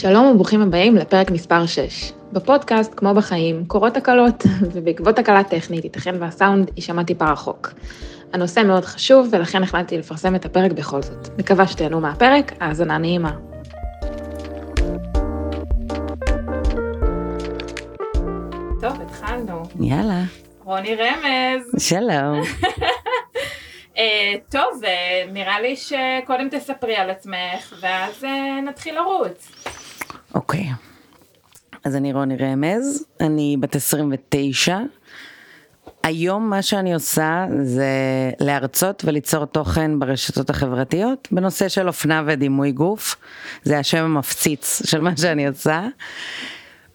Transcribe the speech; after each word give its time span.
שלום 0.00 0.26
וברוכים 0.26 0.62
הבאים 0.62 0.96
לפרק 0.96 1.30
מספר 1.30 1.66
6. 1.66 2.12
בפודקאסט, 2.32 2.92
כמו 2.96 3.14
בחיים, 3.14 3.64
קורות 3.66 3.94
תקלות, 3.94 4.44
ובעקבות 4.72 5.16
תקלה 5.16 5.44
טכנית 5.44 5.84
ייתכן 5.84 6.14
והסאונד 6.20 6.70
יישמע 6.76 7.02
טיפה 7.02 7.32
רחוק. 7.32 7.72
הנושא 8.32 8.62
מאוד 8.66 8.84
חשוב, 8.84 9.28
ולכן 9.32 9.62
החלטתי 9.62 9.98
לפרסם 9.98 10.34
את 10.34 10.44
הפרק 10.44 10.72
בכל 10.72 11.02
זאת. 11.02 11.28
מקווה 11.38 11.66
שתהנו 11.66 12.00
מהפרק, 12.00 12.52
האזנה 12.60 12.98
נעימה. 12.98 13.32
טוב, 18.80 19.00
התחלנו. 19.00 19.62
יאללה. 19.80 20.22
רוני 20.64 20.94
רמז. 20.94 21.72
שלום. 21.78 22.42
Uh, 23.94 23.98
טוב, 24.52 24.82
uh, 24.82 25.30
נראה 25.32 25.60
לי 25.60 25.76
שקודם 25.76 26.48
תספרי 26.50 26.96
על 26.96 27.10
עצמך, 27.10 27.74
ואז 27.80 28.24
uh, 28.24 28.26
נתחיל 28.68 28.94
לרוץ. 28.94 29.50
אוקיי. 30.34 30.66
אז 31.84 31.96
אני 31.96 32.12
רוני 32.12 32.36
רמז, 32.36 33.04
אני 33.20 33.56
בת 33.60 33.76
29. 33.76 34.78
היום 36.02 36.50
מה 36.50 36.62
שאני 36.62 36.94
עושה 36.94 37.46
זה 37.62 37.86
להרצות 38.40 39.02
וליצור 39.04 39.44
תוכן 39.44 39.98
ברשתות 39.98 40.50
החברתיות 40.50 41.28
בנושא 41.32 41.68
של 41.68 41.88
אופנה 41.88 42.22
ודימוי 42.26 42.72
גוף. 42.72 43.16
זה 43.62 43.78
השם 43.78 44.04
המפציץ 44.04 44.82
של 44.86 45.00
מה 45.00 45.16
שאני 45.16 45.48
עושה. 45.48 45.86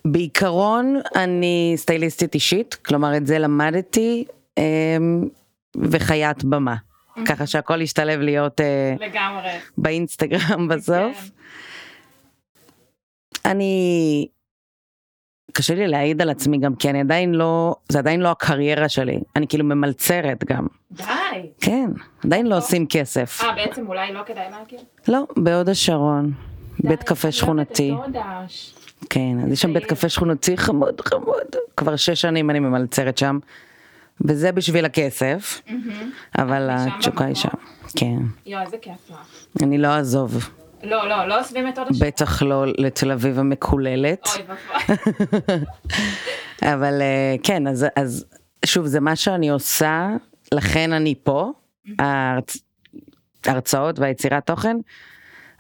בעיקרון 0.06 1.02
אני 1.16 1.74
סטייליסטית 1.76 2.34
אישית, 2.34 2.76
כלומר 2.76 3.18
את 3.18 3.28
זה 3.28 3.40
למדתי 3.40 4.26
אמ, 4.58 4.64
וחיית 5.76 6.44
במה. 6.44 6.76
ככה 7.26 7.48
שהכל 7.48 7.82
ישתלב 7.82 8.20
להיות 8.20 8.62
אה, 8.62 8.96
לגמרי 9.00 9.52
באינסטגרם 9.78 10.68
בסוף. 10.68 11.18
כן. 11.18 11.30
אני 13.46 14.28
קשה 15.54 15.76
לי 15.76 15.88
להעיד 15.88 16.22
על 16.22 16.30
עצמי 16.30 16.58
גם 16.58 16.76
כי 16.76 16.90
אני 16.90 17.00
עדיין 17.00 17.34
לא 17.36 17.76
זה 17.90 18.00
עדיין 18.00 18.20
לא 18.20 18.32
הקריירה 18.32 18.90
שלי 18.90 19.20
אני 19.36 19.48
כאילו 19.48 19.66
ממלצרת 19.66 20.44
גם. 20.44 20.68
די. 20.92 21.04
כן 21.62 21.90
עדיין 22.24 22.48
לא 22.48 22.58
עושים 22.58 22.88
כסף. 22.88 23.42
אה 23.44 23.56
בעצם 23.56 23.88
אולי 23.88 24.14
לא 24.14 24.22
כדאי 24.26 24.46
להגיד? 24.52 24.80
לא 25.08 25.24
בהוד 25.38 25.70
השרון. 25.70 26.32
בית 26.80 27.04
קפה 27.04 27.32
שכונתי. 27.32 27.94
כן, 29.10 29.38
אז 29.46 29.52
יש 29.52 29.62
שם 29.62 29.74
בית 29.74 29.86
קפה 29.86 30.10
שכונתי 30.10 30.58
חמוד 30.58 31.02
חמוד, 31.02 31.56
כבר 31.78 31.96
שש 31.96 32.22
שנים 32.22 32.50
אני 32.50 32.60
ממלצרת 32.60 33.18
שם, 33.18 33.40
וזה 34.22 34.52
בשביל 34.52 34.86
הכסף, 34.86 35.62
אבל 36.38 36.70
התשוקה 36.72 37.26
היא 37.26 37.36
שם, 37.36 37.50
כן. 37.96 38.18
יואו, 38.46 38.62
איזה 38.66 38.78
כיף 38.78 39.10
לך. 39.10 39.18
אני 39.64 39.78
לא 39.78 39.88
אעזוב. 39.88 40.50
לא, 40.84 41.10
לא, 41.10 41.28
לא 41.28 41.40
עוזבים 41.40 41.70
את 41.70 41.78
עוד 41.78 41.88
השנה. 41.90 42.08
בטח 42.08 42.42
לא 42.42 42.66
לתל 42.78 43.12
אביב 43.12 43.40
המקוללת. 43.40 44.28
אוי 44.28 44.44
ואבוי. 44.48 45.66
אבל 46.74 47.02
אה, 47.02 47.36
כן, 47.44 47.68
אז, 47.68 47.86
אז 47.96 48.26
שוב, 48.66 48.86
זה 48.86 49.00
מה 49.00 49.16
שאני 49.16 49.50
עושה, 49.50 50.10
לכן 50.52 50.94
אני 50.94 51.16
פה, 51.24 51.52
ההרצאות 53.46 54.00
והיצירת 54.00 54.46
תוכן. 54.46 54.78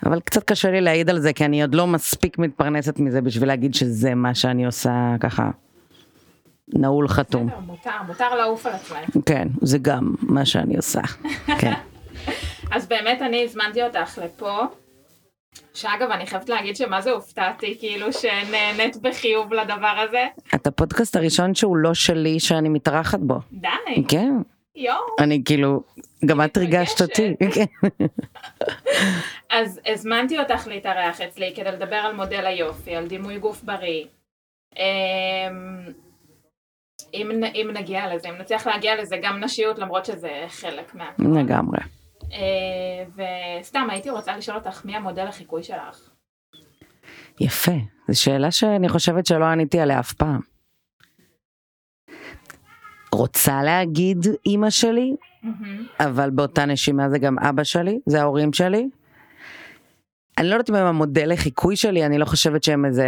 אבל 0.05 0.19
קצת 0.19 0.43
קשה 0.43 0.71
לי 0.71 0.81
להעיד 0.81 1.09
על 1.09 1.19
זה 1.19 1.33
כי 1.33 1.45
אני 1.45 1.61
עוד 1.61 1.75
לא 1.75 1.87
מספיק 1.87 2.37
מתפרנסת 2.37 2.99
מזה 2.99 3.21
בשביל 3.21 3.47
להגיד 3.47 3.73
שזה 3.73 4.15
מה 4.15 4.35
שאני 4.35 4.65
עושה 4.65 5.15
ככה 5.19 5.49
נעול 6.67 7.07
חתום. 7.07 7.47
בסדר, 7.47 7.59
מותר, 7.59 7.91
מותר 8.07 8.35
לעוף 8.35 8.65
על 8.65 8.73
עצמך. 8.73 8.97
כן, 9.25 9.47
זה 9.61 9.77
גם 9.77 10.13
מה 10.21 10.45
שאני 10.45 10.75
עושה, 10.77 11.01
כן. 11.59 11.73
אז 12.75 12.87
באמת 12.87 13.21
אני 13.21 13.43
הזמנתי 13.43 13.83
אותך 13.83 14.19
לפה, 14.23 14.65
שאגב 15.73 16.11
אני 16.11 16.27
חייבת 16.27 16.49
להגיד 16.49 16.75
שמה 16.75 17.01
זה 17.01 17.11
הופתעתי 17.11 17.77
כאילו 17.79 18.13
שנהנית 18.13 18.97
בחיוב 18.97 19.53
לדבר 19.53 20.05
הזה. 20.09 20.27
את 20.55 20.67
הפודקאסט 20.67 21.15
הראשון 21.15 21.55
שהוא 21.55 21.77
לא 21.77 21.93
שלי 21.93 22.39
שאני 22.39 22.69
מתארחת 22.69 23.19
בו. 23.19 23.39
די. 23.51 23.67
כן. 24.07 24.33
יואו. 24.75 24.99
אני 25.19 25.41
כאילו, 25.45 25.83
גם 26.25 26.41
את 26.41 26.57
ריגשת 26.57 27.01
אותי. 27.01 27.35
כן. 27.55 27.89
אז 29.49 29.79
הזמנתי 29.85 30.39
אותך 30.39 30.67
להתארח 30.67 31.21
אצלי 31.21 31.53
כדי 31.55 31.71
לדבר 31.71 31.95
על 31.95 32.15
מודל 32.15 32.45
היופי, 32.45 32.95
על 32.95 33.07
דימוי 33.07 33.39
גוף 33.39 33.63
בריא. 33.63 34.05
אמ, 34.75 35.93
אם, 37.13 37.43
אם 37.53 37.69
נגיע 37.73 38.15
לזה, 38.15 38.29
אם 38.29 38.35
נצליח 38.37 38.67
להגיע 38.67 39.01
לזה, 39.01 39.15
גם 39.21 39.39
נשיות 39.43 39.79
למרות 39.79 40.05
שזה 40.05 40.45
חלק 40.47 40.95
מה... 40.95 41.09
לגמרי. 41.19 41.79
אה, 42.33 43.05
וסתם 43.61 43.87
הייתי 43.89 44.09
רוצה 44.09 44.37
לשאול 44.37 44.57
אותך 44.57 44.85
מי 44.85 44.95
המודל 44.95 45.27
החיקוי 45.27 45.63
שלך. 45.63 46.09
יפה, 47.39 47.71
זו 48.07 48.21
שאלה 48.21 48.51
שאני 48.51 48.89
חושבת 48.89 49.25
שלא 49.25 49.45
עניתי 49.45 49.79
עליה 49.79 49.99
אף 49.99 50.13
פעם. 50.13 50.39
רוצה 53.13 53.63
להגיד 53.63 54.25
אימא 54.45 54.69
שלי, 54.69 55.15
אבל 55.99 56.29
באותה 56.29 56.65
נשימה 56.65 57.09
זה 57.09 57.19
גם 57.19 57.39
אבא 57.39 57.63
שלי, 57.63 57.99
זה 58.05 58.21
ההורים 58.21 58.53
שלי. 58.53 58.89
אני 60.37 60.47
לא 60.47 60.53
יודעת 60.53 60.69
אם 60.69 60.75
הם 60.75 60.85
המודל 60.85 61.33
לחיקוי 61.33 61.75
שלי, 61.75 62.05
אני 62.05 62.17
לא 62.17 62.25
חושבת 62.25 62.63
שהם 62.63 62.85
איזה, 62.85 63.07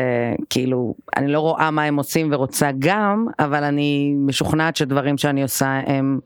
כאילו, 0.49 0.95
אני 1.17 1.31
לא 1.31 1.39
רואה 1.39 1.71
מה 1.71 1.83
הם 1.83 1.95
עושים 1.95 2.29
ורוצה 2.31 2.69
גם, 2.79 3.27
אבל 3.39 3.63
אני 3.63 4.13
משוכנעת 4.17 4.75
שדברים 4.75 5.17
שאני 5.17 5.43
עושה 5.43 5.81
הם 5.85 6.19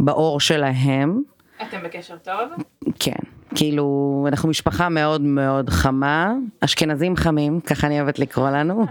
באור 0.00 0.40
שלהם. 0.40 1.22
אתם 1.62 1.82
בקשר 1.84 2.16
טוב? 2.16 2.64
כן, 3.00 3.12
כאילו, 3.54 4.26
אנחנו 4.28 4.48
משפחה 4.48 4.88
מאוד 4.88 5.20
מאוד 5.20 5.70
חמה, 5.70 6.32
אשכנזים 6.60 7.16
חמים, 7.16 7.60
ככה 7.60 7.86
אני 7.86 8.00
אוהבת 8.00 8.18
לקרוא 8.18 8.50
לנו. 8.50 8.86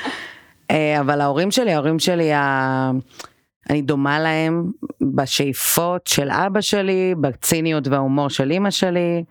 אה, 0.70 1.00
אבל 1.00 1.20
ההורים 1.20 1.50
שלי, 1.50 1.72
ההורים 1.72 1.98
שלי, 1.98 2.30
אני 3.70 3.82
דומה 3.82 4.20
להם 4.20 4.70
בשאיפות 5.00 6.06
של 6.06 6.30
אבא 6.30 6.60
שלי, 6.60 7.14
בציניות 7.20 7.88
וההומור 7.88 8.30
של 8.30 8.50
אימא 8.50 8.70
שלי, 8.70 9.24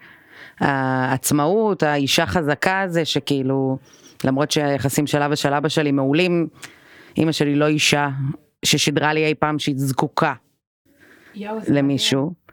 העצמאות, 0.59 1.83
האישה 1.83 2.25
חזקה 2.25 2.81
הזה 2.81 3.05
שכאילו, 3.05 3.77
למרות 4.23 4.51
שהיחסים 4.51 5.07
של 5.07 5.21
אבא 5.21 5.35
של 5.35 5.53
אבא 5.53 5.69
שלי 5.69 5.91
מעולים, 5.91 6.47
אימא 7.17 7.31
שלי 7.31 7.55
לא 7.55 7.67
אישה 7.67 8.09
ששידרה 8.65 9.13
לי 9.13 9.25
אי 9.25 9.35
פעם 9.35 9.59
שהיא 9.59 9.75
זקוקה 9.77 10.33
יו, 11.35 11.57
למישהו. 11.67 12.44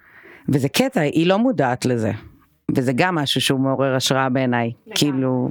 וזה 0.48 0.68
קטע, 0.68 1.00
היא 1.00 1.26
לא 1.26 1.38
מודעת 1.38 1.84
לזה. 1.84 2.12
וזה 2.76 2.92
גם 2.94 3.14
משהו 3.14 3.40
שהוא 3.40 3.60
מעורר 3.60 3.94
השראה 3.94 4.28
בעיניי. 4.28 4.72
כאילו, 4.94 5.50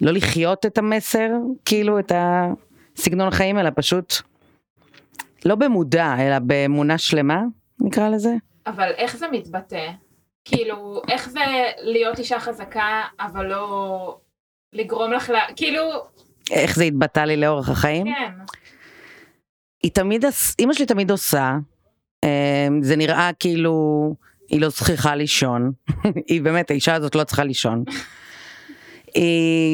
לא 0.00 0.12
לחיות 0.12 0.66
את 0.66 0.78
המסר, 0.78 1.28
כאילו 1.64 1.98
את 1.98 2.12
הסגנון 2.14 3.30
חיים, 3.30 3.58
אלא 3.58 3.70
פשוט 3.74 4.14
לא 5.44 5.54
במודע, 5.54 6.14
אלא 6.18 6.38
באמונה 6.38 6.98
שלמה, 6.98 7.42
נקרא 7.80 8.08
לזה. 8.08 8.34
אבל 8.66 8.90
איך 8.96 9.16
זה 9.16 9.26
מתבטא? 9.32 9.90
כאילו, 10.44 11.02
איך 11.08 11.30
זה 11.30 11.40
להיות 11.82 12.18
אישה 12.18 12.40
חזקה, 12.40 13.02
אבל 13.20 13.46
לא 13.46 14.18
לגרום 14.72 15.12
לך 15.12 15.30
ל... 15.30 15.34
כאילו... 15.56 15.82
איך 16.50 16.76
זה 16.76 16.84
התבטא 16.84 17.20
לי 17.20 17.36
לאורך 17.36 17.68
החיים? 17.68 18.06
כן. 18.06 18.32
היא 19.82 19.90
תמיד, 19.92 20.24
אימא 20.58 20.72
שלי 20.72 20.86
תמיד 20.86 21.10
עושה, 21.10 21.56
זה 22.82 22.96
נראה 22.96 23.30
כאילו 23.40 24.14
היא 24.48 24.60
לא 24.60 24.70
צריכה 24.70 25.14
לישון, 25.14 25.72
היא 26.28 26.42
באמת, 26.42 26.70
האישה 26.70 26.94
הזאת 26.94 27.14
לא 27.14 27.24
צריכה 27.24 27.44
לישון. 27.44 27.84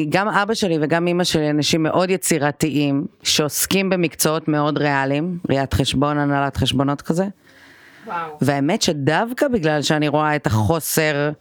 גם 0.09 0.27
אבא 0.27 0.53
שלי 0.53 0.77
וגם 0.81 1.07
אימא 1.07 1.23
שלי 1.23 1.49
אנשים 1.49 1.83
מאוד 1.83 2.09
יצירתיים 2.09 3.05
שעוסקים 3.23 3.89
במקצועות 3.89 4.47
מאוד 4.47 4.77
ריאליים, 4.77 5.37
ראיית 5.49 5.73
חשבון, 5.73 6.17
הנהלת 6.17 6.57
חשבונות 6.57 7.01
כזה. 7.01 7.25
וואו. 8.05 8.37
והאמת 8.41 8.81
שדווקא 8.81 9.47
בגלל 9.47 9.81
שאני 9.81 10.07
רואה 10.07 10.35
את 10.35 10.47
החוסר 10.47 11.31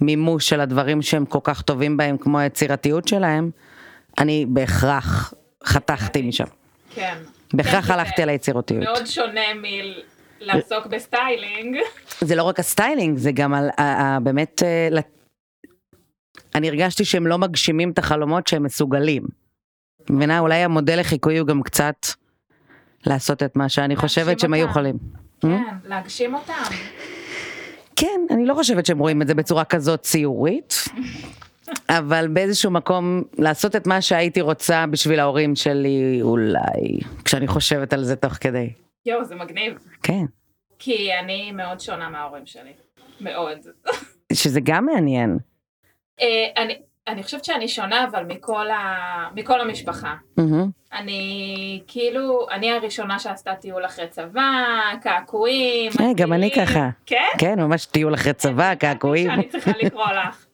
מימוש 0.00 0.48
של 0.48 0.60
הדברים 0.60 1.02
שהם 1.02 1.24
כל 1.24 1.38
כך 1.42 1.62
טובים 1.62 1.96
בהם 1.96 2.16
כמו 2.16 2.38
היצירתיות 2.38 3.08
שלהם, 3.08 3.50
אני 4.18 4.46
בהכרח 4.48 5.34
חתכתי 5.64 6.22
משם. 6.22 6.44
כן. 6.94 7.14
בהכרח 7.52 7.86
כן, 7.86 7.92
הלכתי 7.92 8.22
על 8.22 8.28
היצירתיות. 8.28 8.82
מאוד 8.84 9.06
שונה 9.06 9.40
מלעסוק 10.40 10.86
בסטיילינג. 10.86 11.76
זה 12.20 12.34
לא 12.34 12.42
רק 12.42 12.58
הסטיילינג, 12.58 13.18
זה 13.18 13.32
גם 13.32 13.54
על, 13.54 13.70
באמת 14.22 14.62
אה, 14.62 15.00
אני 16.54 16.68
הרגשתי 16.68 17.04
שהם 17.04 17.26
לא 17.26 17.38
מגשימים 17.38 17.90
את 17.90 17.98
החלומות 17.98 18.46
שהם 18.46 18.62
מסוגלים. 18.62 19.22
מבינה? 20.10 20.38
אולי 20.38 20.54
המודל 20.54 21.00
לחיקוי 21.00 21.38
הוא 21.38 21.48
גם 21.48 21.62
קצת 21.62 22.06
לעשות 23.06 23.42
את 23.42 23.56
מה 23.56 23.68
שאני 23.68 23.96
חושבת 23.96 24.40
שהם 24.40 24.52
היו 24.52 24.66
יכולים. 24.66 24.98
כן, 25.40 25.48
hmm? 25.48 25.88
להגשים 25.88 26.34
אותם. 26.34 26.74
כן, 27.96 28.20
אני 28.30 28.46
לא 28.46 28.54
חושבת 28.54 28.86
שהם 28.86 28.98
רואים 28.98 29.22
את 29.22 29.26
זה 29.26 29.34
בצורה 29.34 29.64
כזאת 29.64 30.02
ציורית, 30.02 30.84
אבל 31.98 32.28
באיזשהו 32.28 32.70
מקום 32.70 33.22
לעשות 33.38 33.76
את 33.76 33.86
מה 33.86 34.00
שהייתי 34.00 34.40
רוצה 34.40 34.84
בשביל 34.86 35.20
ההורים 35.20 35.56
שלי, 35.56 36.18
אולי, 36.22 36.98
כשאני 37.24 37.46
חושבת 37.46 37.92
על 37.92 38.04
זה 38.04 38.16
תוך 38.16 38.32
כדי. 38.32 38.70
יואו, 39.06 39.24
זה 39.24 39.34
מגניב. 39.34 39.78
כן. 40.02 40.24
כי 40.78 41.14
אני 41.14 41.52
מאוד 41.52 41.80
שונה 41.80 42.08
מההורים 42.08 42.46
שלי. 42.46 42.72
מאוד. 43.20 43.58
שזה 44.32 44.60
גם 44.64 44.86
מעניין. 44.86 45.38
אה, 46.20 46.62
אני, 46.62 46.78
אני 47.08 47.22
חושבת 47.22 47.44
שאני 47.44 47.68
שונה 47.68 48.04
אבל 48.04 48.24
מכל, 48.24 48.70
ה... 48.70 49.28
מכל 49.34 49.60
המשפחה. 49.60 50.14
מהמם. 50.36 50.70
אני 50.92 51.82
כאילו, 51.86 52.46
אני 52.50 52.72
הראשונה 52.72 53.18
שעשתה 53.18 53.54
טיול 53.54 53.86
אחרי 53.86 54.08
צבא, 54.08 54.42
קעקועים. 55.02 55.92
אה, 56.00 56.06
גם 56.16 56.32
אני. 56.32 56.50
ככה. 56.50 56.88
כן? 57.06 57.30
כן, 57.38 57.60
ממש 57.60 57.86
טיול 57.86 58.14
אחרי 58.14 58.32
צבא, 58.32 58.74
קעקועים. 58.74 59.30
שאני 59.30 59.48
צריכה 59.48 59.70
לקרוא 59.82 60.06
לך. 60.12 60.46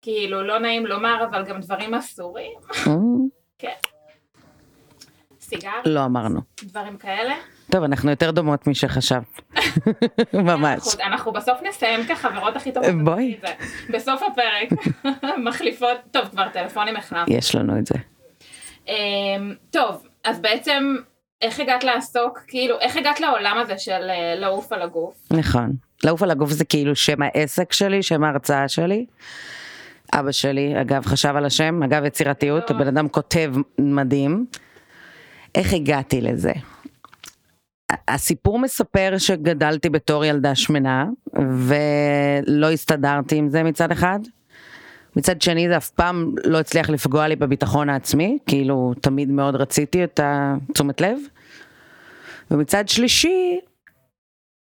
וכאילו, 0.00 0.42
לא 0.42 0.58
נעים 0.58 0.86
לומר, 0.86 1.24
אבל 1.30 1.44
גם 1.44 1.60
דברים 1.60 1.94
אסורים, 1.94 2.58
אמ, 2.86 3.28
סיגר, 5.50 5.70
לא 5.84 6.04
אמרנו. 6.04 6.40
דברים 6.62 6.96
כאלה. 6.96 7.34
טוב, 7.70 7.82
אנחנו 7.84 8.10
יותר 8.10 8.30
דומות 8.30 8.66
משחשבת. 8.66 9.40
ממש. 10.34 10.78
אנחנו, 10.78 11.04
אנחנו 11.04 11.32
בסוף 11.32 11.58
נסיים 11.68 12.06
כחברות 12.06 12.56
הכי 12.56 12.72
טובות. 12.72 12.90
בואי. 13.04 13.36
בסוף 13.90 14.22
הפרק, 14.22 14.80
מחליפות, 15.46 15.96
טוב, 16.10 16.24
כבר 16.24 16.48
טלפונים 16.52 16.96
החלפנו. 16.96 17.34
יש 17.34 17.54
לנו 17.54 17.78
את 17.78 17.86
זה. 17.86 17.94
אמ, 18.88 19.54
טוב, 19.70 20.06
אז 20.24 20.40
בעצם, 20.40 20.96
איך 21.42 21.60
הגעת 21.60 21.84
לעסוק, 21.84 22.38
כאילו, 22.46 22.80
איך 22.80 22.96
הגעת 22.96 23.20
לעולם 23.20 23.58
הזה 23.58 23.78
של 23.78 24.10
אה, 24.10 24.34
לעוף 24.36 24.72
על 24.72 24.82
הגוף? 24.82 25.14
נכון. 25.30 25.72
לעוף 26.04 26.22
על 26.22 26.30
הגוף 26.30 26.50
זה 26.50 26.64
כאילו 26.64 26.96
שם 26.96 27.22
העסק 27.22 27.72
שלי, 27.72 28.02
שם 28.02 28.24
ההרצאה 28.24 28.68
שלי. 28.68 29.06
אבא 30.14 30.32
שלי, 30.32 30.80
אגב, 30.80 31.06
חשב 31.06 31.32
על 31.36 31.44
השם, 31.44 31.82
אגב, 31.82 32.04
יצירתיות. 32.04 32.70
הבן 32.70 32.86
אדם 32.86 33.08
כותב 33.08 33.54
מדהים. 33.78 34.46
איך 35.54 35.72
הגעתי 35.72 36.20
לזה? 36.20 36.52
הסיפור 38.08 38.58
מספר 38.58 39.14
שגדלתי 39.18 39.88
בתור 39.88 40.24
ילדה 40.24 40.54
שמנה, 40.54 41.06
ולא 41.66 42.70
הסתדרתי 42.70 43.36
עם 43.36 43.48
זה 43.48 43.62
מצד 43.62 43.92
אחד. 43.92 44.20
מצד 45.16 45.42
שני 45.42 45.68
זה 45.68 45.76
אף 45.76 45.90
פעם 45.90 46.34
לא 46.44 46.58
הצליח 46.58 46.90
לפגוע 46.90 47.28
לי 47.28 47.36
בביטחון 47.36 47.88
העצמי, 47.88 48.38
כאילו 48.46 48.94
תמיד 49.00 49.30
מאוד 49.30 49.54
רציתי 49.54 50.04
את 50.04 50.20
התשומת 50.22 51.00
לב. 51.00 51.18
ומצד 52.50 52.88
שלישי, 52.88 53.58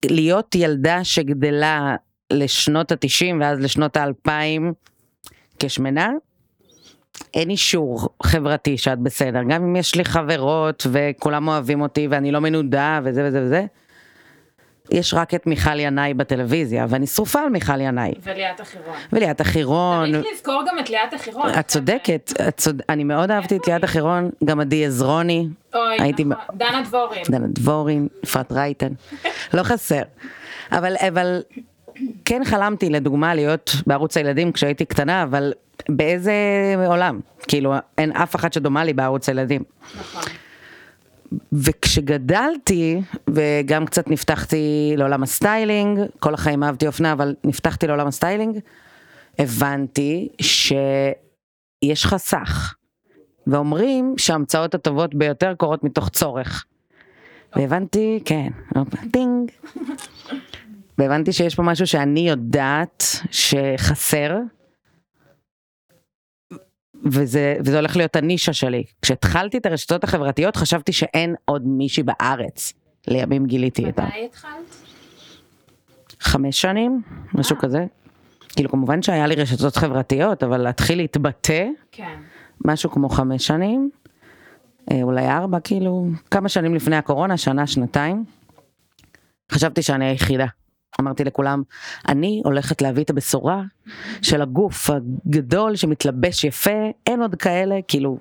להיות 0.06 0.56
ילדה 0.56 1.04
שגדלה 1.04 1.96
לשנות 2.34 2.92
התשעים 2.92 3.42
ואז 3.42 3.60
לשנות 3.60 3.98
האלפיים 3.98 4.74
כשמנה, 5.60 6.10
אין 7.34 7.50
אישור 7.50 8.10
חברתי 8.24 8.78
שאת 8.78 9.00
בסדר, 9.00 9.40
גם 9.50 9.64
אם 9.64 9.76
יש 9.76 9.96
לי 9.96 10.06
חברות 10.06 10.88
וכולם 10.92 11.48
אוהבים 11.48 11.82
אותי 11.82 12.08
ואני 12.12 12.32
לא 12.32 12.40
מנודה 12.40 13.00
וזה 13.04 13.24
וזה 13.28 13.44
וזה. 13.44 13.66
יש 14.92 15.14
רק 15.14 15.34
את 15.34 15.48
מיכל 15.48 15.80
ינאי 15.80 16.14
בטלוויזיה 16.14 16.86
ואני 16.90 17.08
שרופה 17.08 17.42
על 17.42 17.50
מיכל 17.50 17.82
ינאי. 17.82 18.14
וליאת 18.24 18.60
החירון. 18.60 18.96
וליאת 19.14 19.42
החירון, 19.42 20.12
צריך 20.12 20.26
לזכור 20.34 20.64
גם 20.68 20.80
את 20.80 20.90
ליאת 20.90 21.14
החירון. 21.14 21.50
את 21.60 21.68
צודקת, 21.68 22.34
את 22.48 22.58
צוד... 22.58 22.82
אני 22.90 23.04
מאוד 23.04 23.32
אהבתי 23.32 23.58
את 23.58 23.68
ליאת 23.68 23.84
החירון, 23.84 24.30
גם 24.46 24.60
עדי 24.60 24.86
עזרוני, 24.86 25.48
אוי, 25.74 25.82
הייתי 26.00 26.24
נכון. 26.24 26.56
דנה 26.56 26.82
דבורין. 26.82 27.24
דנה 27.30 27.48
דבורין, 27.48 28.08
אפרת 28.24 28.52
רייטן, 28.52 28.92
לא 29.54 29.64
חסר. 29.64 30.02
אבל, 30.72 30.96
אבל 31.08 31.42
כן 32.26 32.42
חלמתי 32.46 32.90
לדוגמה 32.90 33.36
להיות 33.36 33.72
בערוץ 33.88 34.18
הילדים 34.18 34.52
כשהייתי 34.52 34.86
קטנה, 34.86 35.24
אבל 35.24 35.54
באיזה 35.90 36.34
עולם? 36.88 37.20
כאילו 37.48 37.74
אין 37.98 38.12
אף 38.12 38.36
אחת 38.36 38.54
שדומה 38.54 38.84
לי 38.84 38.94
בערוץ 38.94 39.30
הילדים. 39.30 39.64
נכון. 39.96 40.22
וכשגדלתי, 41.54 43.02
וגם 43.30 43.86
קצת 43.86 44.08
נפתחתי 44.08 44.94
לעולם 44.98 45.24
הסטיילינג, 45.24 46.00
כל 46.20 46.34
החיים 46.34 46.64
אהבתי 46.64 46.88
אופנה, 46.88 47.12
אבל 47.12 47.36
נפתחתי 47.44 47.88
לעולם 47.88 48.08
הסטיילינג, 48.08 48.60
הבנתי 49.40 50.30
שיש 50.42 52.06
חסך. 52.06 52.76
ואומרים 53.48 54.14
שההמצאות 54.18 54.76
הטובות 54.76 55.16
ביותר 55.16 55.54
קורות 55.58 55.84
מתוך 55.84 56.10
צורך. 56.10 56.66
והבנתי, 57.56 58.20
כן, 58.26 58.50
טינג. 59.12 59.52
והבנתי 60.98 61.34
שיש 61.34 61.56
פה 61.56 61.64
משהו 61.64 61.88
שאני 61.88 62.30
יודעת 62.30 63.04
שחסר, 63.32 64.38
וזה, 67.06 67.56
וזה 67.60 67.76
הולך 67.76 67.98
להיות 67.98 68.16
הנישה 68.16 68.54
שלי. 68.54 68.84
כשהתחלתי 69.02 69.58
את 69.58 69.66
הרשתות 69.66 70.04
החברתיות 70.04 70.56
חשבתי 70.56 70.94
שאין 70.94 71.36
עוד 71.46 71.68
מישהי 71.68 72.04
בארץ. 72.04 72.74
לימים 73.08 73.46
גיליתי 73.46 73.86
אותה. 73.86 74.06
מתי 74.06 74.26
התחלת? 74.26 74.52
חמש 76.20 76.62
שנים, 76.62 77.02
משהו 77.34 77.56
אה. 77.56 77.62
כזה. 77.62 77.86
כאילו 78.56 78.70
כמובן 78.70 79.02
שהיה 79.02 79.28
לי 79.28 79.36
רשתות 79.36 79.76
חברתיות, 79.76 80.44
אבל 80.44 80.58
להתחיל 80.58 80.98
להתבטא, 80.98 81.66
כן. 81.92 82.20
משהו 82.66 82.92
כמו 82.92 83.10
חמש 83.10 83.48
שנים, 83.48 83.90
אה, 84.92 85.04
אולי 85.04 85.28
ארבע, 85.28 85.60
כאילו, 85.60 86.08
כמה 86.32 86.50
שנים 86.50 86.76
לפני 86.76 86.96
הקורונה, 86.96 87.38
שנה, 87.38 87.68
שנתיים. 87.68 88.26
חשבתי 89.52 89.82
שאני 89.82 90.06
היחידה. 90.06 90.46
אמרתי 91.02 91.24
לכולם, 91.24 91.64
אני 92.08 92.42
הולכת 92.46 92.82
להביא 92.82 93.04
את 93.04 93.10
הבשורה 93.10 93.62
של 94.22 94.42
הגוף 94.42 94.90
הגדול 94.90 95.76
שמתלבש 95.76 96.44
יפה, 96.44 96.92
אין 97.08 97.22
עוד 97.22 97.36
כאלה, 97.36 97.76
כאילו, 97.88 98.18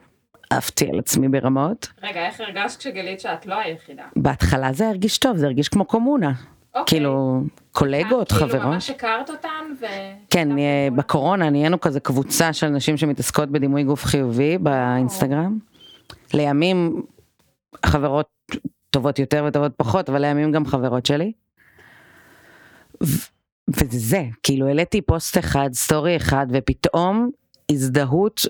עפתי 0.50 0.88
על 0.88 0.98
עצמי 0.98 1.28
ברמות. 1.28 1.88
רגע, 2.02 2.26
איך 2.26 2.40
הרגשת 2.40 2.78
כשגילית 2.78 3.20
שאת 3.20 3.46
לא 3.46 3.54
היחידה? 3.54 4.02
בהתחלה 4.16 4.72
זה 4.72 4.88
הרגיש 4.88 5.18
טוב, 5.18 5.36
זה 5.36 5.46
הרגיש 5.46 5.68
כמו 5.68 5.84
קומונה. 5.84 6.32
אוקיי. 6.74 6.98
כאילו, 6.98 7.42
קולגות, 7.72 8.32
כאילו 8.32 8.46
חברות. 8.46 8.74
ממש 8.74 8.90
הכרת 8.90 9.30
אותן 9.30 9.48
ו... 9.80 9.84
כן, 10.30 10.58
אה, 10.58 10.88
בקורונה 10.96 11.50
נהיינו 11.50 11.80
כזה 11.80 12.00
קבוצה 12.00 12.52
של 12.52 12.68
נשים 12.68 12.96
שמתעסקות 12.96 13.48
בדימוי 13.48 13.84
גוף 13.84 14.04
חיובי 14.04 14.58
באינסטגרם. 14.58 15.58
לימים 16.34 17.02
חברות 17.86 18.28
טובות 18.90 19.18
יותר 19.18 19.44
וטובות 19.48 19.72
פחות, 19.76 20.08
אבל 20.08 20.20
לימים 20.20 20.52
גם 20.52 20.66
חברות 20.66 21.06
שלי. 21.06 21.32
וזה 23.68 23.98
זה, 23.98 24.22
כאילו 24.42 24.66
העליתי 24.66 25.02
פוסט 25.02 25.38
אחד, 25.38 25.70
סטורי 25.72 26.16
אחד, 26.16 26.46
ופתאום 26.52 27.30
הזדהות 27.70 28.40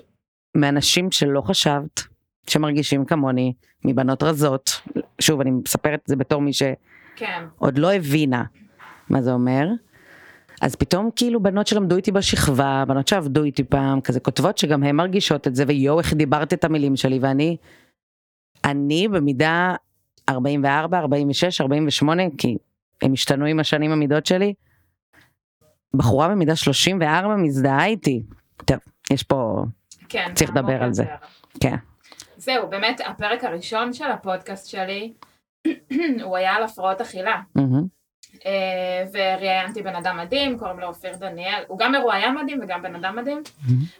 מאנשים 0.57 1.11
שלא 1.11 1.41
חשבת, 1.41 2.01
שמרגישים 2.47 3.05
כמוני, 3.05 3.53
מבנות 3.85 4.23
רזות. 4.23 4.81
שוב, 5.21 5.41
אני 5.41 5.51
מספרת 5.51 5.99
את 6.03 6.07
זה 6.07 6.15
בתור 6.15 6.41
מי 6.41 6.53
ש... 6.53 6.63
כן. 7.15 7.43
לא 7.75 7.93
הבינה 7.93 8.43
מה 9.09 9.21
זה 9.21 9.33
אומר. 9.33 9.67
אז 10.61 10.75
פתאום 10.75 11.09
כאילו 11.15 11.43
בנות 11.43 11.67
שלמדו 11.67 11.95
איתי 11.95 12.11
בשכבה, 12.11 12.83
בנות 12.87 13.07
שעבדו 13.07 13.43
איתי 13.43 13.63
פעם, 13.63 14.01
כזה 14.01 14.19
כותבות 14.19 14.57
שגם 14.57 14.83
הן 14.83 14.95
מרגישות 14.95 15.47
את 15.47 15.55
זה, 15.55 15.63
ויואו 15.67 15.99
איך 15.99 16.13
דיברת 16.13 16.53
את 16.53 16.63
המילים 16.63 16.95
שלי, 16.95 17.19
ואני, 17.21 17.57
אני 18.65 19.07
במידה 19.07 19.75
44, 20.29 20.99
46, 20.99 21.61
48, 21.61 22.23
כי 22.37 22.57
הם 23.03 23.13
השתנו 23.13 23.45
עם 23.45 23.59
השנים 23.59 23.91
המידות 23.91 24.25
שלי, 24.25 24.53
בחורה 25.93 26.27
במידה 26.27 26.55
34 26.55 27.35
מזדהה 27.35 27.85
איתי. 27.85 28.23
טוב, 28.65 28.77
יש 29.11 29.23
פה, 29.23 29.63
כן. 30.09 30.31
צריך 30.35 30.49
לדבר 30.49 30.83
על 30.83 30.93
זה. 30.93 31.05
כן, 31.59 31.75
זהו, 32.37 32.69
באמת, 32.69 33.01
הפרק 33.05 33.43
הראשון 33.43 33.93
של 33.93 34.11
הפודקאסט 34.11 34.67
שלי, 34.67 35.13
הוא 36.23 36.37
היה 36.37 36.53
על 36.53 36.63
הפרעות 36.63 37.01
אכילה. 37.01 37.41
אה, 38.45 39.03
וראיינתי 39.13 39.81
בן 39.81 39.95
אדם 39.95 40.17
מדהים, 40.17 40.59
קוראים 40.59 40.79
לו 40.79 40.87
אופיר 40.87 41.15
דניאל, 41.15 41.63
הוא 41.67 41.79
גם 41.79 41.91
מרואיין 41.91 42.35
מדהים 42.35 42.59
וגם 42.63 42.81
בן 42.81 42.95
אדם 42.95 43.15
מדהים, 43.15 43.41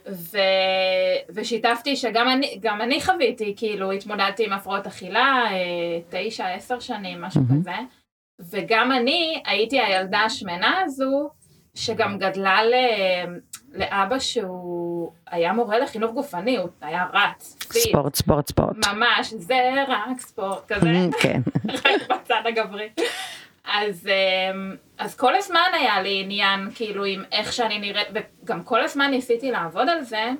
ו... 0.08 0.38
ושיתפתי 1.34 1.96
שגם 1.96 2.28
אני, 2.28 2.58
גם 2.60 2.82
אני 2.82 3.00
חוויתי, 3.00 3.54
כאילו 3.56 3.92
התמודדתי 3.92 4.44
עם 4.46 4.52
הפרעות 4.52 4.86
אכילה, 4.86 5.44
אה, 5.50 6.00
תשע, 6.10 6.48
עשר 6.48 6.80
שנים, 6.80 7.20
משהו. 7.20 7.42
כזה, 7.60 7.72
וגם 8.40 8.92
אני 8.92 9.42
הייתי 9.46 9.80
הילדה 9.80 10.20
השמנה 10.20 10.80
הזו, 10.84 11.30
שגם 11.74 12.18
גדלה 12.18 12.64
ל... 12.64 12.74
לאבא 13.74 14.18
שהוא 14.18 15.12
היה 15.26 15.52
מורה 15.52 15.78
לחינוך 15.78 16.12
גופני, 16.12 16.56
הוא 16.56 16.68
היה 16.80 17.06
רץ, 17.12 17.56
ספורט, 17.72 18.14
ספורט, 18.14 18.46
ספורט. 18.46 18.76
ממש, 18.76 19.34
זה 19.34 19.84
רק 19.88 20.20
ספורט 20.20 20.72
כזה. 20.72 20.86
כן, 21.22 21.40
רק 21.68 22.10
בצד 22.10 22.42
הגברי. 22.44 22.88
אז, 23.64 24.06
אמ, 24.06 24.76
אז 24.98 25.16
כל 25.16 25.36
הזמן 25.36 25.70
היה 25.72 26.02
לי 26.02 26.20
עניין 26.24 26.70
כאילו 26.74 27.04
עם 27.04 27.22
איך 27.32 27.52
שאני 27.52 27.78
נראית, 27.78 28.08
וגם 28.14 28.62
כל 28.62 28.80
הזמן 28.80 29.10
ניסיתי 29.10 29.50
לעבוד 29.50 29.88
על 29.88 30.02
זה, 30.02 30.30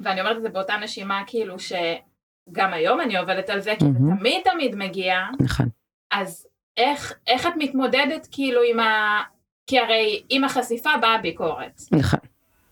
ואני 0.00 0.20
אומרת 0.20 0.36
את 0.36 0.42
זה 0.42 0.48
באותה 0.48 0.76
נשימה 0.76 1.22
כאילו 1.26 1.56
שגם 1.58 2.72
היום 2.72 3.00
אני 3.00 3.16
עובדת 3.18 3.50
על 3.50 3.60
זה, 3.60 3.74
כי 3.78 3.84
זה. 3.84 4.16
תמיד 4.18 4.42
תמיד 4.44 4.76
מגיע, 4.76 5.18
נכון. 5.40 5.68
אז 6.10 6.47
איך, 6.78 7.14
איך 7.26 7.46
את 7.46 7.52
מתמודדת 7.58 8.28
כאילו 8.30 8.60
עם 8.70 8.80
ה... 8.80 9.20
כי 9.66 9.78
הרי 9.78 10.22
עם 10.28 10.44
החשיפה 10.44 10.90
באה 11.00 11.18
ביקורת, 11.18 11.80
נכון. 11.92 12.20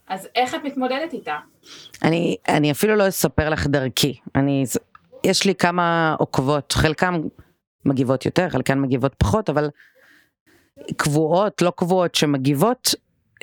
אז 0.08 0.28
איך 0.34 0.54
את 0.54 0.64
מתמודדת 0.64 1.12
איתה? 1.12 1.36
אני, 2.02 2.36
אני 2.48 2.70
אפילו 2.70 2.96
לא 2.96 3.08
אספר 3.08 3.50
לך 3.50 3.66
דרכי. 3.66 4.18
אני, 4.34 4.64
יש 5.24 5.46
לי 5.46 5.54
כמה 5.54 6.16
עוקבות, 6.18 6.72
חלקן 6.72 7.20
מגיבות 7.84 8.26
יותר, 8.26 8.48
חלקן 8.48 8.80
מגיבות 8.80 9.14
פחות, 9.14 9.50
אבל 9.50 9.68
קבועות, 10.96 11.62
לא 11.62 11.72
קבועות, 11.76 12.14
שמגיבות, 12.14 12.94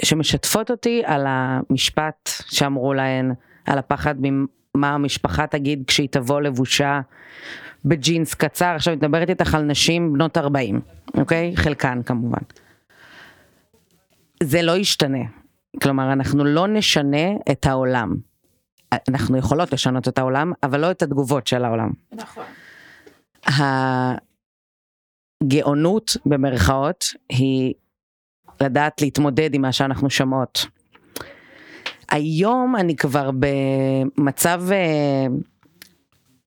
שמשתפות 0.01 0.71
אותי 0.71 1.01
על 1.05 1.25
המשפט 1.27 2.29
שאמרו 2.49 2.93
להן, 2.93 3.33
על 3.65 3.77
הפחד 3.77 4.15
ממה 4.19 4.89
המשפחה 4.89 5.47
תגיד 5.47 5.83
כשהיא 5.87 6.09
תבוא 6.11 6.41
לבושה 6.41 7.01
בג'ינס 7.85 8.33
קצר, 8.33 8.73
עכשיו 8.75 8.95
מדברת 8.95 9.29
איתך 9.29 9.55
על 9.55 9.61
נשים 9.61 10.13
בנות 10.13 10.37
40, 10.37 10.81
אוקיי? 11.17 11.53
חלקן 11.55 12.01
כמובן. 12.05 12.41
זה 14.43 14.61
לא 14.61 14.77
ישתנה. 14.77 15.23
כלומר, 15.83 16.13
אנחנו 16.13 16.43
לא 16.43 16.67
נשנה 16.67 17.31
את 17.51 17.65
העולם. 17.65 18.15
אנחנו 19.09 19.37
יכולות 19.37 19.73
לשנות 19.73 20.07
את 20.07 20.17
העולם, 20.17 20.53
אבל 20.63 20.79
לא 20.79 20.91
את 20.91 21.01
התגובות 21.01 21.47
של 21.47 21.65
העולם. 21.65 21.91
נכון. 22.11 22.43
הגאונות 25.43 26.17
במרכאות 26.25 27.05
היא 27.29 27.73
לדעת 28.61 29.01
להתמודד 29.01 29.53
עם 29.53 29.61
מה 29.61 29.71
שאנחנו 29.71 30.09
שומעות. 30.09 30.65
היום 32.11 32.75
אני 32.75 32.95
כבר 32.95 33.29
במצב 33.39 34.63
אה, 34.71 35.25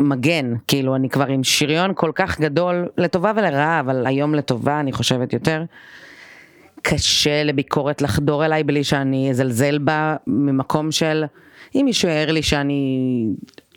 מגן, 0.02 0.54
כאילו 0.68 0.96
אני 0.96 1.08
כבר 1.08 1.26
עם 1.26 1.44
שריון 1.44 1.92
כל 1.94 2.12
כך 2.14 2.40
גדול, 2.40 2.88
לטובה 2.98 3.32
ולרעה, 3.36 3.80
אבל 3.80 4.06
היום 4.06 4.34
לטובה 4.34 4.80
אני 4.80 4.92
חושבת 4.92 5.32
יותר. 5.32 5.64
קשה 6.82 7.44
לביקורת 7.44 8.02
לחדור 8.02 8.44
אליי 8.44 8.64
בלי 8.64 8.84
שאני 8.84 9.30
אזלזל 9.30 9.78
בה 9.78 10.16
ממקום 10.26 10.92
של 10.92 11.24
אם 11.74 11.82
מישהו 11.84 12.08
יער 12.08 12.32
לי 12.32 12.42
שאני 12.42 13.22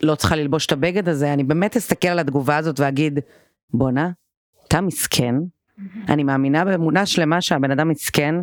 לא 0.02 0.16
צריכה 0.16 0.36
ללבוש 0.36 0.66
את 0.66 0.72
הבגד 0.72 1.10
הזה, 1.10 1.34
אני 1.34 1.44
באמת 1.44 1.78
אסתכל 1.78 2.08
על 2.08 2.20
התגובה 2.20 2.58
הזאת 2.58 2.80
ואגיד, 2.80 3.20
בואנה, 3.74 4.10
אתה 4.68 4.82
מסכן, 4.82 5.36
אני 6.10 6.24
מאמינה 6.24 6.66
באמונה 6.66 7.06
שלמה 7.06 7.42
שהבן 7.42 7.72
אדם 7.72 7.90
מסכן, 7.90 8.36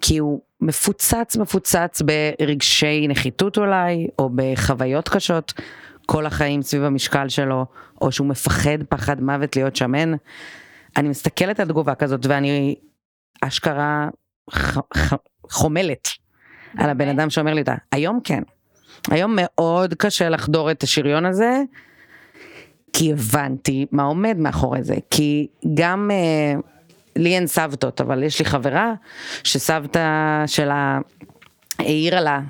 כי 0.00 0.18
הוא 0.18 0.40
מפוצץ 0.60 1.36
מפוצץ 1.36 2.02
ברגשי 2.02 3.08
נחיתות 3.08 3.58
אולי, 3.58 4.06
או 4.18 4.30
בחוויות 4.34 5.08
קשות 5.08 5.52
כל 6.06 6.26
החיים 6.26 6.62
סביב 6.62 6.82
המשקל 6.82 7.28
שלו, 7.28 7.66
או 8.00 8.12
שהוא 8.12 8.26
מפחד 8.26 8.82
פחד 8.88 9.20
מוות 9.20 9.56
להיות 9.56 9.76
שמן. 9.76 10.12
אני 10.96 11.08
מסתכלת 11.08 11.60
על 11.60 11.68
תגובה 11.68 11.94
כזאת 11.94 12.26
ואני 12.26 12.74
אשכרה 13.42 14.08
ח, 14.50 14.78
ח, 14.96 15.14
חומלת 15.50 16.08
על 16.78 16.90
הבן 16.90 17.08
אדם 17.08 17.30
שאומר 17.30 17.54
לי 17.54 17.60
אותה. 17.60 17.74
היום 17.92 18.20
כן. 18.24 18.42
היום 19.10 19.32
מאוד 19.36 19.94
קשה 19.94 20.28
לחדור 20.28 20.70
את 20.70 20.82
השריון 20.82 21.26
הזה, 21.26 21.62
כי 22.92 23.12
הבנתי 23.12 23.86
מה 23.92 24.02
עומד 24.02 24.36
מאחורי 24.38 24.82
זה. 24.82 24.94
כי 25.10 25.46
גם 25.74 26.10
אה, 26.10 26.60
לי 27.16 27.34
אין 27.34 27.46
סבתות, 27.46 28.00
אבל 28.00 28.22
יש 28.22 28.38
לי 28.38 28.44
חברה 28.44 28.94
שסבתא 29.44 30.42
שלה 30.46 30.98
העירה 31.78 32.20
לה 32.20 32.40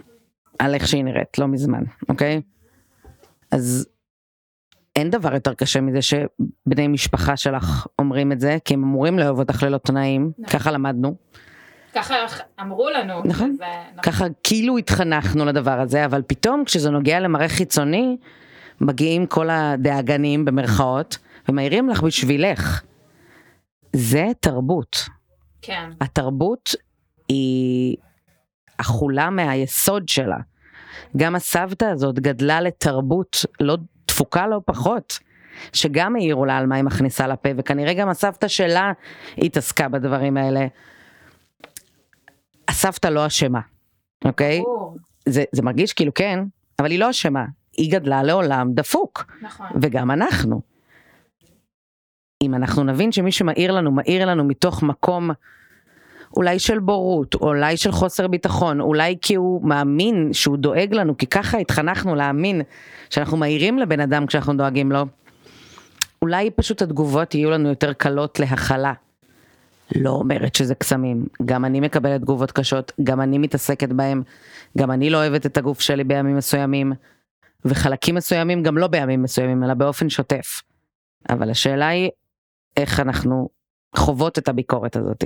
על 0.59 0.75
איך 0.75 0.89
שהיא 0.89 1.05
נראית, 1.05 1.39
לא 1.39 1.47
מזמן, 1.47 1.83
אוקיי? 2.09 2.41
אז 3.51 3.89
אין 4.97 5.11
דבר 5.11 5.35
יותר 5.35 5.55
קשה 5.55 5.81
מזה 5.81 6.03
שבני 6.03 6.89
משפחה 6.89 7.37
שלך 7.37 7.87
אומרים 7.99 8.33
את 8.33 8.41
זה, 8.41 8.57
כי 8.65 8.75
הם 8.75 8.83
אמורים 8.83 9.19
לאהוב 9.19 9.39
אותך 9.39 9.63
ללא 9.63 9.79
תנאים, 9.79 10.33
נכון. 10.39 10.59
ככה 10.59 10.71
למדנו. 10.71 11.17
ככה 11.95 12.15
אמרו 12.61 12.91
לנו. 12.91 13.23
נכון. 13.25 13.51
וזה, 13.51 13.65
נכון. 13.93 14.13
ככה 14.13 14.25
כאילו 14.45 14.79
התחנכנו 14.79 15.45
לדבר 15.45 15.81
הזה, 15.81 16.05
אבל 16.05 16.23
פתאום 16.27 16.65
כשזה 16.65 16.91
נוגע 16.91 17.21
למראה 17.21 17.49
חיצוני, 17.49 18.17
מגיעים 18.81 19.27
כל 19.27 19.51
הדאגנים 19.51 20.45
במרכאות, 20.45 21.19
ומעירים 21.49 21.89
לך 21.89 22.03
בשבילך. 22.03 22.83
זה 23.93 24.27
תרבות. 24.41 25.05
כן. 25.63 25.91
התרבות 26.01 26.75
היא 27.29 27.97
אכולה 28.77 29.31
מהיסוד 29.31 30.09
שלה. 30.09 30.39
גם 31.17 31.35
הסבתא 31.35 31.85
הזאת 31.85 32.19
גדלה 32.19 32.61
לתרבות 32.61 33.37
לא 33.61 33.77
תפוקה 34.07 34.47
לא 34.47 34.61
פחות. 34.65 35.19
שגם 35.73 36.17
העירו 36.17 36.45
לה 36.45 36.59
על 36.59 36.67
מה 36.67 36.77
היא 36.77 36.85
מכניסה 36.85 37.27
לפה, 37.27 37.49
וכנראה 37.57 37.95
גם 37.95 38.09
הסבתא 38.09 38.49
שלה 38.49 38.93
התעסקה 39.39 39.89
בדברים 39.89 40.37
האלה. 40.37 40.67
הסבתא 42.69 43.09
לא 43.09 43.27
אשמה, 43.27 43.61
אוקיי? 44.25 44.63
זה, 45.29 45.45
זה 45.53 45.63
מרגיש 45.63 45.93
כאילו 45.93 46.15
כן, 46.15 46.39
אבל 46.79 46.91
היא 46.91 46.99
לא 46.99 47.11
אשמה. 47.11 47.45
היא 47.77 47.93
גדלה 47.93 48.23
לעולם 48.23 48.73
דפוק. 48.75 49.33
נכון. 49.43 49.67
וגם 49.81 50.11
אנחנו. 50.11 50.61
אם 52.43 52.55
אנחנו 52.55 52.85
נבין 52.85 53.13
שמי 53.13 53.33
שמעיר 53.33 53.73
לנו, 53.73 53.93
מעיר 53.93 54.27
לנו 54.27 54.45
מתוך 54.45 54.83
מקום 54.83 55.31
אולי 56.37 56.59
של 56.59 56.79
בורות, 56.79 57.35
אולי 57.35 57.77
של 57.77 57.93
חוסר 57.93 58.29
ביטחון, 58.29 58.81
אולי 58.81 59.17
כי 59.23 59.35
הוא 59.35 59.69
מאמין 59.69 60.33
שהוא 60.33 60.57
דואג 60.57 60.95
לנו, 60.95 61.17
כי 61.17 61.27
ככה 61.27 61.59
התחנכנו 61.59 62.15
להאמין 62.15 62.63
שאנחנו 63.11 63.37
מעירים 63.37 63.79
לבן 63.79 64.01
אדם 64.01 64.27
כשאנחנו 64.27 64.57
דואגים 64.57 64.93
לו, 64.93 65.07
אולי 66.23 66.51
פשוט 66.51 66.83
התגובות 66.83 67.35
יהיו 67.35 67.51
לנו 67.51 67.69
יותר 67.69 67.93
קלות 67.93 68.41
להכלה. 68.41 68.93
לא 69.95 70.11
אומרת 70.11 70.55
שזה 70.55 70.75
קסמים, 70.75 71.27
גם 71.45 71.65
אני 71.65 71.81
מקבלת 71.81 72.21
תגובות 72.21 72.53
קשות, 72.53 72.93
גם 73.03 73.21
אני 73.21 73.39
מתעסקת 73.39 73.89
בהם, 73.89 74.23
גם 74.79 74.91
אני 74.91 75.11
לא 75.11 75.19
אוהבת 75.19 75.47
את 75.47 75.57
הגוף 75.57 75.81
שלי 75.81 76.05
בימים 76.05 76.37
מסוימים, 76.37 76.93
וחלקים 77.65 78.15
מסוימים 78.15 78.63
גם 78.63 78.79
לא 78.79 78.87
בימים 78.87 79.23
מסוימים, 79.23 79.65
אלא 79.65 79.75
באופן 79.75 80.09
שוטף. 80.09 80.63
אבל 81.31 81.51
השאלה 81.51 81.89
היא, 81.89 82.11
איך 82.77 83.01
אנחנו 83.01 83.49
חוות 83.97 84.39
את 84.39 84.49
הביקורת 84.49 84.97
הזאת. 84.97 85.25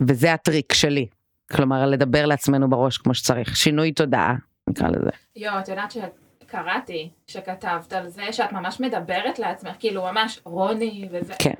וזה 0.00 0.32
הטריק 0.32 0.72
שלי. 0.72 1.06
כלומר, 1.52 1.86
לדבר 1.86 2.26
לעצמנו 2.26 2.70
בראש 2.70 2.98
כמו 2.98 3.14
שצריך. 3.14 3.56
שינוי 3.56 3.92
תודעה, 3.92 4.34
נקרא 4.68 4.88
לזה. 4.88 5.10
יואו, 5.36 5.58
את 5.58 5.68
יודעת 5.68 5.92
שקראתי, 5.92 7.10
שכתבת 7.26 7.92
על 7.92 8.08
זה, 8.08 8.32
שאת 8.32 8.52
ממש 8.52 8.80
מדברת 8.80 9.38
לעצמך, 9.38 9.76
כאילו 9.78 10.02
ממש 10.02 10.40
רוני 10.44 11.08
וזה. 11.12 11.34
כן. 11.38 11.54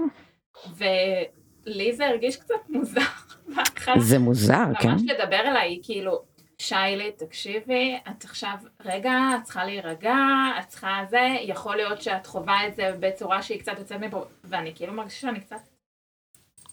ולי 0.77 1.93
זה 1.93 2.07
הרגיש 2.07 2.37
קצת 2.37 2.55
מוזר 2.69 3.01
זה 3.99 4.19
מוזר, 4.19 4.67
ממש 4.67 4.77
כן. 4.81 4.91
ממש 4.91 5.03
לדבר 5.07 5.41
אליי, 5.41 5.79
כאילו, 5.83 6.23
שיילי, 6.59 7.13
תקשיבי, 7.13 7.99
את 8.11 8.25
עכשיו, 8.25 8.55
רגע, 8.85 9.13
את 9.39 9.43
צריכה 9.43 9.65
להירגע, 9.65 10.17
את 10.61 10.69
צריכה 10.69 11.01
זה, 11.11 11.27
יכול 11.41 11.77
להיות 11.77 12.03
שאת 12.03 12.27
חווה 12.27 12.67
את 12.67 12.75
זה 12.75 12.91
בצורה 13.01 13.43
שהיא 13.43 13.61
קצת 13.61 13.79
יוצאת 13.79 14.01
מפה, 14.01 14.25
ואני 14.45 14.75
כאילו 14.75 14.93
מרגישה 14.93 15.21
שאני 15.21 15.41
קצת 15.41 15.57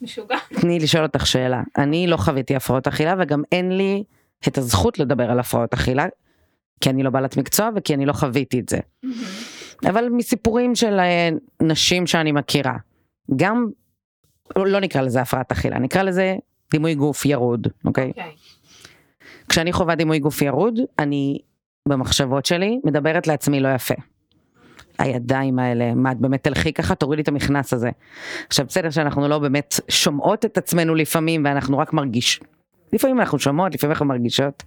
משוגעת. 0.01 0.39
תני 0.61 0.79
לשאול 0.79 1.03
אותך 1.03 1.27
שאלה. 1.27 1.61
אני 1.77 2.07
לא 2.07 2.17
חוויתי 2.17 2.55
הפרעות 2.55 2.87
אכילה 2.87 3.15
וגם 3.19 3.43
אין 3.51 3.77
לי 3.77 4.03
את 4.47 4.57
הזכות 4.57 4.99
לדבר 4.99 5.31
על 5.31 5.39
הפרעות 5.39 5.73
אכילה, 5.73 6.05
כי 6.81 6.89
אני 6.89 7.03
לא 7.03 7.09
בעלת 7.09 7.37
מקצוע 7.37 7.69
וכי 7.75 7.93
אני 7.93 8.05
לא 8.05 8.13
חוויתי 8.13 8.59
את 8.59 8.69
זה. 8.69 8.79
אבל 9.89 10.09
מסיפורים 10.09 10.75
של 10.75 10.99
אה, 10.99 11.29
נשים 11.61 12.07
שאני 12.07 12.31
מכירה, 12.31 12.77
גם, 13.35 13.67
לא 14.55 14.79
נקרא 14.79 15.01
לזה 15.01 15.21
הפרעת 15.21 15.51
אכילה, 15.51 15.79
נקרא 15.79 16.03
לזה 16.03 16.35
דימוי 16.71 16.95
גוף 16.95 17.25
ירוד, 17.25 17.67
אוקיי? 17.85 18.07
אוקיי. 18.09 18.31
כשאני 19.49 19.73
חווה 19.73 19.95
דימוי 19.95 20.19
גוף 20.19 20.41
ירוד, 20.41 20.79
אני 20.99 21.39
במחשבות 21.89 22.45
שלי 22.45 22.79
מדברת 22.83 23.27
לעצמי 23.27 23.59
לא 23.59 23.67
יפה. 23.75 23.95
הידיים 24.97 25.59
האלה, 25.59 25.93
מה 25.95 26.11
את 26.11 26.17
באמת 26.17 26.43
תלכי 26.43 26.73
ככה, 26.73 26.95
תורידי 26.95 27.21
את 27.21 27.27
המכנס 27.27 27.73
הזה. 27.73 27.89
עכשיו 28.47 28.65
בסדר 28.65 28.89
שאנחנו 28.89 29.27
לא 29.27 29.39
באמת 29.39 29.79
שומעות 29.89 30.45
את 30.45 30.57
עצמנו 30.57 30.95
לפעמים 30.95 31.45
ואנחנו 31.45 31.77
רק 31.77 31.93
מרגיש. 31.93 32.39
לפעמים 32.93 33.19
אנחנו 33.19 33.39
שומעות, 33.39 33.73
לפעמים 33.73 33.91
אנחנו 33.91 34.05
מרגישות, 34.05 34.63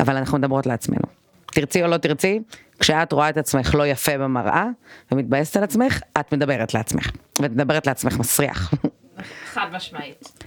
אבל 0.00 0.16
אנחנו 0.16 0.38
מדברות 0.38 0.66
לעצמנו. 0.66 1.06
תרצי 1.46 1.82
או 1.82 1.88
לא 1.88 1.96
תרצי, 1.96 2.40
כשאת 2.80 3.12
רואה 3.12 3.28
את 3.28 3.36
עצמך 3.36 3.74
לא 3.74 3.86
יפה 3.86 4.18
במראה 4.18 4.66
ומתבאסת 5.12 5.56
על 5.56 5.64
עצמך, 5.64 6.00
את 6.20 6.32
מדברת 6.34 6.74
לעצמך. 6.74 7.10
ואת 7.42 7.50
מדברת 7.50 7.86
לעצמך 7.86 8.18
מסריח. 8.18 8.74
חד 9.46 9.66
משמעית. 9.72 10.44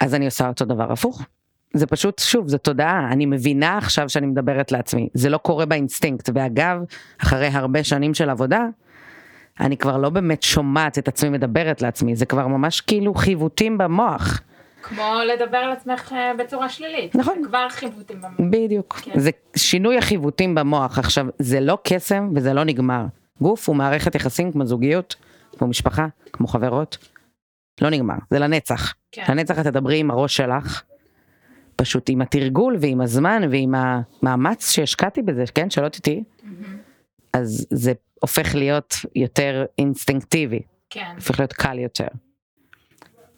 אז 0.00 0.14
אני 0.14 0.24
עושה 0.24 0.48
אותו 0.48 0.64
דבר 0.64 0.92
הפוך. 0.92 1.22
זה 1.74 1.86
פשוט, 1.86 2.18
שוב, 2.18 2.48
זו 2.48 2.58
תודעה, 2.58 3.08
אני 3.12 3.26
מבינה 3.26 3.78
עכשיו 3.78 4.08
שאני 4.08 4.26
מדברת 4.26 4.72
לעצמי, 4.72 5.08
זה 5.14 5.28
לא 5.28 5.38
קורה 5.38 5.66
באינסטינקט, 5.66 6.30
ואגב, 6.34 6.78
אחרי 7.18 7.46
הרבה 7.46 7.84
שנים 7.84 8.14
של 8.14 8.30
עבודה, 8.30 8.66
אני 9.60 9.76
כבר 9.76 9.96
לא 9.96 10.10
באמת 10.10 10.42
שומעת 10.42 10.98
את 10.98 11.08
עצמי 11.08 11.30
מדברת 11.30 11.82
לעצמי, 11.82 12.16
זה 12.16 12.26
כבר 12.26 12.46
ממש 12.46 12.80
כאילו 12.80 13.14
חיווטים 13.14 13.78
במוח. 13.78 14.40
כמו 14.82 15.14
לדבר 15.26 15.56
על 15.56 15.72
עצמך 15.72 16.12
אה, 16.12 16.32
בצורה 16.38 16.68
שלילית. 16.68 17.16
נכון. 17.16 17.34
זה 17.42 17.48
כבר 17.48 17.68
חיווטים 17.68 18.20
במוח. 18.20 18.50
בדיוק, 18.50 18.94
כן. 18.94 19.20
זה 19.20 19.30
שינוי 19.56 19.98
החיווטים 19.98 20.54
במוח. 20.54 20.98
עכשיו, 20.98 21.26
זה 21.38 21.60
לא 21.60 21.78
קסם 21.84 22.30
וזה 22.34 22.52
לא 22.52 22.64
נגמר. 22.64 23.04
גוף 23.40 23.68
הוא 23.68 23.76
מערכת 23.76 24.14
יחסים 24.14 24.52
כמו 24.52 24.66
זוגיות, 24.66 25.16
כמו 25.58 25.68
משפחה, 25.68 26.06
כמו 26.32 26.46
חברות. 26.46 26.98
לא 27.80 27.90
נגמר, 27.90 28.14
זה 28.30 28.38
לנצח. 28.38 28.94
כן. 29.12 29.24
לנצח 29.28 29.58
את 29.58 29.64
תדברי 29.64 29.98
עם 29.98 30.10
הראש 30.10 30.36
שלך, 30.36 30.82
פשוט 31.76 32.10
עם 32.10 32.20
התרגול 32.20 32.76
ועם 32.80 33.00
הזמן 33.00 33.42
ועם 33.50 33.74
המאמץ 33.74 34.70
שהשקעתי 34.70 35.22
בזה, 35.22 35.44
כן, 35.54 35.70
שלא 35.70 35.88
תטעי, 35.88 36.22
אז 37.32 37.66
זה 37.70 37.92
הופך 38.20 38.54
להיות 38.54 38.94
יותר 39.14 39.64
אינסטינקטיבי, 39.78 40.60
כן. 40.90 41.12
הופך 41.14 41.40
להיות 41.40 41.52
קל 41.52 41.78
יותר. 41.78 42.06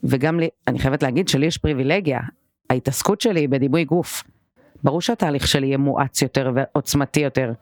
וגם 0.04 0.40
לי, 0.40 0.49
אני 0.66 0.78
חייבת 0.78 1.02
להגיד 1.02 1.28
שלי 1.28 1.47
יש 1.47 1.59
פריבילגיה, 1.59 2.21
ההתעסקות 2.71 3.21
שלי 3.21 3.40
היא 3.40 3.49
בדימוי 3.49 3.85
גוף. 3.85 4.25
ברור 4.83 5.00
שהתהליך 5.00 5.47
שלי 5.47 5.66
יהיה 5.66 5.78
מואץ 5.78 6.23
יותר 6.23 6.52
ועוצמתי 6.54 7.21
יותר. 7.21 7.52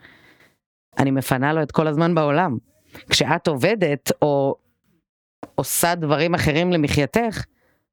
אני 0.98 1.10
מפנה 1.10 1.52
לו 1.52 1.62
את 1.62 1.72
כל 1.72 1.86
הזמן 1.86 2.14
בעולם. 2.14 2.58
כשאת 3.10 3.48
עובדת 3.48 4.12
או 4.22 4.54
עושה 5.54 5.94
דברים 5.94 6.34
אחרים 6.34 6.72
למחייתך, 6.72 7.44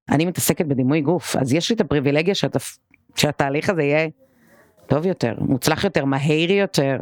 אני 0.10 0.26
מתעסקת 0.26 0.66
בדימוי 0.66 1.02
גוף, 1.02 1.36
אז 1.36 1.54
יש 1.54 1.70
לי 1.70 1.76
את 1.76 1.82
הפריבילגיה 1.82 2.36
שהת... 2.36 2.56
שהתהליך 3.16 3.70
הזה 3.70 3.84
יהיה 3.84 4.08
טוב 4.88 5.06
יותר, 5.06 5.36
מוצלח 5.40 5.84
יותר, 5.84 6.06
מהיר 6.06 6.52
יותר. 6.52 6.98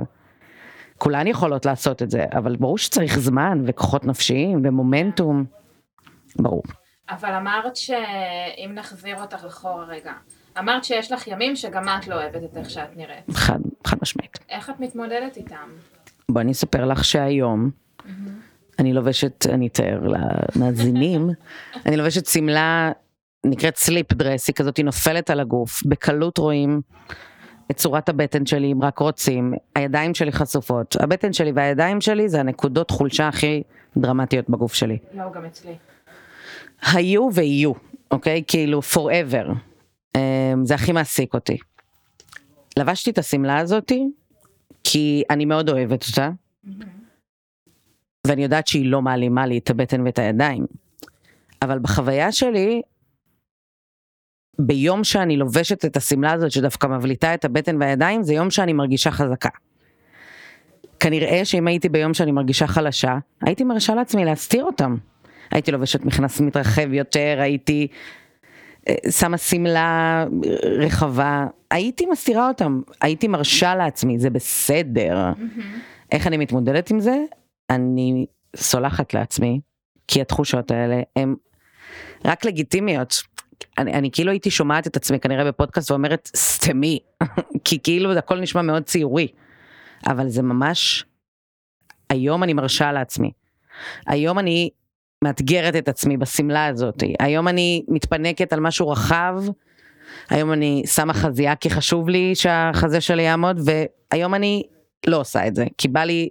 כולן 0.98 1.28
יכולות 1.28 1.66
לעשות 1.66 2.02
את 2.02 2.12
זה, 2.12 2.26
אבל 2.38 2.56
ברור 2.56 2.78
שצריך 2.78 3.20
זמן 3.20 3.64
וכוחות 3.66 4.06
נפשיים 4.06 4.62
ומומנטום. 4.64 5.46
ברור. 6.36 6.64
אבל 7.10 7.34
אמרת 7.34 7.76
שאם 7.76 8.72
נחזיר 8.74 9.22
אותך 9.22 9.46
אחורה 9.46 9.86
רגע, 9.86 10.14
אמרת 10.60 10.84
שיש 10.84 11.12
לך 11.12 11.28
ימים 11.28 11.56
שגם 11.56 11.84
את 11.90 12.08
לא 12.08 12.16
אוהבת 12.16 12.44
את 12.44 12.58
איך 12.58 12.70
שאת 12.70 12.98
נראית. 12.98 13.32
חד, 13.32 13.60
חד 13.88 13.98
משמעית. 14.02 14.40
איך 14.50 14.70
את 14.70 14.80
מתמודדת 14.80 15.38
איתם? 15.38 15.70
בוא 16.30 16.42
אני 16.42 16.52
אספר 16.52 16.86
לך 16.86 17.06
שהיום 17.06 17.70
אני 18.80 18.94
לובשת, 18.94 19.46
אני 19.50 19.68
אתאר 19.68 20.00
למאזינים, 20.56 21.30
אני 21.86 21.98
לובשת 21.98 22.26
שמלה 22.26 22.92
נקראת 23.46 23.76
סליפ 23.76 24.14
דרס, 24.14 24.48
היא 24.48 24.56
כזאת, 24.56 24.78
היא 24.78 24.86
נופלת 24.86 25.30
על 25.30 25.40
הגוף, 25.40 25.82
בקלות 25.86 26.38
רואים 26.38 26.82
את 27.72 27.78
צורת 27.78 28.10
הבטן 28.10 28.46
שלי 28.46 28.72
אם 28.72 28.84
רק 28.84 29.00
רוצים, 29.00 29.54
הידיים 29.76 30.14
שלי 30.14 30.32
חשופות, 30.32 30.96
הבטן 31.00 31.34
שלי 31.34 31.52
והידיים 31.52 32.02
שלי 32.02 32.30
זה 32.30 32.40
הנקודות 32.40 32.92
חולשה 32.92 33.28
הכי 33.28 33.64
דרמטיות 33.98 34.50
בגוף 34.50 34.74
שלי. 34.74 34.98
לא, 35.14 35.24
גם 35.34 35.46
אצלי. 35.46 35.76
היו 36.94 37.30
ויהיו, 37.34 37.72
אוקיי? 38.12 38.44
כאילו 38.48 38.80
forever. 38.94 39.54
אמ, 40.16 40.66
זה 40.66 40.76
הכי 40.76 40.92
מעסיק 40.92 41.34
אותי. 41.34 41.58
לבשתי 42.78 43.10
את 43.10 43.18
השמלה 43.18 43.58
הזאתי, 43.58 44.08
כי 44.84 45.24
אני 45.30 45.46
מאוד 45.46 45.70
אוהבת 45.70 46.06
אותה, 46.08 46.30
ואני 48.28 48.44
יודעת 48.44 48.68
שהיא 48.68 48.92
לא 48.92 49.02
מעלימה 49.02 49.46
לי 49.46 49.58
את 49.58 49.70
הבטן 49.70 50.02
ואת 50.02 50.20
הידיים. 50.20 50.66
אבל 51.62 51.80
בחוויה 51.80 52.32
שלי, 52.32 52.82
ביום 54.60 55.04
שאני 55.04 55.38
לובשת 55.38 55.86
את 55.86 55.98
השמלה 55.98 56.32
הזאת 56.32 56.52
שדווקא 56.52 56.88
מבליטה 56.88 57.34
את 57.34 57.46
הבטן 57.46 57.82
והידיים, 57.82 58.24
זה 58.24 58.34
יום 58.34 58.50
שאני 58.50 58.74
מרגישה 58.74 59.12
חזקה. 59.12 59.50
כנראה 61.00 61.46
שאם 61.46 61.68
הייתי 61.68 61.90
ביום 61.90 62.14
שאני 62.14 62.32
מרגישה 62.32 62.68
חלשה, 62.68 63.18
הייתי 63.42 63.64
מרשה 63.64 63.96
לעצמי 63.96 64.26
להסתיר 64.26 64.64
אותם. 64.64 64.96
הייתי 65.52 65.72
לובשת 65.72 66.06
מכנס 66.06 66.40
מתרחב 66.40 66.94
יותר, 66.94 67.38
הייתי 67.40 67.88
אה, 68.90 69.12
שמה 69.12 69.38
שמלה 69.38 70.26
רחבה, 70.64 71.46
הייתי 71.72 72.06
מסתירה 72.06 72.48
אותם, 72.48 72.82
הייתי 73.02 73.28
מרשה 73.28 73.76
לעצמי, 73.76 74.20
זה 74.20 74.30
בסדר. 74.30 75.32
איך 76.12 76.28
אני 76.28 76.38
מתמודדת 76.38 76.90
עם 76.92 77.00
זה? 77.00 77.16
אני 77.72 78.26
סולחת 78.56 79.14
לעצמי, 79.14 79.60
כי 80.08 80.22
התחושות 80.22 80.72
האלה 80.72 81.02
הן 81.16 81.36
רק 82.26 82.46
לגיטימיות. 82.46 83.14
אני, 83.78 83.94
אני 83.94 84.12
כאילו 84.12 84.32
הייתי 84.32 84.52
שומעת 84.52 84.88
את 84.88 84.96
עצמי 84.96 85.20
כנראה 85.20 85.46
בפודקאסט 85.46 85.92
ואומרת 85.92 86.30
סתמי, 86.36 87.00
כי 87.66 87.80
כאילו 87.84 88.14
הכל 88.14 88.40
נשמע 88.40 88.62
מאוד 88.62 88.84
ציורי, 88.84 89.28
אבל 90.08 90.30
זה 90.30 90.42
ממש, 90.42 91.06
היום 92.10 92.44
אני 92.44 92.54
מרשה 92.54 92.92
לעצמי. 92.92 93.32
היום 94.08 94.40
אני 94.40 94.70
מאתגרת 95.24 95.76
את 95.76 95.88
עצמי 95.88 96.18
בשמלה 96.18 96.66
הזאת, 96.66 97.04
היום 97.20 97.48
אני 97.48 97.86
מתפנקת 97.88 98.54
על 98.54 98.60
משהו 98.60 98.90
רחב, 98.90 99.36
היום 100.30 100.54
אני 100.54 100.84
שמה 100.86 101.14
חזייה 101.14 101.56
כי 101.56 101.70
חשוב 101.70 102.10
לי 102.10 102.36
שהחזה 102.36 103.02
שלי 103.02 103.24
יעמוד, 103.24 103.60
והיום 103.66 104.36
אני 104.36 104.64
לא 105.08 105.20
עושה 105.20 105.48
את 105.48 105.56
זה, 105.56 105.66
כי 105.78 105.88
בא 105.88 106.04
לי, 106.04 106.30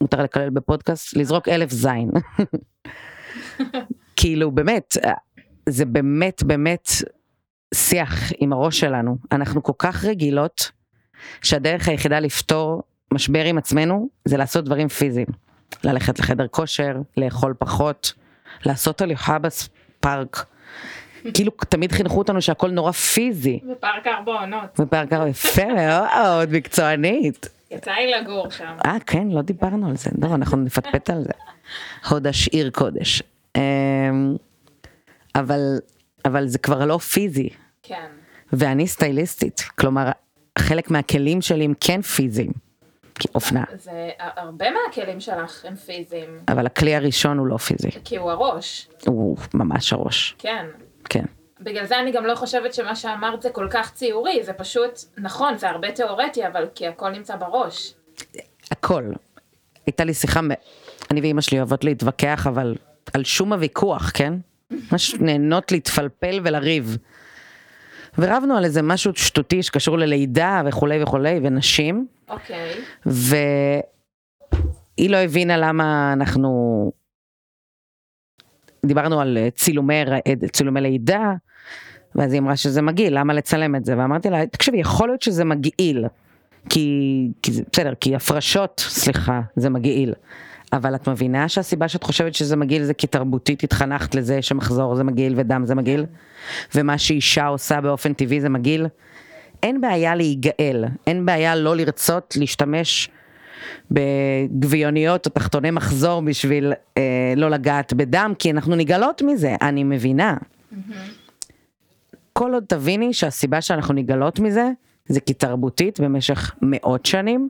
מותר 0.00 0.22
לקלל 0.22 0.50
בפודקאסט, 0.50 1.16
לזרוק 1.16 1.48
אלף 1.48 1.70
זין. 1.70 2.10
כאילו 4.16 4.50
באמת, 4.50 4.96
זה 5.68 5.84
באמת 5.84 6.42
באמת 6.42 6.88
שיח 7.74 8.32
עם 8.38 8.52
הראש 8.52 8.80
שלנו. 8.80 9.16
אנחנו 9.32 9.62
כל 9.62 9.72
כך 9.78 10.04
רגילות, 10.04 10.70
שהדרך 11.42 11.88
היחידה 11.88 12.20
לפתור 12.20 12.82
משבר 13.12 13.44
עם 13.44 13.58
עצמנו, 13.58 14.08
זה 14.24 14.36
לעשות 14.36 14.64
דברים 14.64 14.88
פיזיים. 14.88 15.26
ללכת 15.84 16.18
לחדר 16.18 16.46
כושר, 16.48 16.96
לאכול 17.16 17.54
פחות, 17.58 18.12
לעשות 18.66 19.00
הליכה 19.00 19.38
בפארק. 19.38 20.46
כאילו 21.34 21.52
תמיד 21.68 21.92
חינכו 21.92 22.18
אותנו 22.18 22.42
שהכל 22.42 22.70
נורא 22.70 22.92
פיזי. 22.92 23.60
בפארק 23.70 24.06
ארבע 24.06 24.40
עונות. 24.40 24.80
בפארק 24.80 25.12
ארבע, 25.12 25.28
יפה 25.28 25.62
מאוד, 25.74 26.50
מקצוענית. 26.52 27.48
יצא 27.74 27.90
לי 27.90 28.10
לגור 28.10 28.50
שם. 28.50 28.76
אה, 28.86 28.96
כן, 29.06 29.28
לא 29.28 29.42
דיברנו 29.42 29.88
על 29.88 29.96
זה. 29.96 30.10
לא, 30.22 30.34
אנחנו 30.34 30.56
נפטפט 30.56 31.10
על 31.10 31.22
זה. 31.22 31.32
הוד 32.08 32.26
השאיר 32.26 32.70
קודש. 32.70 33.22
אמ, 33.56 34.36
אבל, 35.34 35.78
אבל 36.24 36.46
זה 36.46 36.58
כבר 36.58 36.84
לא 36.86 36.98
פיזי. 36.98 37.48
כן. 37.82 38.06
ואני 38.52 38.86
סטייליסטית, 38.86 39.60
כלומר, 39.78 40.10
חלק 40.58 40.90
מהכלים 40.90 41.42
שלי 41.42 41.64
הם 41.64 41.74
כן 41.80 42.02
פיזיים. 42.02 42.52
כי 43.18 43.28
אופנה. 43.34 43.64
זה 43.74 44.10
הרבה 44.18 44.66
מהכלים 44.70 45.20
שלך 45.20 45.64
הם 45.64 45.74
פיזיים. 45.76 46.38
אבל 46.48 46.66
הכלי 46.66 46.94
הראשון 46.94 47.38
הוא 47.38 47.46
לא 47.46 47.56
פיזי. 47.56 47.90
כי 48.04 48.16
הוא 48.16 48.30
הראש. 48.30 48.88
הוא 49.06 49.36
ממש 49.54 49.92
הראש. 49.92 50.34
כן. 50.38 50.66
כן. 51.04 51.24
בגלל 51.64 51.86
זה 51.86 52.00
אני 52.00 52.12
גם 52.12 52.26
לא 52.26 52.34
חושבת 52.34 52.74
שמה 52.74 52.96
שאמרת 52.96 53.42
זה 53.42 53.50
כל 53.50 53.68
כך 53.70 53.92
ציורי, 53.92 54.42
זה 54.42 54.52
פשוט, 54.52 54.98
נכון, 55.18 55.56
זה 55.56 55.70
הרבה 55.70 55.92
תיאורטי, 55.92 56.46
אבל 56.46 56.68
כי 56.74 56.86
הכל 56.88 57.10
נמצא 57.10 57.36
בראש. 57.36 57.94
הכל. 58.70 59.04
הייתה 59.86 60.04
לי 60.04 60.14
שיחה, 60.14 60.40
אני 61.10 61.20
ואימא 61.20 61.40
שלי 61.40 61.58
אוהבות 61.58 61.84
להתווכח, 61.84 62.46
אבל 62.46 62.74
על 63.14 63.24
שום 63.24 63.52
הוויכוח, 63.52 64.10
כן? 64.14 64.34
ממש 64.70 65.14
נהנות 65.14 65.72
להתפלפל 65.72 66.40
ולריב. 66.44 66.96
ורבנו 68.18 68.56
על 68.56 68.64
איזה 68.64 68.82
משהו 68.82 69.12
שטותי 69.14 69.62
שקשור 69.62 69.98
ללידה 69.98 70.62
וכולי 70.66 71.02
וכולי, 71.02 71.40
ונשים. 71.42 72.06
אוקיי. 72.28 72.72
והיא 73.06 73.82
לא 75.10 75.16
הבינה 75.16 75.56
למה 75.56 76.12
אנחנו... 76.12 76.92
דיברנו 78.86 79.20
על 79.20 79.38
צילומי, 79.54 79.94
צילומי 80.52 80.80
לידה, 80.80 81.32
ואז 82.16 82.32
היא 82.32 82.40
אמרה 82.40 82.56
שזה 82.56 82.82
מגעיל, 82.82 83.18
למה 83.18 83.32
לצלם 83.32 83.76
את 83.76 83.84
זה? 83.84 83.98
ואמרתי 83.98 84.30
לה, 84.30 84.46
תקשיבי, 84.46 84.78
יכול 84.78 85.08
להיות 85.08 85.22
שזה 85.22 85.44
מגעיל, 85.44 86.06
כי, 86.68 87.28
כי 87.42 87.52
זה 87.52 87.62
בסדר, 87.72 87.94
כי 88.00 88.14
הפרשות, 88.14 88.84
סליחה, 88.88 89.40
זה 89.56 89.70
מגעיל. 89.70 90.14
אבל 90.72 90.94
את 90.94 91.08
מבינה 91.08 91.48
שהסיבה 91.48 91.88
שאת 91.88 92.02
חושבת 92.02 92.34
שזה 92.34 92.56
מגעיל 92.56 92.84
זה 92.84 92.94
כי 92.94 93.06
תרבותית 93.06 93.64
התחנכת 93.64 94.14
לזה 94.14 94.42
שמחזור 94.42 94.94
זה 94.94 95.04
מגעיל 95.04 95.34
ודם 95.36 95.62
זה 95.66 95.74
מגעיל? 95.74 96.06
ומה 96.74 96.98
שאישה 96.98 97.46
עושה 97.46 97.80
באופן 97.80 98.12
טבעי 98.12 98.40
זה 98.40 98.48
מגעיל? 98.48 98.86
אין 99.62 99.80
בעיה 99.80 100.14
להיגאל, 100.14 100.84
אין 101.06 101.26
בעיה 101.26 101.56
לא 101.56 101.76
לרצות 101.76 102.34
להשתמש 102.40 103.08
בגביוניות 103.90 105.26
או 105.26 105.30
תחתוני 105.30 105.70
מחזור 105.70 106.22
בשביל 106.22 106.72
אה, 106.98 107.34
לא 107.36 107.50
לגעת 107.50 107.92
בדם, 107.92 108.32
כי 108.38 108.50
אנחנו 108.50 108.76
נגלות 108.76 109.22
מזה, 109.22 109.56
אני 109.62 109.84
מבינה. 109.84 110.36
כל 112.38 112.54
עוד 112.54 112.64
תביני 112.68 113.14
שהסיבה 113.14 113.60
שאנחנו 113.60 113.94
נגלות 113.94 114.40
מזה, 114.40 114.70
זה 115.08 115.20
כי 115.20 115.34
תרבותית 115.34 116.00
במשך 116.00 116.54
מאות 116.62 117.06
שנים, 117.06 117.48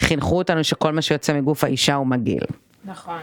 חינכו 0.00 0.38
אותנו 0.38 0.64
שכל 0.64 0.92
מה 0.92 1.02
שיוצא 1.02 1.32
מגוף 1.32 1.64
האישה 1.64 1.94
הוא 1.94 2.06
מגעיל. 2.06 2.44
נכון. 2.84 3.20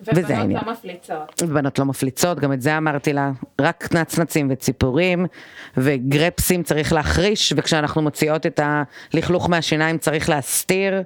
ובנות 0.00 0.62
לא 0.64 0.72
מפליצות. 0.72 1.42
ובנות 1.42 1.78
לא 1.78 1.84
מפליצות, 1.84 2.40
גם 2.40 2.52
את 2.52 2.62
זה 2.62 2.76
אמרתי 2.78 3.12
לה, 3.12 3.30
רק 3.60 3.94
נצנצים 3.94 4.48
וציפורים, 4.50 5.26
וגרפסים 5.76 6.62
צריך 6.62 6.92
להחריש, 6.92 7.52
וכשאנחנו 7.56 8.02
מוציאות 8.02 8.46
את 8.46 8.60
הלכלוך 8.62 9.50
מהשיניים 9.50 9.98
צריך 9.98 10.28
להסתיר, 10.28 11.02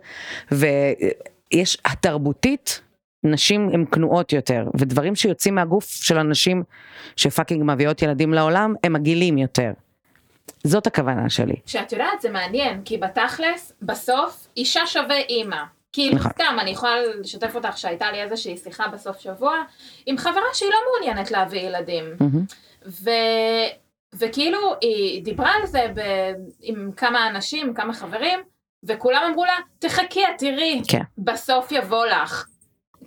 ויש, 0.53 1.79
התרבותית, 1.85 2.81
נשים 3.24 3.70
הן 3.72 3.85
כנועות 3.92 4.32
יותר, 4.32 4.64
ודברים 4.78 5.14
שיוצאים 5.14 5.54
מהגוף 5.54 5.85
של 5.85 6.18
הנשים 6.18 6.62
שפאקינג 7.16 7.62
מביאות 7.66 8.02
ילדים 8.02 8.35
לעולם, 8.35 8.74
הם 8.85 8.92
מגעילים 8.92 9.38
יותר. 9.38 9.72
זאת 10.64 10.87
הכוונה 10.87 11.30
שלי. 11.30 11.54
שאת 11.66 11.92
יודעת, 11.92 12.20
זה 12.20 12.30
מעניין, 12.30 12.82
כי 12.85 12.98
בתכלס, 12.98 13.72
בסוף, 13.82 14.46
אישה 14.56 14.87
שווה 14.87 15.18
אימא. 15.28 15.62
כאילו 15.92 16.14
נכון. 16.16 16.32
סתם, 16.32 16.56
אני 16.61 16.70
יכולה 16.70 16.94
לשתף 17.20 17.54
אותך 17.54 17.78
שהייתה 17.78 18.12
לי 18.12 18.22
איזושהי 18.22 18.56
שיחה 18.56 18.88
בסוף 18.88 19.20
שבוע 19.20 19.62
עם 20.06 20.18
חברה 20.18 20.42
שהיא 20.52 20.70
לא 20.70 20.78
מעוניינת 20.90 21.30
להביא 21.30 21.61
ילדים. 21.61 22.04
ו... 22.87 23.11
וכאילו 24.14 24.58
היא 24.80 25.24
דיברה 25.24 25.50
על 25.61 25.66
זה 25.66 25.87
ב... 25.94 26.00
עם 26.61 26.90
כמה 26.96 27.28
אנשים, 27.28 27.74
כמה 27.74 27.94
חברים, 27.94 28.38
וכולם 28.85 29.22
אמרו 29.30 29.44
לה, 29.44 29.52
תחכי, 29.78 30.20
תראי, 30.38 30.82
כן. 30.88 31.02
בסוף 31.18 31.72
יבוא 31.72 32.06
לך. 32.06 32.46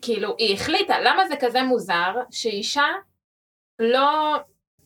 כאילו, 0.06 0.36
היא 0.38 0.54
החליטה, 0.54 0.96
למה 1.00 1.28
זה 1.28 1.36
כזה 1.40 1.64
מוזר 1.64 2.14
שאישה 2.32 2.86
לא 3.80 4.38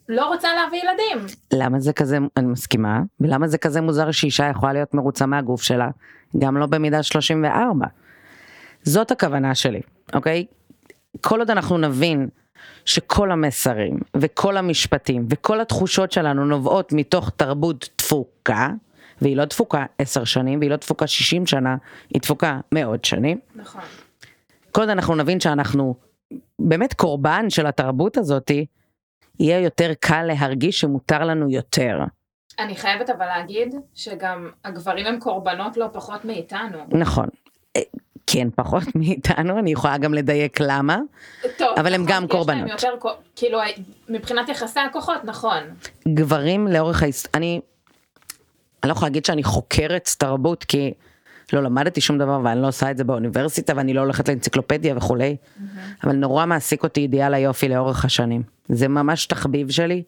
לא 0.10 0.26
רוצה 0.26 0.50
להביא 0.54 0.80
ילדים. 0.80 1.28
למה 1.54 1.80
זה 1.80 1.94
כזה, 1.94 2.18
אני 2.38 2.48
מסכימה, 2.48 3.00
ולמה 3.20 3.48
זה 3.48 3.58
כזה 3.58 3.82
מוזר 3.82 4.12
שאישה 4.12 4.50
יכולה 4.50 4.74
להיות 4.74 4.94
מרוצה 4.94 5.26
מהגוף 5.26 5.62
שלה, 5.62 5.90
גם 6.38 6.58
לא 6.58 6.66
במידה 6.66 7.04
34. 7.04 7.86
זאת 8.84 9.12
הכוונה 9.12 9.56
שלי, 9.56 9.82
אוקיי? 10.14 10.46
כל 11.22 11.40
עוד 11.40 11.50
אנחנו 11.50 11.78
נבין 11.78 12.30
שכל 12.86 13.32
המסרים 13.32 13.98
וכל 14.18 14.58
המשפטים 14.58 15.26
וכל 15.30 15.62
התחושות 15.62 16.12
שלנו 16.12 16.46
נובעות 16.46 16.94
מתוך 16.94 17.30
תרבות 17.30 17.90
תפוקה, 17.96 18.70
והיא 19.22 19.38
לא 19.38 19.46
תפוקה 19.46 19.86
עשר 20.00 20.24
שנים 20.24 20.60
והיא 20.60 20.72
לא 20.72 20.76
תפוקה 20.78 21.08
שישים 21.08 21.46
שנה, 21.46 21.76
היא 22.14 22.22
תפוקה 22.22 22.60
מאות 22.72 23.06
שנים. 23.06 23.40
נכון. 23.56 23.82
כל 24.72 24.82
עוד 24.82 24.90
אנחנו 24.90 25.16
נבין 25.16 25.40
שאנחנו 25.40 25.96
באמת 26.60 26.94
קורבן 26.94 27.50
של 27.50 27.66
התרבות 27.66 28.18
הזאתי, 28.18 28.66
יהיה 29.40 29.60
יותר 29.60 29.92
קל 30.00 30.24
להרגיש 30.24 30.80
שמותר 30.80 31.24
לנו 31.24 31.50
יותר. 31.50 32.00
אני 32.60 32.76
חייבת 32.76 33.10
אבל 33.10 33.26
להגיד 33.26 33.76
שגם 33.94 34.50
הגברים 34.66 35.06
הם 35.06 35.20
קורבנות 35.20 35.78
לא 35.78 35.86
פחות 35.94 36.26
מאיתנו. 36.26 36.78
נכון. 36.92 37.28
אה, 37.78 37.82
כן, 38.28 38.48
פחות 38.56 38.84
מאיתנו, 38.96 39.60
אני 39.60 39.72
יכולה 39.72 39.98
גם 39.98 40.14
לדייק 40.14 40.60
למה, 40.60 40.98
טוב, 41.58 41.68
אבל 41.80 41.94
הם 41.94 42.02
נכון, 42.02 42.16
גם 42.16 42.28
קורבנות. 42.28 42.70
יותר, 42.70 42.94
כאילו 43.36 43.60
מבחינת 44.10 44.50
יחסי 44.50 44.80
הכוחות, 44.80 45.26
נכון. 45.26 45.64
גברים 46.08 46.68
לאורך 46.68 47.04
ההיסטוריה, 47.04 47.38
אני, 47.38 47.62
אני 48.84 48.90
לא 48.90 48.92
יכולה 48.92 49.10
להגיד 49.10 49.26
שאני 49.26 49.44
חוקרת 49.44 50.10
תרבות 50.18 50.64
כי 50.64 50.94
לא 51.54 51.64
למדתי 51.64 52.02
שום 52.02 52.18
דבר 52.18 52.40
ואני 52.44 52.62
לא 52.62 52.68
עושה 52.68 52.92
את 52.92 52.98
זה 52.98 53.04
באוניברסיטה 53.04 53.74
ואני 53.76 53.94
לא 53.94 54.02
הולכת 54.02 54.30
לאנציקלופדיה 54.30 54.98
וכולי, 54.98 55.36
אבל 56.04 56.16
נורא 56.16 56.46
מעסיק 56.46 56.84
אותי 56.84 57.02
אידיאל 57.02 57.34
היופי 57.34 57.70
לאורך 57.70 58.06
השנים. 58.06 58.44
זה 58.70 58.88
ממש 58.88 59.26
תחביב 59.26 59.70
שלי 59.70 60.04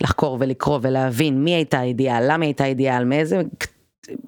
לחקור 0.00 0.36
ולקרוא 0.40 0.78
ולהבין 0.82 1.44
מי 1.44 1.54
הייתה 1.54 1.82
אידיאל, 1.82 2.32
למה 2.32 2.44
הייתה 2.44 2.64
אידיאל, 2.64 3.04
מאיזה 3.04 3.42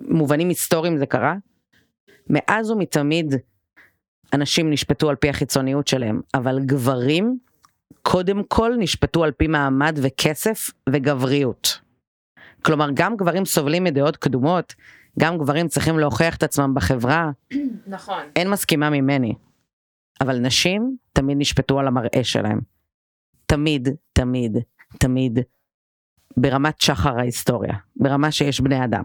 מובנים 0.00 0.48
היסטוריים 0.48 0.98
זה 0.98 1.06
קרה. 1.06 1.34
מאז 2.30 2.70
ומתמיד 2.70 3.34
אנשים 4.32 4.70
נשפטו 4.70 5.10
על 5.10 5.16
פי 5.16 5.28
החיצוניות 5.28 5.88
שלהם, 5.88 6.20
אבל 6.34 6.58
גברים 6.60 7.38
קודם 8.02 8.42
כל 8.44 8.72
נשפטו 8.78 9.24
על 9.24 9.30
פי 9.30 9.46
מעמד 9.46 9.98
וכסף 10.02 10.70
וגבריות. 10.88 11.80
כלומר, 12.62 12.88
גם 12.94 13.16
גברים 13.16 13.44
סובלים 13.44 13.84
מדעות 13.84 14.16
קדומות, 14.16 14.74
גם 15.18 15.38
גברים 15.38 15.68
צריכים 15.68 15.98
להוכיח 15.98 16.36
את 16.36 16.42
עצמם 16.42 16.74
בחברה, 16.74 17.30
נכון. 17.86 18.22
אין 18.36 18.50
מסכימה 18.50 18.90
ממני. 18.90 19.34
אבל 20.20 20.38
נשים 20.38 20.96
תמיד 21.12 21.38
נשפטו 21.38 21.80
על 21.80 21.86
המראה 21.86 22.24
שלהם. 22.24 22.60
תמיד, 23.46 23.88
תמיד, 24.12 24.58
תמיד, 24.98 25.38
ברמת 26.36 26.80
שחר 26.80 27.18
ההיסטוריה, 27.18 27.74
ברמה 27.96 28.30
שיש 28.30 28.60
בני 28.60 28.84
אדם. 28.84 29.04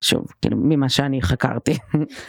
שוב, 0.00 0.26
כאילו, 0.42 0.56
ממה 0.60 0.88
שאני 0.88 1.22
חקרתי. 1.22 1.78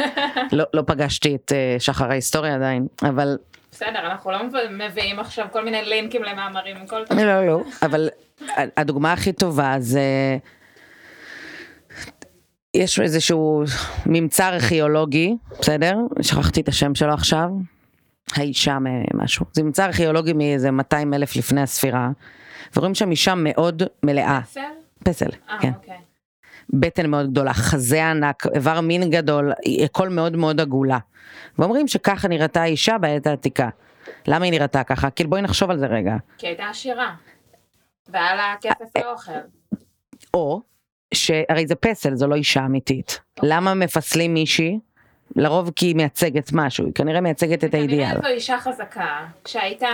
לא, 0.57 0.65
לא 0.73 0.83
פגשתי 0.87 1.35
את 1.35 1.51
uh, 1.51 1.79
שחר 1.79 2.09
ההיסטוריה 2.11 2.55
עדיין, 2.55 2.87
אבל 3.03 3.37
בסדר, 3.71 3.99
אנחנו 3.99 4.31
לא 4.31 4.39
מביאים 4.71 5.19
עכשיו 5.19 5.47
כל 5.51 5.65
מיני 5.65 5.81
לינקים 5.85 6.23
למאמרים 6.23 6.83
וכל 6.83 7.01
לא, 7.11 7.45
לא, 7.45 7.63
אבל 7.81 8.09
הדוגמה 8.77 9.13
הכי 9.13 9.33
טובה 9.33 9.75
זה, 9.79 10.01
יש 12.75 12.99
איזשהו 12.99 13.63
ממצא 14.05 14.47
ארכיאולוגי, 14.47 15.35
בסדר? 15.59 15.97
שכחתי 16.21 16.61
את 16.61 16.67
השם 16.67 16.95
שלו 16.95 17.13
עכשיו, 17.13 17.49
האישה 18.33 18.77
משהו, 19.13 19.45
זה 19.53 19.63
ממצא 19.63 19.85
ארכיאולוגי 19.85 20.33
מאיזה 20.33 20.71
200 20.71 21.13
אלף 21.13 21.35
לפני 21.35 21.61
הספירה, 21.61 22.09
ורואים 22.75 22.95
שם 22.95 23.11
אישה 23.11 23.33
מאוד 23.35 23.83
מלאה, 24.03 24.39
פסל? 24.41 24.61
פסל, 25.03 25.29
אה, 25.49 25.57
כן, 25.61 25.71
אוקיי. 25.75 25.97
בטן 26.69 27.09
מאוד 27.09 27.31
גדולה, 27.31 27.53
חזה 27.53 28.09
ענק, 28.09 28.45
איבר 28.55 28.81
מין 28.81 29.09
גדול, 29.09 29.51
הכל 29.83 30.09
מאוד 30.09 30.35
מאוד 30.35 30.61
עגולה. 30.61 30.97
ואומרים 31.59 31.87
שככה 31.87 32.27
נראתה 32.27 32.61
האישה 32.61 32.97
בעת 32.97 33.27
העתיקה. 33.27 33.69
למה 34.27 34.45
היא 34.45 34.51
נראתה 34.51 34.83
ככה? 34.83 35.09
כאילו 35.09 35.29
בואי 35.29 35.41
נחשוב 35.41 35.69
על 35.69 35.79
זה 35.79 35.85
רגע. 35.85 36.15
כי 36.37 36.47
הייתה 36.47 36.69
עשירה. 36.69 37.15
והיה 38.07 38.35
לה 38.35 38.55
כסף 38.61 38.97
לאוכל. 38.97 39.31
או 40.33 40.61
שהרי 41.15 41.67
זה 41.67 41.75
פסל, 41.75 42.15
זו 42.15 42.27
לא 42.27 42.35
אישה 42.35 42.65
אמיתית. 42.65 43.19
למה 43.43 43.73
מפסלים 43.73 44.33
מישהי? 44.33 44.79
לרוב 45.35 45.71
כי 45.75 45.85
היא 45.85 45.95
מייצגת 45.95 46.49
משהו, 46.53 46.85
היא 46.85 46.93
כנראה 46.93 47.21
מייצגת 47.21 47.63
את 47.63 47.73
האידיאל. 47.73 48.09
כנראה 48.09 48.21
זו 48.21 48.27
אישה 48.27 48.57
חזקה, 48.59 49.25
כשהייתה, 49.43 49.87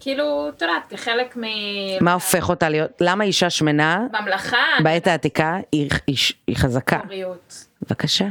כאילו, 0.00 0.48
את 0.48 0.62
יודעת, 0.62 0.82
כחלק 0.90 1.36
מ... 1.36 1.40
מה 2.00 2.12
הופך 2.12 2.48
אותה 2.48 2.68
להיות, 2.68 2.90
למה 3.00 3.24
אישה 3.24 3.50
שמנה 3.50 4.06
ממלכה, 4.20 4.56
בעת 4.82 5.06
העתיקה 5.06 5.56
היא, 5.72 5.90
היא, 6.06 6.16
היא 6.46 6.56
חזקה? 6.56 6.98
בריאות. 7.06 7.66
בבקשה. 7.82 8.28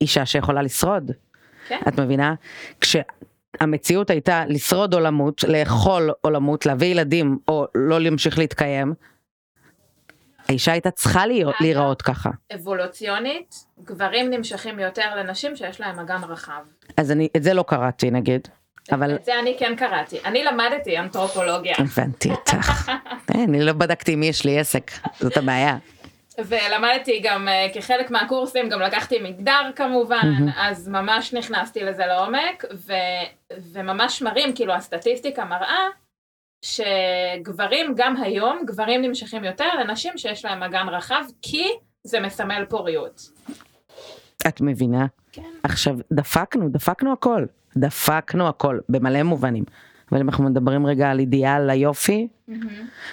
אישה 0.00 0.26
שיכולה 0.26 0.62
לשרוד. 0.62 1.10
כן. 1.68 1.80
את 1.88 2.00
מבינה? 2.00 2.34
כשהמציאות 2.80 4.10
הייתה 4.10 4.44
לשרוד 4.48 4.94
או 4.94 5.00
למות, 5.00 5.44
לאכול 5.44 6.10
או 6.24 6.30
למות, 6.30 6.66
להביא 6.66 6.86
ילדים 6.86 7.38
או 7.48 7.66
לא 7.74 8.00
להמשיך 8.00 8.38
להתקיים, 8.38 8.94
האישה 10.48 10.72
הייתה 10.72 10.90
צריכה 10.90 11.26
להיות, 11.26 11.54
להיראות 11.60 12.02
ככה. 12.02 12.30
אבולוציונית, 12.54 13.54
גברים 13.84 14.30
נמשכים 14.30 14.78
יותר 14.78 15.16
לנשים 15.16 15.56
שיש 15.56 15.80
להם 15.80 15.98
אגן 15.98 16.20
רחב. 16.28 16.62
אז 16.96 17.10
אני, 17.10 17.28
את 17.36 17.42
זה 17.42 17.54
לא 17.54 17.64
קראתי 17.68 18.10
נגיד, 18.10 18.48
אבל 18.92 19.14
את 19.14 19.24
זה 19.24 19.38
אני 19.38 19.56
כן 19.58 19.76
קראתי. 19.76 20.18
אני 20.24 20.44
למדתי 20.44 20.98
אנתרופולוגיה. 20.98 21.74
הבנתי 21.78 22.30
אותך. 22.36 22.90
אה, 23.34 23.44
אני 23.44 23.62
לא 23.62 23.72
בדקתי 23.72 24.12
עם 24.12 24.20
מי 24.20 24.26
יש 24.26 24.44
לי 24.44 24.58
עסק, 24.58 24.90
זאת 25.20 25.36
הבעיה. 25.36 25.76
ולמדתי 26.38 27.20
גם 27.22 27.48
אה, 27.48 27.66
כחלק 27.74 28.10
מהקורסים, 28.10 28.68
גם 28.68 28.80
לקחתי 28.80 29.18
מגדר 29.22 29.70
כמובן, 29.76 30.32
אז 30.56 30.88
ממש 30.88 31.34
נכנסתי 31.34 31.84
לזה 31.84 32.06
לעומק, 32.06 32.64
ו, 32.86 32.92
וממש 33.72 34.22
מראים, 34.22 34.54
כאילו 34.54 34.74
הסטטיסטיקה 34.74 35.44
מראה, 35.44 35.86
שגברים 36.64 37.94
גם 37.96 38.16
היום, 38.16 38.58
גברים 38.66 39.02
נמשכים 39.02 39.44
יותר 39.44 39.64
לנשים 39.80 40.18
שיש 40.18 40.44
להם 40.44 40.62
אגן 40.62 40.88
רחב, 40.88 41.24
כי 41.42 41.64
זה 42.04 42.20
מסמל 42.20 42.64
פוריות. 42.68 43.30
את 44.48 44.60
מבינה? 44.60 45.06
כן. 45.32 45.42
עכשיו, 45.62 45.96
דפקנו, 46.12 46.68
דפקנו 46.68 47.12
הכל. 47.12 47.44
דפקנו 47.76 48.48
הכל, 48.48 48.78
במלא 48.88 49.22
מובנים. 49.22 49.64
אבל 50.12 50.20
אם 50.20 50.28
אנחנו 50.28 50.44
מדברים 50.44 50.86
רגע 50.86 51.10
על 51.10 51.18
אידיאל 51.18 51.70
היופי, 51.70 52.28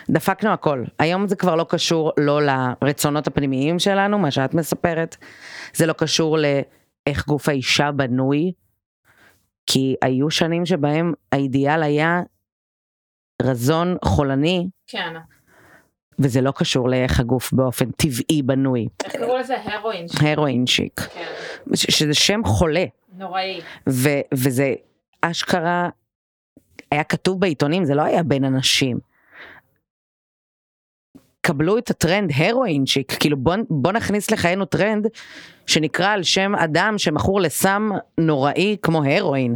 דפקנו 0.09 0.49
הכל. 0.49 0.83
היום 0.99 1.27
זה 1.27 1.35
כבר 1.35 1.55
לא 1.55 1.65
קשור 1.69 2.11
לא 2.17 2.39
לרצונות 2.41 3.27
הפנימיים 3.27 3.79
שלנו, 3.79 4.19
מה 4.19 4.31
שאת 4.31 4.53
מספרת, 4.53 5.17
זה 5.73 5.85
לא 5.85 5.93
קשור 5.93 6.37
לאיך 6.37 7.27
גוף 7.27 7.49
האישה 7.49 7.91
בנוי, 7.91 8.51
כי 9.65 9.95
היו 10.01 10.29
שנים 10.29 10.65
שבהם 10.65 11.13
האידיאל 11.31 11.83
היה 11.83 12.21
רזון 13.41 13.97
חולני, 14.05 14.67
כן. 14.87 15.13
וזה 16.19 16.41
לא 16.41 16.51
קשור 16.51 16.89
לאיך 16.89 17.19
הגוף 17.19 17.53
באופן 17.53 17.91
טבעי 17.91 18.41
בנוי. 18.41 18.87
איך 19.03 19.15
קראו 19.15 19.37
לזה? 19.37 19.55
הרואין. 19.63 20.05
הרואין 20.21 20.67
שיק, 20.67 20.99
כן. 20.99 21.25
שזה 21.75 22.13
שם 22.13 22.41
חולה, 22.45 22.85
נוראי. 23.17 23.61
ו- 23.89 24.21
וזה 24.33 24.73
אשכרה 25.21 25.89
היה 26.91 27.03
כתוב 27.03 27.39
בעיתונים, 27.39 27.85
זה 27.85 27.95
לא 27.95 28.01
היה 28.01 28.23
בין 28.23 28.43
אנשים. 28.43 28.99
קבלו 31.41 31.77
את 31.77 31.89
הטרנד 31.89 32.31
heroin 32.35 32.85
chic, 32.85 33.11
כאילו 33.19 33.37
בוא, 33.37 33.55
בוא 33.69 33.91
נכניס 33.91 34.31
לחיינו 34.31 34.65
טרנד 34.65 35.07
שנקרא 35.67 36.07
על 36.07 36.23
שם 36.23 36.55
אדם 36.55 36.97
שמכור 36.97 37.41
לסם 37.41 37.89
נוראי 38.17 38.77
כמו 38.81 39.03
הרואין. 39.03 39.55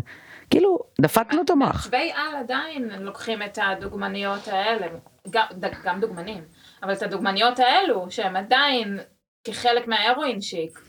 כאילו, 0.55 0.79
דפקנו 1.01 1.41
את 1.41 1.49
המוח. 1.49 1.75
מעצבי 1.75 2.11
על 2.11 2.35
עדיין 2.39 2.89
לוקחים 2.99 3.43
את 3.43 3.59
הדוגמניות 3.61 4.47
האלה, 4.47 4.87
גם, 5.29 5.45
גם 5.83 5.99
דוגמנים, 5.99 6.43
אבל 6.83 6.93
את 6.93 7.01
הדוגמניות 7.01 7.59
האלו, 7.59 8.05
שהם 8.09 8.35
עדיין 8.35 8.99
כחלק 9.43 9.87
מה 9.88 10.01
heroin 10.01 10.41
chic. 10.41 10.79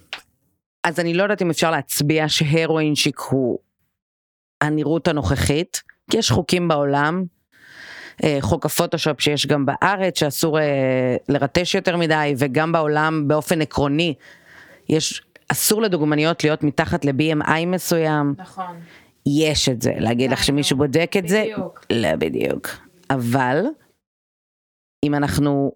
אז 0.85 1.01
אני 1.01 1.15
לא 1.15 1.23
יודעת 1.23 1.43
אם 1.43 1.51
אפשר 1.51 1.71
להצביע 1.71 2.29
שהרואין 2.29 2.95
שיק 2.95 3.21
הוא 3.21 3.59
הנראות 4.61 5.09
הנוכחית, 5.09 5.83
כי 6.11 6.19
יש 6.19 6.31
חוקים 6.31 6.69
בעולם, 6.69 7.25
אה, 8.25 8.39
חוק 8.41 8.67
הפוטושופ 8.67 9.21
שיש 9.21 9.47
גם 9.47 9.67
בארץ, 9.67 10.19
שאסור 10.19 10.59
אה, 10.59 11.17
לרטש 11.29 11.75
יותר 11.75 11.97
מדי, 11.97 12.35
וגם 12.39 12.73
בעולם 12.73 13.29
באופן 13.29 13.63
עקרוני, 13.63 14.15
יש, 14.89 15.23
אסור 15.49 15.83
לדוגמניות 15.83 16.45
להיות 16.45 16.63
מתחת 16.63 17.05
ל-BMI 17.05 17.67
מסוים, 17.67 18.35
נכון. 18.39 18.77
יש 19.27 19.69
את 19.69 19.83
זה, 19.83 19.93
להגיד 19.99 20.31
לך 20.31 20.45
שמישהו. 20.45 20.77
בודק 20.77 21.13
את 21.19 21.29
זה. 21.29 21.45
לא 21.91 22.17
בדיוק. 22.17 22.69
אבל, 23.11 23.65
אם 25.05 25.15
אנחנו 25.15 25.73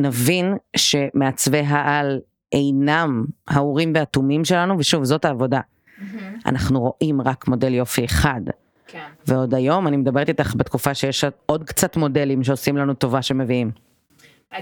נבין 0.00 0.56
שמעצבי 0.76 1.58
העל 1.58 2.20
אינם 2.52 3.24
האורים 3.48 3.92
והתומים 3.94 4.44
שלנו, 4.44 4.78
ושוב, 4.78 5.04
זאת 5.04 5.24
העבודה. 5.24 5.60
מהמם. 5.98 6.38
אנחנו 6.46 6.80
רואים 6.80 7.20
רק 7.20 7.48
מודל 7.48 7.74
יופי 7.74 8.04
אחד, 8.04 8.40
כן. 8.86 9.08
ועוד 9.26 9.54
היום 9.54 9.88
אני 9.88 9.96
מדברת 9.96 10.28
איתך 10.28 10.54
בתקופה 10.56 10.94
שיש 10.94 11.24
עוד 11.46 11.64
קצת 11.64 11.96
מודלים 11.96 12.44
שעושים 12.44 12.76
לנו 12.76 12.94
טובה 12.94 13.22
שמביאים. 13.22 13.70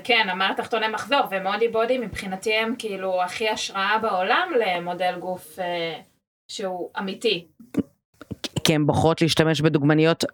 כן, 0.04 0.28
אמרת 0.32 0.56
תחתוני 0.56 0.88
מחזור, 0.88 1.20
ומודי 1.30 1.68
בודי 1.68 1.98
מבחינתי 1.98 2.54
הם 2.54 2.74
כאילו 2.78 3.22
הכי 3.22 3.48
השראה 3.48 3.98
בעולם 4.02 4.48
למודל 4.60 5.14
גוף 5.20 5.58
אה, 5.58 6.00
שהוא 6.48 6.90
אמיתי. 6.98 7.46
כי 8.64 8.74
הן 8.74 8.86
בוחרות 8.86 9.22
להשתמש 9.22 9.60
בדוגמניות 9.60 10.24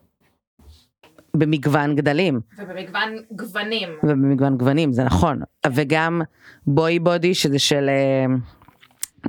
במגוון 1.37 1.97
גדלים. 1.97 2.41
ובמגוון 2.59 3.17
גוונים. 3.33 3.89
ובמגוון 4.03 4.57
גוונים, 4.57 4.93
זה 4.93 5.05
נכון. 5.05 5.41
וגם 5.73 6.23
בוי 6.67 6.99
בודי, 6.99 7.35
שזה 7.35 7.59
של 7.59 7.89
אה, 7.89 8.35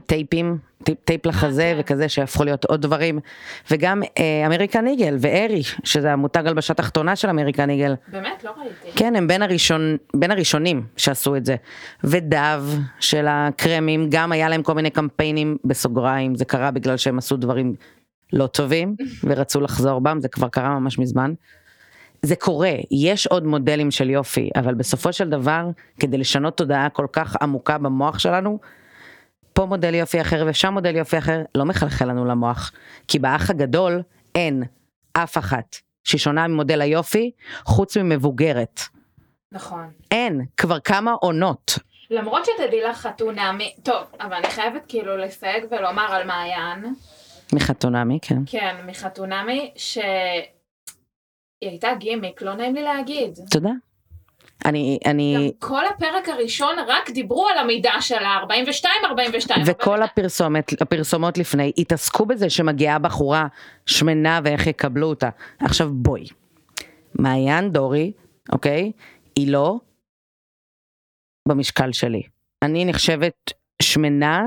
tape 0.05 0.35
ים, 0.35 0.57
tape, 0.83 0.97
tape 1.03 1.25
לחזה 1.25 1.73
כן. 1.75 1.79
וכזה, 1.79 2.09
שהפכו 2.09 2.43
להיות 2.43 2.65
עוד 2.65 2.81
דברים. 2.81 3.19
וגם 3.71 4.03
אה, 4.19 4.43
American 4.45 4.87
Eagle 4.87 5.15
ו 5.19 5.25
Aerie, 5.25 5.61
שזה 5.83 6.13
המותג 6.13 6.47
הלבשה 6.47 6.73
תחתונה 6.73 7.15
של 7.15 7.29
American 7.29 7.69
Eagle. 7.69 7.95
באמת? 8.11 8.43
לא 8.43 8.51
ראיתי. 8.57 8.97
כן, 8.97 9.15
הם 9.15 9.27
בין, 9.27 9.41
הראשון, 9.41 9.97
בין 10.13 10.31
הראשונים 10.31 10.83
שעשו 10.97 11.35
את 11.35 11.45
זה. 11.45 11.55
ו 12.03 12.15
Dove 12.15 12.63
של 12.99 13.25
הקרמים, 13.29 14.07
גם 14.09 14.31
היה 14.31 14.49
להם 14.49 14.63
כל 14.63 14.73
מיני 14.73 14.89
קמפיינים 14.89 15.57
בסוגריים, 15.65 16.35
זה 16.35 16.45
קרה 16.45 16.71
בגלל 16.71 16.97
שהם 16.97 17.17
עשו 17.17 17.37
דברים 17.37 17.75
לא 18.33 18.47
טובים 18.47 18.95
ורצו 19.27 19.61
לחזור 19.61 20.01
בם, 20.01 20.21
זה 20.21 20.27
כבר 20.27 20.49
קרה 20.49 20.79
ממש 20.79 20.99
מזמן. 20.99 21.33
זה 22.21 22.35
קורה, 22.35 22.71
יש 22.91 23.27
עוד 23.27 23.45
מודלים 23.45 23.91
של 23.91 24.09
יופי, 24.09 24.49
אבל 24.55 24.73
בסופו 24.73 25.13
של 25.13 25.29
דבר, 25.29 25.65
כדי 25.99 26.17
לשנות 26.17 26.57
תודעה 26.57 26.89
כל 26.89 27.07
כך 27.13 27.35
עמוקה 27.41 27.77
במוח 27.77 28.19
שלנו, 28.19 28.59
פה 29.53 29.65
מודל 29.65 29.95
יופי 29.95 30.21
אחר 30.21 30.45
ושם 30.47 30.73
מודל 30.73 30.95
יופי 30.95 31.17
אחר, 31.17 31.41
לא 31.55 31.65
מחלחל 31.65 32.05
לנו 32.05 32.25
למוח. 32.25 32.71
כי 33.07 33.19
באח 33.19 33.49
הגדול 33.49 34.01
אין 34.35 34.63
אף 35.13 35.37
אחת 35.37 35.75
שהיא 36.03 36.19
שונה 36.19 36.47
ממודל 36.47 36.81
היופי, 36.81 37.31
חוץ 37.63 37.97
ממבוגרת. 37.97 38.81
נכון. 39.51 39.89
אין, 40.11 40.45
כבר 40.57 40.79
כמה 40.79 41.11
עונות. 41.11 41.79
למרות 42.09 42.45
שתדעי 42.45 42.81
לך 42.81 42.97
חתונמי, 42.97 43.75
טוב, 43.83 44.03
אבל 44.21 44.33
אני 44.33 44.47
חייבת 44.47 44.81
כאילו 44.87 45.17
לסייג 45.17 45.63
ולומר 45.71 46.13
על 46.13 46.27
מעיין, 46.27 46.93
מחתונמי, 47.53 48.19
כן. 48.21 48.37
כן, 48.45 48.75
מחתונמי, 48.85 49.71
שהיא 49.75 50.01
הייתה 51.61 51.89
גימיק, 51.99 52.41
לא 52.41 52.55
נעים 52.55 52.75
לי 52.75 52.83
להגיד. 52.83 53.39
תודה. 53.51 53.71
אני, 54.65 54.99
אני, 55.05 55.35
גם 55.35 55.69
כל 55.69 55.85
הפרק 55.85 56.29
הראשון 56.29 56.75
רק 56.87 57.09
דיברו 57.09 57.47
על 57.47 57.57
המידע 57.57 57.91
שלה, 57.99 58.37
42, 58.37 58.93
42. 59.05 59.61
וכל 59.65 60.03
הפרסומת, 60.03 60.81
הפרסומות 60.81 61.37
לפני, 61.37 61.71
התעסקו 61.77 62.25
בזה 62.25 62.49
שמגיעה 62.49 62.99
בחורה 62.99 63.47
שמנה 63.85 64.39
ואיך 64.43 64.67
יקבלו 64.67 65.07
אותה. 65.07 65.29
עכשיו 65.59 65.89
בואי, 65.93 66.25
מעיין 67.15 67.71
דורי, 67.71 68.11
אוקיי? 68.51 68.91
היא 69.35 69.51
לא 69.51 69.79
במשקל 71.47 71.91
שלי. 71.91 72.21
אני 72.61 72.85
נחשבת 72.85 73.53
שמנה 73.81 74.45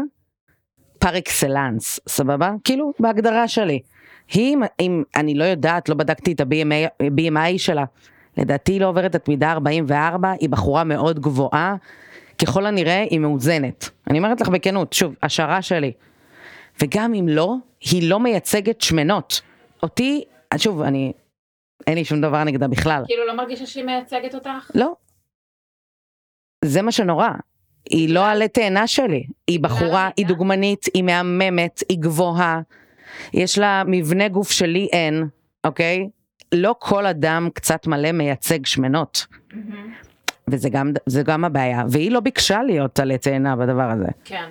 פר 1.01 1.19
אקסלנס, 1.19 2.01
סבבה? 2.09 2.53
כאילו, 2.65 2.93
בהגדרה 3.01 3.49
שלי. 3.49 3.81
היא, 4.33 4.57
אם, 4.81 5.03
אני 5.17 5.35
לא 5.35 5.45
יודעת, 5.45 5.89
לא 5.89 5.95
בדקתי 5.95 6.33
את 6.33 6.41
ה-BMI 6.41 7.59
שלה. 7.59 7.85
לדעתי 8.37 8.73
היא 8.73 8.81
לא 8.81 8.89
עוברת 8.89 9.17
את 9.17 9.29
מידה 9.29 9.53
44, 9.53 10.31
היא 10.31 10.49
בחורה 10.49 10.85
מאוד 10.85 11.21
גבוהה, 11.21 11.77
ככל 12.43 12.67
הנראה 12.67 13.03
היא 13.11 13.19
מאוזנת. 13.19 13.91
אני 14.11 14.19
אומרת 14.19 14.41
לך 14.41 14.49
בכנות, 14.49 14.93
שוב, 14.93 15.15
השערה 15.23 15.63
שלי. 15.63 15.93
וגם 16.83 17.15
אם 17.15 17.29
לא, 17.29 17.55
היא 17.81 18.11
לא 18.11 18.21
מייצגת 18.21 18.81
שמנות. 18.81 19.41
אותי, 19.83 20.25
שוב, 20.57 20.83
אני, 20.83 21.13
אין 21.87 21.95
לי 21.95 22.05
שום 22.05 22.21
דבר 22.21 22.45
נגדה 22.45 22.69
בכלל. 22.69 23.03
כאילו 23.07 23.27
לא 23.27 23.37
מרגישה 23.37 23.67
שהיא 23.67 23.85
מייצגת 23.85 24.35
אותך? 24.35 24.71
לא. 24.75 24.93
זה 26.65 26.83
מה 26.83 26.93
שנורא. 26.93 27.29
היא 27.85 28.14
לא 28.14 28.27
עלי 28.27 28.49
תאנה 28.49 28.87
שלי. 28.87 29.25
היא 29.47 29.61
בחורה, 29.61 30.11
היא 30.16 30.27
דוגמנית, 30.27 30.87
היא 30.95 31.03
מהממת, 31.03 31.83
היא 31.88 31.99
גבוהה. 32.01 32.61
יש 33.35 33.59
לה 33.59 33.83
מבנה 33.87 34.29
גוף 34.29 34.51
שלי 34.51 34.88
אין, 34.93 35.25
אוקיי? 35.64 36.09
לא 36.53 36.75
כל 36.79 37.07
אדם 37.07 37.49
קצת 37.55 37.87
מלא 37.87 38.12
מייצג 38.12 38.66
שמנות. 38.66 39.27
וזה 40.49 40.69
גם, 40.71 40.93
זה 41.07 41.23
גם 41.23 41.45
הבעיה. 41.45 41.83
והיא 41.88 42.11
לא 42.11 42.21
ביקשה 42.21 42.62
להיות 42.62 43.01
עלי 43.01 43.19
תאנה 43.19 43.57
בדבר 43.57 43.90
הזה. 43.90 44.09
כן. 44.25 44.51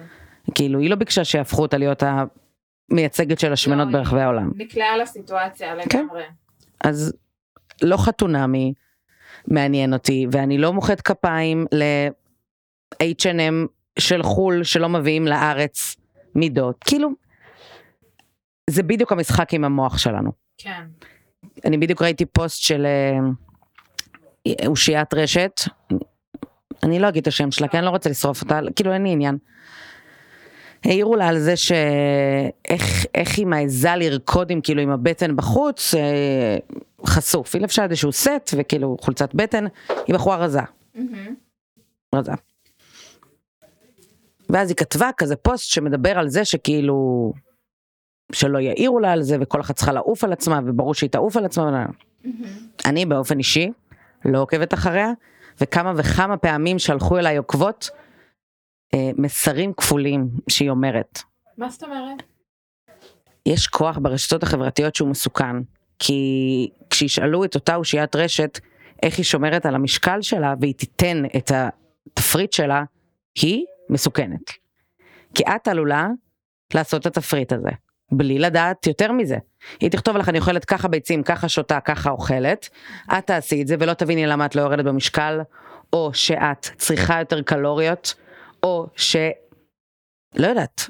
כאילו, 0.56 0.80
היא 0.80 0.89
לא 0.89 0.96
ביקשה 0.96 1.24
שיהפכו 1.24 1.62
אותה 1.62 1.78
להיות 1.78 2.04
המייצגת 2.92 3.39
של 3.39 3.54
השמנות 3.54 3.88
לא, 3.88 3.94
ברחבי 3.94 4.22
העולם. 4.22 4.52
נקלעה 4.56 4.98
לסיטואציה 4.98 5.74
כן. 5.89 6.00
לגמרי. 6.00 6.24
אז 6.84 7.13
לא 7.82 7.98
חתונמי 7.98 8.74
מעניין 9.48 9.94
אותי, 9.94 10.28
ואני 10.32 10.58
לא 10.58 10.74
מוחאת 10.74 11.02
כפיים 11.02 11.65
ל-H&M 12.93 13.67
של 13.99 14.23
חו"ל 14.23 14.63
שלא 14.63 14.89
מביאים 14.89 15.28
לארץ 15.28 15.95
מידות. 16.36 16.84
כאילו, 16.84 17.10
זה 18.69 18.84
בדיוק 18.84 19.12
המשחק 19.12 19.54
עם 19.54 19.63
המוח 19.63 19.97
שלנו. 19.97 20.32
כן. 20.58 20.84
אני 21.65 21.78
בדיוק 21.78 22.02
ראיתי 22.02 22.25
פוסט 22.25 22.62
של 22.62 22.86
אה, 22.86 23.19
אושיית 24.67 25.13
רשת, 25.13 25.62
אני 26.84 26.99
לא 26.99 27.10
אגיד 27.10 27.21
את 27.21 27.28
השם 27.28 27.52
שלה, 27.52 27.67
כי 27.67 27.78
אני 27.78 27.86
לא 27.86 27.89
רוצה 27.89 28.10
לשרוף 28.10 28.41
אותה, 28.41 28.60
כאילו 28.75 28.93
אין 28.93 29.04
לי 29.04 29.12
עניין. 29.12 29.38
העירו 30.84 31.15
לה 31.15 31.28
על 31.28 31.39
זה 31.39 31.56
שאיך 31.56 33.06
איך 33.15 33.38
היא 33.38 33.45
מעיזה 33.45 33.95
לרקוד 33.95 34.52
עם 34.52 34.62
כאילו 34.62 34.82
עם 34.82 34.89
הבטן 34.89 35.36
בחוץ, 35.36 35.95
אה, 35.95 36.58
חשוף. 37.06 37.56
היא 37.56 37.62
לבשה 37.62 37.84
איזשהו 37.84 38.12
סט 38.12 38.54
וכאילו 38.58 38.97
חולצת 39.02 39.36
בטן, 39.36 39.65
היא 40.08 40.15
בחורה 40.15 40.38
רזה. 40.38 40.62
רזה. 42.15 42.32
ואז 44.50 44.70
היא 44.70 44.78
כתבה 44.78 45.10
כזה 45.18 45.36
פוסט 45.36 45.70
שמדבר 45.70 46.20
על 46.20 46.30
זה 46.30 46.46
שכאילו, 46.46 47.34
שלא 48.32 48.58
יעירו 48.60 49.00
לה 49.00 49.12
על 49.12 49.22
זה 49.22 49.38
וכל 49.42 49.62
אחת 49.62 49.76
צריכה 49.76 49.94
לעוף 49.94 50.24
על 50.24 50.34
עצמה 50.34 50.60
וברור 50.66 50.94
שהיא 50.94 51.10
תעוף 51.10 51.38
על 51.38 51.46
עצמה. 51.46 51.86
אני 52.86 53.06
באופן 53.06 53.38
אישי 53.38 53.72
לא 54.26 54.42
עוקבת 54.42 54.74
אחריה 54.74 55.12
וכמה 55.62 55.94
וכמה 55.98 56.38
פעמים 56.38 56.80
שלחו 56.80 57.18
אליי 57.18 57.38
עוקבות 57.38 57.90
אה, 58.94 59.12
מסרים 59.18 59.74
כפולים 59.74 60.30
שהיא 60.50 60.70
אומרת. 60.70 61.20
מה 61.58 61.70
זאת 61.70 61.84
אומרת? 61.84 62.24
יש 63.46 63.68
כוח 63.68 63.98
ברשתות 63.98 64.44
החברתיות 64.44 64.96
שהוא 64.96 65.10
מסוכן, 65.10 65.56
כי 66.00 66.70
כשישאלו 66.90 67.44
את 67.44 67.56
אותה 67.56 67.76
אושיית 67.76 68.16
רשת 68.16 68.60
איך 69.04 69.18
היא 69.18 69.26
שומרת 69.26 69.66
על 69.66 69.76
המשקל 69.76 70.22
שלה 70.22 70.54
והיא 70.62 70.74
תיתן 70.76 71.24
את 71.38 71.52
התפריט 71.52 72.54
שלה, 72.54 72.84
היא 73.42 73.66
מסוכנת. 73.89 74.52
כי 75.34 75.43
את 75.56 75.67
עלולה 75.67 76.08
לעשות 76.73 77.08
את 77.08 77.17
התפריט 77.17 77.54
הזה, 77.54 77.69
בלי 78.12 78.39
לדעת 78.39 78.88
יותר 78.88 79.12
מזה. 79.12 79.38
היא 79.80 79.91
תכתוב 79.91 80.17
לך 80.17 80.30
אני 80.30 80.39
אוכלת 80.39 80.65
ככה 80.65 80.88
ביצים, 80.88 81.23
ככה 81.23 81.49
שותה, 81.49 81.80
ככה 81.80 82.10
אוכלת, 82.10 82.69
את 83.17 83.28
תעשי 83.28 83.62
את 83.62 83.67
זה 83.67 83.75
ולא 83.80 83.93
תביני 83.93 84.25
למה 84.25 84.45
את 84.45 84.56
לא 84.56 84.62
יורדת 84.62 84.86
במשקל, 84.86 85.39
או 85.93 86.13
שאת 86.13 86.62
צריכה 86.78 87.19
יותר 87.19 87.41
קלוריות, 87.41 88.13
או 88.63 88.88
ש... 88.95 89.15
לא 90.36 90.47
יודעת, 90.47 90.89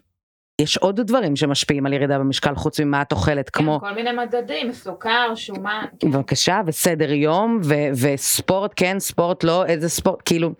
יש 0.62 0.77
עוד 0.77 1.01
דברים 1.01 1.35
שמשפיעים 1.35 1.85
על 1.85 1.93
ירידה 1.93 2.19
במשקל 2.19 2.55
חוץ 2.55 2.79
ממה 2.79 3.01
את 3.01 3.12
אוכלת, 3.12 3.49
כמו... 3.49 3.79
כן, 3.79 3.88
כל 3.88 3.95
מיני 3.95 4.12
מדדים, 4.12 4.73
סוכר, 4.73 5.35
שומן. 5.35 5.85
כן. 5.99 6.12
בבקשה, 6.12 6.62
וסדר 6.65 7.12
יום, 7.12 7.59
ו- 7.63 7.89
וספורט, 8.01 8.73
כן, 8.75 8.99
ספורט, 8.99 9.43
לא, 9.43 9.65
איזה 9.65 9.89
ספורט, 9.89 10.21
כאילו, 10.25 10.53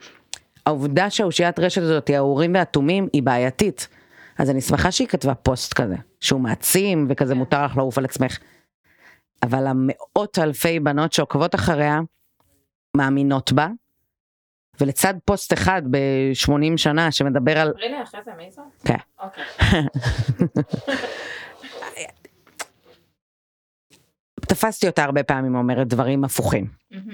העובדה 0.70 1.10
שהאושיית 1.10 1.60
רשת 1.60 1.82
הזאת, 1.82 2.10
ההורים 2.10 2.54
והתומים, 2.54 3.08
היא 3.14 3.24
בעייתית. 3.24 3.88
אז 4.38 4.50
אני 4.50 4.62
שמחה 4.62 4.92
שהיא 4.92 5.08
כתבה 5.08 5.36
פוסט 5.36 5.74
כזה, 5.74 5.96
שהוא 6.22 6.42
מעצים, 6.42 7.08
וכזה 7.10 7.36
מותר 7.36 7.66
לך 7.66 7.78
לעוף 7.78 7.98
על 7.98 8.06
עצמך. 8.06 8.38
אבל 9.44 9.68
המאות 9.68 10.40
אלפי 10.40 10.80
בנות 10.80 11.14
שעוקבות 11.14 11.56
אחריה, 11.56 12.00
מאמינות 12.98 13.52
בה, 13.52 13.68
ולצד 14.82 15.14
פוסט 15.26 15.54
אחד 15.54 15.82
ב-80 15.92 16.78
שנה 16.78 17.12
שמדבר 17.12 17.60
על... 17.60 17.74
תראי 17.78 17.90
לי 17.90 18.04
אחרי 18.04 18.22
זה 18.26 18.32
מי 18.38 18.52
זאת? 18.52 18.66
כן. 18.86 18.98
אוקיי. 19.20 19.44
תפסתי 24.50 24.88
אותה 24.88 25.04
הרבה 25.04 25.24
פעמים 25.24 25.56
אומרת 25.56 25.88
דברים 25.88 26.24
הפוכים, 26.24 26.68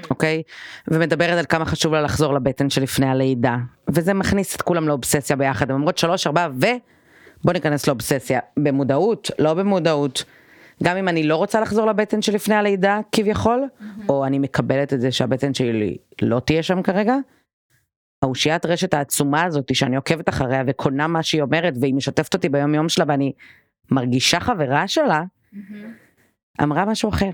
אוקיי? 0.09 0.43
ומדברת 0.87 1.37
על 1.37 1.45
כמה 1.45 1.65
חשוב 1.65 1.93
לה 1.93 2.01
לחזור 2.01 2.33
לבטן 2.33 2.69
שלפני 2.69 3.05
הלידה. 3.05 3.57
וזה 3.89 4.13
מכניס 4.13 4.55
את 4.55 4.61
כולם 4.61 4.87
לאובססיה 4.87 5.35
ביחד. 5.35 5.69
הן 5.69 5.75
אומרות 5.75 5.97
שלוש, 5.97 6.27
ארבע, 6.27 6.47
ובוא 6.47 7.53
ניכנס 7.53 7.87
לאובססיה. 7.87 8.39
במודעות, 8.59 9.31
לא 9.39 9.53
במודעות. 9.53 10.23
גם 10.83 10.97
אם 10.97 11.07
אני 11.07 11.23
לא 11.27 11.35
רוצה 11.35 11.61
לחזור 11.61 11.87
לבטן 11.87 12.21
שלפני 12.21 12.55
הלידה, 12.55 12.99
כביכול, 13.11 13.63
או 14.09 14.25
אני 14.25 14.39
מקבלת 14.39 14.93
את 14.93 15.01
זה 15.01 15.11
שהבטן 15.11 15.53
שלי 15.53 15.97
לא 16.21 16.39
תהיה 16.39 16.63
שם 16.63 16.81
כרגע, 16.81 17.15
האושיית 18.23 18.65
רשת 18.65 18.93
העצומה 18.93 19.43
הזאת 19.43 19.75
שאני 19.75 19.95
עוקבת 19.95 20.29
אחריה 20.29 20.63
וקונה 20.67 21.07
מה 21.07 21.23
שהיא 21.23 21.41
אומרת 21.41 21.73
והיא 21.81 21.93
משתפת 21.93 22.33
אותי 22.33 22.49
ביום 22.49 22.75
יום 22.75 22.89
שלה 22.89 23.05
ואני 23.07 23.33
מרגישה 23.91 24.39
חברה 24.39 24.87
שלה, 24.87 25.23
אמרה 26.63 26.85
משהו 26.85 27.09
אחר. 27.09 27.29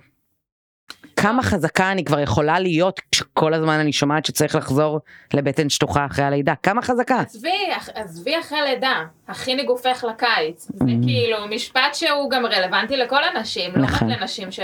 כמה 1.15 1.43
חזקה 1.43 1.91
אני 1.91 2.03
כבר 2.05 2.19
יכולה 2.19 2.60
להיות 2.60 2.99
כשכל 3.12 3.53
הזמן 3.53 3.79
אני 3.79 3.93
שומעת 3.93 4.25
שצריך 4.25 4.55
לחזור 4.55 4.99
לבטן 5.34 5.69
שטוחה 5.69 6.05
אחרי 6.05 6.25
הלידה, 6.25 6.53
כמה 6.63 6.81
חזקה. 6.81 7.19
עזבי, 7.19 7.49
עזבי 7.93 8.39
אחרי 8.39 8.62
לידה, 8.62 8.93
הכיני 9.27 9.63
גופך 9.65 10.05
לקיץ, 10.10 10.67
זה 10.73 10.86
Mm. 10.86 11.05
כאילו 11.05 11.38
משפט 11.47 11.93
שהוא 11.93 12.31
גם 12.31 12.45
רלוונטי 12.45 12.97
לכל 12.97 13.23
הנשים, 13.23 13.71
לא 13.75 13.84
רק 13.84 13.89
נכון. 13.89 14.10
לנשים 14.10 14.51
ש... 14.51 14.60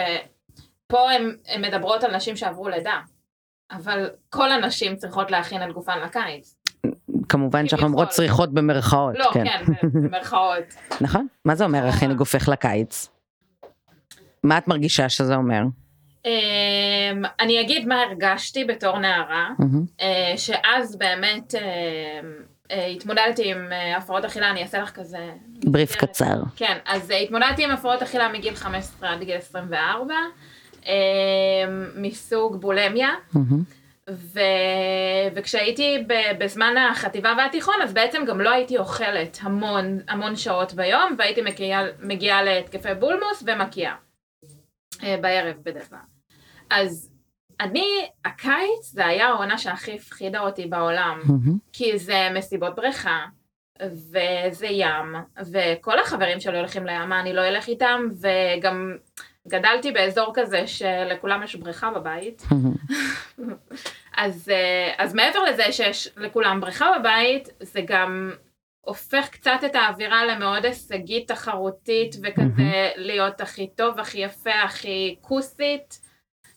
פה 0.87 1.11
הן 1.11 1.31
מדברות 1.61 2.03
על 2.03 2.15
נשים 2.15 2.35
שעברו 2.35 2.69
לידה, 2.69 2.99
אבל 3.71 4.09
כל 4.29 4.51
הנשים 4.51 4.95
צריכות 4.95 5.31
להכין 5.31 5.63
את 5.69 5.73
גופן 5.73 5.99
לקיץ. 5.99 6.55
כמובן 7.29 7.67
שאנחנו. 7.67 7.87
אומרות 7.87 8.09
צריכות 8.09 8.53
במרכאות, 8.53 9.15
לא, 9.17 9.29
כן, 9.33 9.63
במרכאות. 9.93 10.63
נכון? 11.01 11.27
מה 11.45 11.55
זה 11.55 11.63
אומר 11.65 11.87
הכי 11.87 12.07
גופך 12.07 12.49
לקיץ? 12.49 13.09
מה 14.43 14.57
את 14.57 14.67
מרגישה 14.67 15.09
שזה 15.09 15.35
אומר? 15.35 15.61
אמ, 16.25 17.23
אני 17.39 17.61
אגיד 17.61 17.87
מה 17.87 18.01
הרגשתי 18.01 18.65
בתור 18.65 18.99
נערה, 18.99 19.49
מהמם. 19.59 19.85
אה, 20.01 20.33
שאז 20.37 20.95
באמת 20.95 21.55
אה, 21.55 21.61
אה, 22.71 22.85
התמודדתי 22.85 23.51
עם 23.51 23.67
אה, 23.71 23.97
הפרעות 23.97 24.25
אכילה, 24.25 24.49
אני 24.51 24.61
אעשה 24.63 24.79
לך 24.81 24.91
כזה... 24.91 25.31
בריף 25.63 25.95
קצר. 25.95 26.35
כן, 26.55 26.77
אז 26.85 27.11
אה, 27.11 27.17
התמודדתי 27.17 27.63
עם 27.63 27.71
הפרעות 27.71 28.01
אכילה 28.01 28.29
מגיל 28.29 28.55
15 28.55 29.09
עד 29.09 29.23
גיל 29.23 29.37
24, 29.37 30.13
אה, 30.87 30.93
מסוג 31.95 32.61
בולמיה, 32.61 33.09
מהמם. 33.33 33.63
ו... 34.09 34.39
וכשהייתי 35.35 36.03
ב... 36.07 36.13
בזמן 36.39 36.73
החטיבה 36.91 37.33
והתיכון, 37.37 37.75
אז 37.83 37.93
בעצם 37.93 38.25
גם 38.27 38.41
לא 38.41 38.49
הייתי 38.49 38.77
אוכלת 38.77 39.37
המון, 39.41 39.99
המון 40.07 40.35
שעות 40.35 40.73
ביום, 40.73 41.15
והייתי 41.17 41.41
מגיעה, 41.41 41.83
מגיעה 42.01 42.43
להתקפי 42.43 42.93
בולמוס 42.99 43.43
ומקיאה. 43.45 43.93
אה, 45.03 45.17
בערב 45.21 45.55
בדרך 45.63 45.89
כלל. 45.89 45.99
אז 46.69 47.11
אני, 47.59 48.07
הקיץ 48.25 48.91
זה 48.91 49.05
היה 49.05 49.27
העונה 49.27 49.57
שהכי 49.57 49.95
הפחידה 49.95 50.39
אותי 50.39 50.65
בעולם. 50.65 51.21
מהמם. 51.23 51.57
כי 51.73 51.97
זה 51.97 52.27
מסיבות 52.33 52.75
בריכה, 52.75 53.25
וזה 53.81 54.67
ים, 54.67 55.15
וכל 55.51 55.99
החברים 55.99 56.39
שלי 56.39 56.57
הולכים 56.57 56.85
לים, 56.87 57.13
אני 57.13 57.33
לא 57.33 57.47
אלך 57.47 57.67
איתם, 57.67 58.07
וגם 58.21 58.95
גדלתי 59.47 59.91
באזור 59.91 60.31
כזה 60.33 60.67
שלכולם 60.67 61.43
יש 61.43 61.55
בריכה 61.55 61.91
בבית. 61.91 62.43
אז, 64.17 64.49
אה, 64.49 64.93
אז 64.97 65.13
מעבר 65.13 65.43
לזה 65.43 65.71
שיש 65.71 66.07
לכולם 66.17 66.61
בריכה 66.61 66.85
בבית, 66.99 67.49
זה 67.59 67.81
גם 67.85 68.31
הופך 68.87 69.29
קצת 69.29 69.59
את 69.65 69.75
האווירה 69.75 70.25
למאוד 70.25 70.65
הישגית, 70.65 71.27
תחרותית, 71.27 72.15
וכזה 72.23 72.91
להיות 72.95 73.41
הכי 73.41 73.67
טוב, 73.75 73.99
הכי 73.99 74.17
יפה, 74.19 74.61
הכי 74.63 75.15
כוסית. 75.21 75.99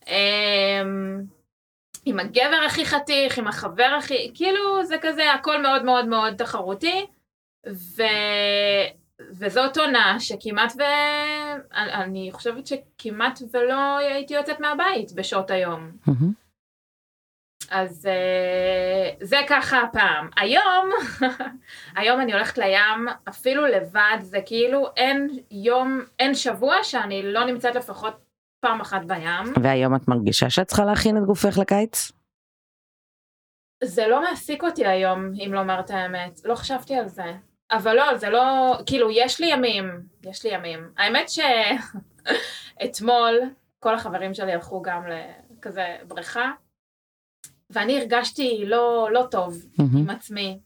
אמ, 0.07 1.21
עם 2.05 2.21
הגבר 2.21 2.61
הכי 2.66 2.85
חתיך, 2.87 3.38
עם 3.38 3.49
החבר 3.49 3.97
הכי, 3.99 4.31
כאילו 4.35 4.85
זה 4.85 4.97
כזה 5.01 5.33
הכל 5.33 5.62
מאוד 5.62 5.85
מאוד 5.85 6.09
מאוד 6.09 6.35
תחרותי, 6.37 7.07
ו... 7.69 8.03
וזאת 9.31 9.77
עונה 9.77 10.16
שכמעט 10.21 10.73
ו... 10.79 10.83
אני- 11.73 12.29
חושבת 12.33 12.64
שכמעט 12.66 13.38
ולא 13.53 13.97
הייתי 13.99 14.35
יוצאת 14.35 14.61
מהבית 14.61 15.12
בשעות 15.14 15.51
היום. 15.51 15.90
מהמם. 16.07 16.33
אז 17.70 18.06
אה, 18.06 19.11
זה 19.20 19.37
ככה 19.48 19.80
הפעם. 19.80 20.28
היום, 20.37 20.90
היום 21.96 22.20
אני 22.20 22.33
הולכת 22.33 22.59
לים, 22.59 23.09
אפילו 23.28 23.66
לבד, 23.66 24.16
זה 24.20 24.38
כאילו 24.46 24.87
אין 24.96 25.38
יום, 25.50 26.00
אין 26.18 26.35
שבוע 26.35 26.74
שאני 26.83 27.22
לא 27.22 27.44
נמצאת 27.44 27.74
לפחות 27.74 28.14
פעם 28.61 28.80
אחת 28.80 29.04
בים. 29.04 29.52
והיום 29.62 29.94
את 29.94 30.09
מרגישה 30.09 30.50
שאת 30.50 30.66
צריכה 30.66 30.85
להכין 30.85 31.16
את 31.16 31.22
גופך 31.22 31.59
לקיץ? 31.59 32.12
זה 33.85 34.06
לא 34.06 34.22
מעסיק 34.22 34.64
אותי 34.64 34.87
היום, 34.87 35.33
אם 35.46 35.54
לומר 35.54 35.80
את 35.80 35.90
האמת. 35.90 36.40
לא 36.44 36.54
חשבתי 36.54 36.94
על 36.94 37.09
זה. 37.09 37.33
אבל 37.70 37.96
לא, 37.96 38.16
זה 38.16 38.30
לא, 38.30 38.74
כאילו, 38.87 39.11
יש 39.11 39.40
לי 39.40 39.46
ימים, 39.46 40.00
יש 40.22 40.44
לי 40.44 40.54
ימים. 40.54 40.92
האמת 40.96 41.26
שאתמול, 42.80 43.40
כל 43.83 43.94
החברים 43.94 44.35
שלי 44.35 44.52
הלכו 44.52 44.83
גם 44.83 45.02
לכזה 45.06 45.96
בריכה, 46.09 46.50
ואני 47.70 47.98
הרגשתי 47.98 48.64
לא, 48.66 49.09
לא 49.12 49.26
טוב 49.30 49.66
מהמם. 49.78 49.96
עם 49.96 50.11
עצמי. 50.11 50.61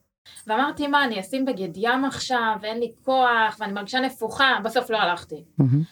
ואמרתי, 0.46 0.86
מה, 0.86 1.04
אני 1.04 1.20
אשים 1.20 1.44
בגד 1.44 1.76
ים 1.76 2.04
עכשיו, 2.04 2.56
ואין 2.60 2.80
לי 2.80 2.92
כוח, 3.04 3.56
ואני 3.60 3.72
מרגישה 3.72 4.00
נפוחה, 4.00 4.58
בסוף 4.64 4.90
לא 4.90 4.98
הלכתי. 4.98 5.44
מהמם. 5.58 5.82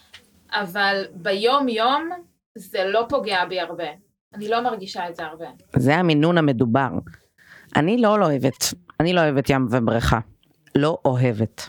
אבל 0.51 1.05
ביום-יום, 1.15 2.11
זה 2.59 2.85
לא 2.85 3.07
פוגע 3.09 3.45
בי 3.45 3.61
הרבה. 3.61 3.85
אני 4.35 4.49
לא 4.49 4.61
מרגישה 4.61 5.09
את 5.09 5.17
זה 5.17 5.25
הרבה. 5.25 5.47
זה 5.77 5.97
המינון 5.97 6.39
המדובר. 6.39 6.89
אני 7.77 7.99
לא 7.99 8.19
לא 8.19 8.25
אוהבת, 8.25 8.75
אני 9.01 9.13
לא 9.13 9.21
אוהבת 9.21 9.51
ים 9.51 9.67
ובריכה. 9.71 10.19
לא 10.75 10.99
אוהבת. 11.05 11.69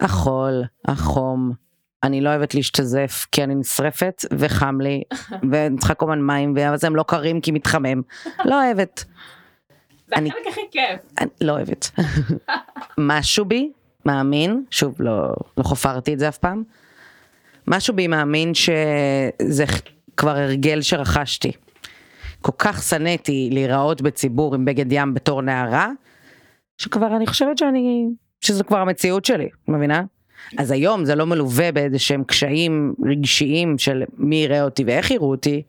החול, 0.00 0.62
החום, 0.88 1.52
אני 2.02 2.20
לא 2.20 2.28
אוהבת 2.30 2.54
להשתזף 2.54 3.26
כי 3.32 3.44
אני 3.44 3.54
נשרפת 3.54 4.24
וחם 4.32 4.80
לי 4.80 5.02
ואני 5.50 5.78
צריכה 5.78 5.94
כל 5.94 6.06
הזמן 6.06 6.22
מים 6.26 6.52
ואז 6.56 6.84
הם 6.84 6.96
לא 6.96 7.02
קרים 7.02 7.40
כי 7.40 7.50
מתחמם. 7.52 8.02
לא 8.44 8.64
אוהבת. 8.64 9.04
זה 10.08 10.16
אני- 10.16 10.28
החלק 10.30 10.46
הכי 10.50 10.60
כיף. 10.70 11.00
אני 11.20 11.28
לא 11.40 11.52
אוהבת. 11.52 11.90
משהו 12.98 13.44
בי 13.44 13.72
מאמין, 14.06 14.64
שוב 14.70 14.96
לא, 15.02 15.28
לא 15.58 15.62
חפרתי 15.62 16.14
את 16.14 16.18
זה 16.18 16.28
אף 16.28 16.38
פעם, 16.38 16.62
משהו 17.68 17.94
בי 17.94 18.06
מאמין 18.06 18.54
שזה 18.54 19.64
כבר 20.16 20.36
הרגל 20.36 20.80
שרכשתי. 20.82 21.52
כל 22.40 22.52
כך 22.58 22.82
שנאתי 22.82 23.48
להיראות 23.52 24.02
בציבור 24.02 24.54
עם 24.54 24.64
בגד 24.64 24.92
ים 24.92 25.14
בתור 25.14 25.42
נערה, 25.42 25.88
שכבר 26.78 27.16
אני 27.16 27.26
חושבת 27.26 27.58
שאני, 27.58 28.06
שזה 28.40 28.64
כבר 28.64 28.78
המציאות 28.78 29.24
שלי, 29.24 29.48
מבינה? 29.68 30.02
אז 30.58 30.70
היום 30.70 31.04
זה 31.04 31.14
לא 31.14 31.26
מלווה 31.26 31.72
באיזה 31.72 31.98
שהם 31.98 32.24
קשיים 32.24 32.94
רגשיים 33.10 33.78
של 33.78 34.02
מי 34.16 34.36
יראה 34.36 34.62
אותי 34.62 34.84
ואיך 34.84 35.10
יראו 35.10 35.30
אותי, 35.30 35.62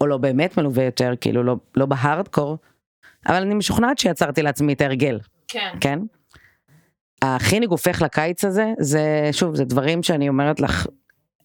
או 0.00 0.06
לא 0.06 0.16
באמת 0.16 0.58
מלווה 0.58 0.84
יותר, 0.84 1.12
כאילו 1.20 1.42
לא, 1.42 1.56
לא 1.76 1.86
בהארדקור, 1.86 2.58
אבל 3.26 3.42
אני 3.42 3.54
משוכנעת 3.54 3.98
שיצרתי 3.98 4.42
לעצמי 4.42 4.72
את 4.72 4.80
ההרגל, 4.80 5.18
כן. 5.48 5.74
כן? 5.80 5.98
הכי 7.22 7.66
גופך 7.66 8.02
לקיץ 8.02 8.44
הזה, 8.44 8.72
זה, 8.78 9.28
שוב, 9.32 9.54
זה 9.54 9.64
דברים 9.64 10.02
שאני 10.02 10.28
אומרת 10.28 10.60
לך, 10.60 10.86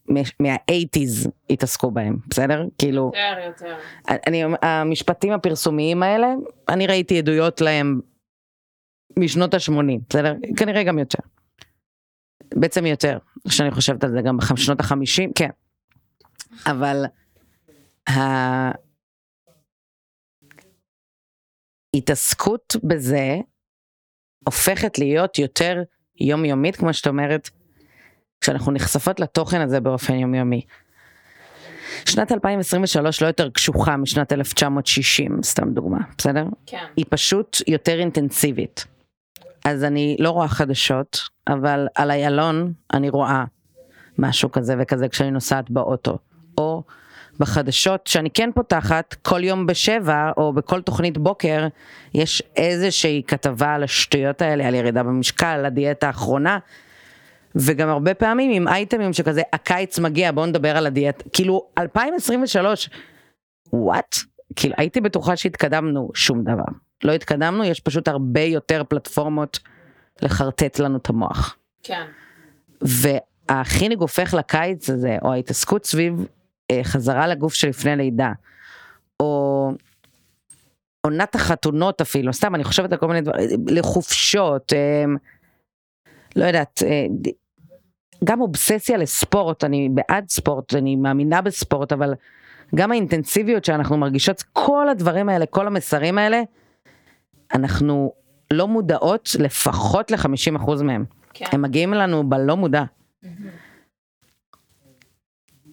מה-80's 0.09 1.29
התעסקו 1.49 1.91
בהם, 1.91 2.17
בסדר? 2.29 2.65
כאילו, 2.77 3.11
יותר, 3.15 3.45
יותר. 3.45 3.75
אני, 4.27 4.43
המשפטים 4.61 5.33
הפרסומיים 5.33 6.03
האלה, 6.03 6.33
אני 6.69 6.87
ראיתי 6.87 7.17
עדויות 7.17 7.61
להם 7.61 7.99
משנות 9.19 9.53
ה-80, 9.53 9.71
בסדר? 10.09 10.35
כנראה 10.57 10.83
גם 10.83 10.99
יותר. 10.99 11.19
בעצם 12.55 12.85
יותר, 12.85 13.17
כשאני 13.47 13.71
חושבת 13.71 14.03
על 14.03 14.11
זה, 14.11 14.21
גם 14.21 14.37
בשנות 14.37 14.79
ה-50, 14.79 15.31
כן. 15.35 15.49
אבל 16.65 17.05
ההתעסקות 21.95 22.75
בזה 22.83 23.37
הופכת 24.45 24.99
להיות 24.99 25.39
יותר 25.39 25.83
יומיומית, 26.21 26.75
כמו 26.75 26.93
שאת 26.93 27.07
אומרת, 27.07 27.49
כשאנחנו 28.41 28.71
נחשפות 28.71 29.19
לתוכן 29.19 29.61
הזה 29.61 29.79
באופן 29.79 30.13
יומיומי. 30.13 30.61
שנת 32.05 32.31
2023 32.31 33.21
לא 33.21 33.27
יותר 33.27 33.49
קשוחה 33.49 33.97
משנת 33.97 34.33
1960, 34.33 35.43
סתם 35.43 35.73
דוגמה, 35.73 35.97
בסדר? 36.17 36.45
כן. 36.65 36.85
היא 36.97 37.05
פשוט 37.09 37.57
יותר 37.67 37.99
אינטנסיבית. 37.99 38.85
אז 39.65 39.83
אני 39.83 40.15
לא 40.19 40.29
רואה 40.29 40.47
חדשות, 40.47 41.19
אבל 41.53 41.87
על 41.95 42.11
איילון 42.11 42.73
אני 42.93 43.09
רואה 43.09 43.43
משהו 44.17 44.51
כזה 44.51 44.75
וכזה 44.79 45.07
כשאני 45.07 45.31
נוסעת 45.31 45.69
באוטו. 45.69 46.17
או 46.57 46.83
בחדשות 47.39 48.07
שאני 48.07 48.29
כן 48.29 48.49
פותחת, 48.55 49.15
כל 49.21 49.43
יום 49.43 49.65
בשבע 49.65 50.31
או 50.37 50.53
בכל 50.53 50.81
תוכנית 50.81 51.17
בוקר, 51.17 51.67
יש 52.13 52.43
איזושהי 52.55 53.23
כתבה 53.27 53.73
על 53.73 53.83
השטויות 53.83 54.41
האלה, 54.41 54.67
על 54.67 54.75
ירידה 54.75 55.03
במשקל, 55.03 55.45
על 55.45 55.65
הדיאטה 55.65 56.07
האחרונה. 56.07 56.59
וגם 57.55 57.89
הרבה 57.89 58.13
פעמים 58.13 58.51
עם 58.51 58.67
אייטמים 58.67 59.13
שכזה, 59.13 59.41
הקיץ 59.53 59.99
מגיע, 59.99 60.31
בואו 60.31 60.45
נדבר 60.45 60.77
על 60.77 60.85
הדיאטה. 60.85 61.29
כאילו, 61.33 61.65
2023, 61.77 62.89
וואט? 63.73 64.15
כאילו, 64.55 64.75
הייתי 64.77 65.01
בטוחה 65.01 65.35
שהתקדמנו, 65.35 66.09
שום 66.13 66.43
דבר. 66.43 66.63
לא 67.03 67.11
התקדמנו, 67.11 67.63
יש 67.63 67.79
פשוט 67.79 68.07
הרבה 68.07 68.41
יותר 68.41 68.83
פלטפורמות 68.89 69.59
לחרטט 70.21 70.79
לנו 70.79 70.97
את 70.97 71.09
המוח. 71.09 71.57
כן. 71.83 72.05
והכי 72.81 73.89
נגופך 73.89 74.33
לקיץ 74.33 74.89
הזה, 74.89 75.17
או 75.21 75.33
ההתעסקות 75.33 75.85
סביב 75.85 76.25
אה, 76.71 76.79
חזרה 76.83 77.27
לגוף 77.27 77.53
שלפני 77.53 77.95
לידה, 77.95 78.31
או 79.19 79.71
עונת 81.01 81.35
החתונות 81.35 82.01
אפילו, 82.01 82.33
סתם, 82.33 82.55
אני 82.55 82.63
חושבת 82.63 82.91
על 82.91 82.97
כל 82.97 83.07
מיני 83.07 83.21
דברים, 83.21 83.49
לחופשות, 83.67 84.73
אה, 84.73 85.05
לא 86.35 86.45
יודעת, 86.45 86.83
אה, 86.85 87.05
גם 88.23 88.41
אובססיה 88.41 88.97
לספורט, 88.97 89.63
אני 89.63 89.89
בעד 89.93 90.29
ספורט, 90.29 90.73
אני 90.75 90.95
מאמינה 90.95 91.41
בספורט, 91.41 91.91
אבל 91.91 92.13
גם 92.75 92.91
האינטנסיביות 92.91 93.65
שאנחנו 93.65 93.97
מרגישות, 93.97 94.43
כל 94.53 94.89
הדברים 94.89 95.29
האלה, 95.29 95.45
כל 95.45 95.67
המסרים 95.67 96.17
האלה, 96.17 96.41
אנחנו 97.53 98.13
לא 98.53 98.67
מודעות 98.67 99.29
לפחות 99.39 100.11
ל-50% 100.11 100.83
מהם. 100.83 101.05
כן. 101.33 101.45
הם 101.51 101.61
מגיעים 101.61 101.93
לנו 101.93 102.29
בלא 102.29 102.57
מודע. 102.57 102.83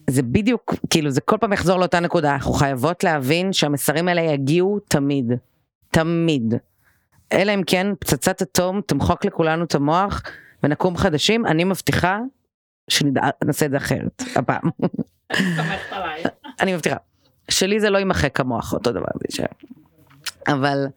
זה 0.09 0.23
בדיוק, 0.23 0.75
כאילו 0.89 1.09
זה 1.09 1.21
כל 1.21 1.37
פעם 1.37 1.53
יחזור 1.53 1.79
לאותה 1.79 1.99
נקודה, 1.99 2.33
אנחנו 2.33 2.53
חייבות 2.53 3.03
להבין 3.03 3.53
שהמסרים 3.53 4.07
האלה 4.07 4.21
יגיעו 4.21 4.79
תמיד, 4.79 5.31
תמיד. 5.91 6.53
אלא 7.31 7.53
אם 7.53 7.61
כן 7.67 7.87
פצצת 7.99 8.41
אטום 8.41 8.81
תמחוק 8.81 9.25
לכולנו 9.25 9.63
את 9.63 9.75
המוח 9.75 10.23
ונקום 10.63 10.97
חדשים, 10.97 11.45
אני 11.45 11.63
מבטיחה 11.63 12.19
שנעשה 12.89 13.65
את 13.65 13.71
זה 13.71 13.77
אחרת 13.77 14.23
הפעם. 14.35 14.69
אני 16.61 16.73
מבטיחה. 16.73 16.95
שלי 17.49 17.79
זה 17.79 17.89
לא 17.89 17.97
יימחק 17.97 18.39
המוח, 18.39 18.73
אותו 18.73 18.91
דבר. 18.91 19.05
אבל... 20.47 20.87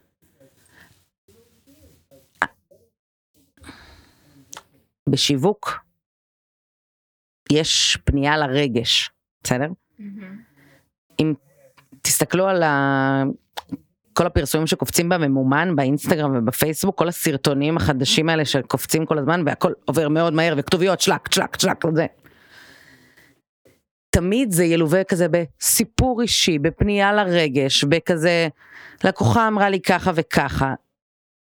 בשיווק 5.11 5.79
יש 7.53 7.99
פנייה 8.05 8.37
לרגש, 8.37 9.11
בסדר? 9.43 9.67
אם 11.21 11.35
תסתכלו 12.03 12.49
על 12.49 12.63
ה... 12.63 13.23
כל 14.13 14.27
הפרסומים 14.27 14.67
שקופצים 14.67 15.09
בממומן, 15.09 15.77
באינסטגרם 15.77 16.37
ובפייסבוק, 16.37 16.99
כל 16.99 17.09
הסרטונים 17.09 17.77
החדשים 17.77 18.29
האלה 18.29 18.45
שקופצים 18.45 19.07
כל 19.07 19.19
הזמן 19.19 19.43
והכל 19.47 19.73
עובר 19.85 20.09
מאוד 20.09 20.33
מהר 20.33 20.55
וכתוביות 20.57 21.01
שלק, 21.01 21.33
שלק, 21.35 21.61
שלק, 21.61 21.85
זה. 21.95 22.07
תמיד 24.11 24.51
זה 24.51 24.65
ילווה 24.65 25.05
כזה 25.05 25.27
בסיפור 25.29 26.23
אישי, 26.23 26.59
בפנייה 26.59 27.13
לרגש, 27.13 27.85
בכזה, 27.85 28.49
לקוחה 29.05 29.49
אמרה 29.49 29.69
לי 29.69 29.81
ככה 29.81 30.11
וככה. 30.15 30.75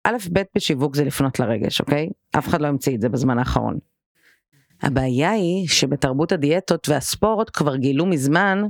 א', 0.04 0.16
ב' 0.32 0.42
בשיווק 0.56 0.96
זה 0.96 1.04
לפנות 1.04 1.40
לרגש, 1.40 1.80
אוקיי? 1.80 2.08
אף 2.38 2.48
אחד 2.48 2.60
לא 2.60 2.66
המציא 2.66 2.96
את 2.96 3.00
זה 3.00 3.08
בזמן 3.08 3.38
האחרון. 3.38 3.78
הבעיה 4.82 5.30
היא 5.30 5.68
שבתרבות 5.68 6.32
הדיאטות 6.32 6.88
והספורט 6.88 7.50
כבר 7.52 7.76
גילו 7.76 8.06
מזמן 8.06 8.62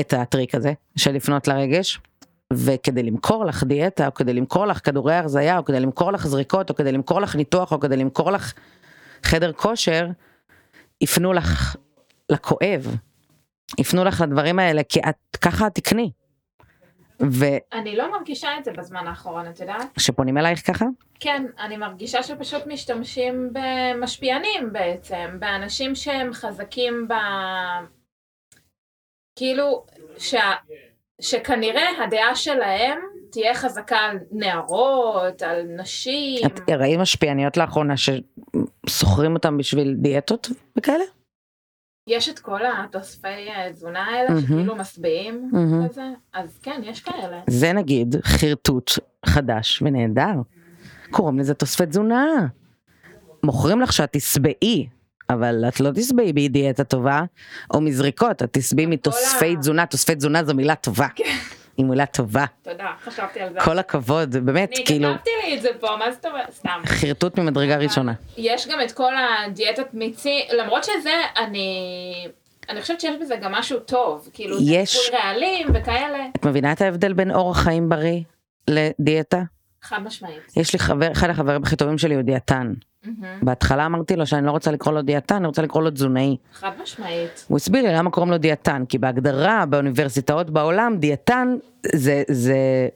את 0.00 0.12
הטריק 0.12 0.54
הזה 0.54 0.72
של 0.96 1.12
לפנות 1.12 1.48
לרגש, 1.48 2.00
וכדי 2.52 3.02
למכור 3.02 3.44
לך 3.44 3.64
דיאטה, 3.64 4.06
או 4.06 4.14
כדי 4.14 4.32
למכור 4.32 4.66
לך 4.66 4.84
כדורי 4.84 5.14
הרזייה, 5.14 5.58
או 5.58 5.64
כדי 5.64 5.80
למכור 5.80 6.12
לך 6.12 6.26
זריקות, 6.26 6.70
או 6.70 6.74
כדי 6.74 6.92
למכור 6.92 7.20
לך 7.20 7.36
ניתוח, 7.36 7.72
או 7.72 7.80
כדי 7.80 7.96
למכור 7.96 8.32
לך 8.32 8.52
חדר 9.22 9.52
כושר, 9.52 10.08
יפנו 11.00 11.32
לך 11.32 11.76
לכואב, 12.30 12.96
יפנו 13.78 14.04
לך 14.04 14.20
לדברים 14.20 14.58
האלה, 14.58 14.82
כי 14.82 15.00
את 15.00 15.36
ככה 15.36 15.66
את 15.66 15.74
תקני. 15.74 16.10
אני 17.72 17.96
לא 17.96 18.12
מרגישה 18.12 18.48
את 18.58 18.64
זה 18.64 18.72
בזמן 18.72 19.06
האחרון, 19.06 19.50
את 19.50 19.60
יודעת? 19.60 19.86
ושפונים 19.96 20.38
אלייך 20.38 20.66
ככה? 20.66 20.84
כן, 21.20 21.46
אני 21.58 21.76
מרגישה 21.76 22.22
שפשוט 22.22 22.66
משתמשים 22.66 23.52
במשפיענים 23.52 24.72
בעצם, 24.72 25.36
באנשים 25.38 25.94
שהם 25.94 26.32
חזקים 26.32 27.08
ב... 27.08 27.12
כאילו, 29.38 29.84
שה... 30.18 30.52
שכנראה 31.20 32.04
הדעה 32.04 32.34
שלהם 32.34 32.98
תהיה 33.30 33.54
חזקה 33.54 33.96
על 33.96 34.18
נערות, 34.32 35.42
על 35.42 35.62
נשים. 35.62 36.46
את 36.46 36.70
ראית 36.70 36.98
משפיעניות 36.98 37.56
לאחרונה 37.56 37.94
ששוכרים 37.96 39.34
אותם 39.34 39.58
בשביל 39.58 39.94
דיאטות 39.94 40.48
וכאלה? 40.78 41.04
יש 42.06 42.28
את 42.28 42.38
כל 42.38 42.60
התוספי 42.66 43.28
אה, 43.28 43.72
תזונה 43.72 44.04
האלה 44.04 44.28
מהמם. 44.28 44.42
שכאילו 44.42 44.76
משביעים 44.76 45.48
מהמם. 45.52 45.86
וזה, 45.86 46.02
אז 46.32 46.58
כן, 46.62 46.80
יש 46.84 47.00
כאלה. 47.00 47.40
זה 47.50 47.72
נגיד 47.72 48.16
חרטוט 48.24 48.90
חדש 49.26 49.82
ונהדר. 49.82 50.34
קוראים 51.10 51.38
לזה 51.38 51.54
תוספי 51.54 51.86
תזונה. 51.86 52.24
מוכרים 53.44 53.80
לך 53.80 53.92
שאת 53.92 54.08
תשבעי, 54.12 54.86
אבל 55.30 55.64
את 55.68 55.80
לא 55.80 55.90
תשבעי 55.94 56.32
מדיאטה 56.34 56.84
טובה, 56.84 57.22
או 57.74 57.80
מזריקות, 57.80 58.42
את 58.42 58.48
תשבעי 58.52 58.86
מתוספי 58.86 59.56
תזונה, 59.56 59.86
תוספי 59.86 60.14
תזונה 60.14 60.44
זו 60.44 60.54
מילה 60.54 60.74
טובה. 60.74 61.06
היא 61.76 61.86
מילה 61.86 62.06
טובה. 62.06 62.44
תודה, 62.62 62.90
חשבתי 63.04 63.40
על 63.40 63.52
זה. 63.52 63.60
כל 63.60 63.78
הכבוד, 63.78 64.36
באמת, 64.36 64.72
אני 64.76 64.84
כאילו, 64.86 65.08
כתבתי 65.14 65.30
לי 65.44 65.56
את 65.56 65.62
זה 65.62 65.68
פה, 65.80 65.96
מה 65.98 66.12
זאת 66.12 66.26
אומרת? 66.26 66.52
סתם. 66.52 66.80
חרטוט 66.86 67.38
ממדרגה 67.38 67.76
ראשונה. 67.76 68.12
יש 68.36 68.68
גם 68.68 68.78
את 68.84 68.92
כל 68.92 69.12
הדיאטות 69.16 69.94
מיצי, 69.94 70.40
למרות 70.52 70.84
שזה, 70.84 71.10
אני... 71.38 72.28
אני 72.68 72.82
חושבת 72.82 73.00
שיש 73.00 73.16
בזה 73.20 73.36
גם 73.36 73.52
משהו 73.52 73.78
טוב, 73.80 74.28
כאילו, 74.32 74.58
זה 74.58 74.72
יש. 74.72 74.96
טיפול 74.96 75.20
רעלים 75.20 75.66
וכאלה, 75.74 76.26
את 76.36 76.46
מבינה 76.46 76.72
את 76.72 76.80
ההבדל 76.80 77.12
בין 77.12 77.30
אורח 77.30 77.58
חיים 77.58 77.88
בריא 77.88 78.20
לדיאטה? 78.68 79.42
חד 79.82 79.98
משמעית. 80.02 80.52
יש 80.56 80.72
לי 80.72 80.78
חבר, 80.78 81.12
אחד 81.12 81.30
החברים 81.30 81.62
הכי 81.62 81.76
טובים 81.76 81.98
שלי 81.98 82.14
הוא 82.14 82.22
דיאטן. 82.22 82.72
מהמם. 83.04 83.38
בהתחלה 83.42 83.86
אמרתי 83.86 84.16
לו 84.16 84.26
שאני 84.26 84.46
לא 84.46 84.50
רוצה 84.50 84.70
לקרוא 84.70 84.94
לו 84.94 85.02
דיאטן, 85.02 85.34
אני 85.34 85.46
רוצה 85.46 85.62
לקרוא 85.62 85.82
לו 85.82 85.90
תזונאי. 85.90 86.36
חד 86.52 86.70
משמעית. 86.82 87.44
הוא 87.48 87.56
הסביר 87.56 87.82
לי 87.82 87.94
למה 87.94 88.10
קוראים 88.10 88.30
לו 88.32 88.38
דיאטן, 88.38 88.84
כי 88.88 88.98
בהגדרה 88.98 89.66
באוניברסיטאות 89.66 90.50
בעולם 90.50 90.96
דיאטן 90.98 91.56
זה, 91.94 92.22
זה 92.28 92.88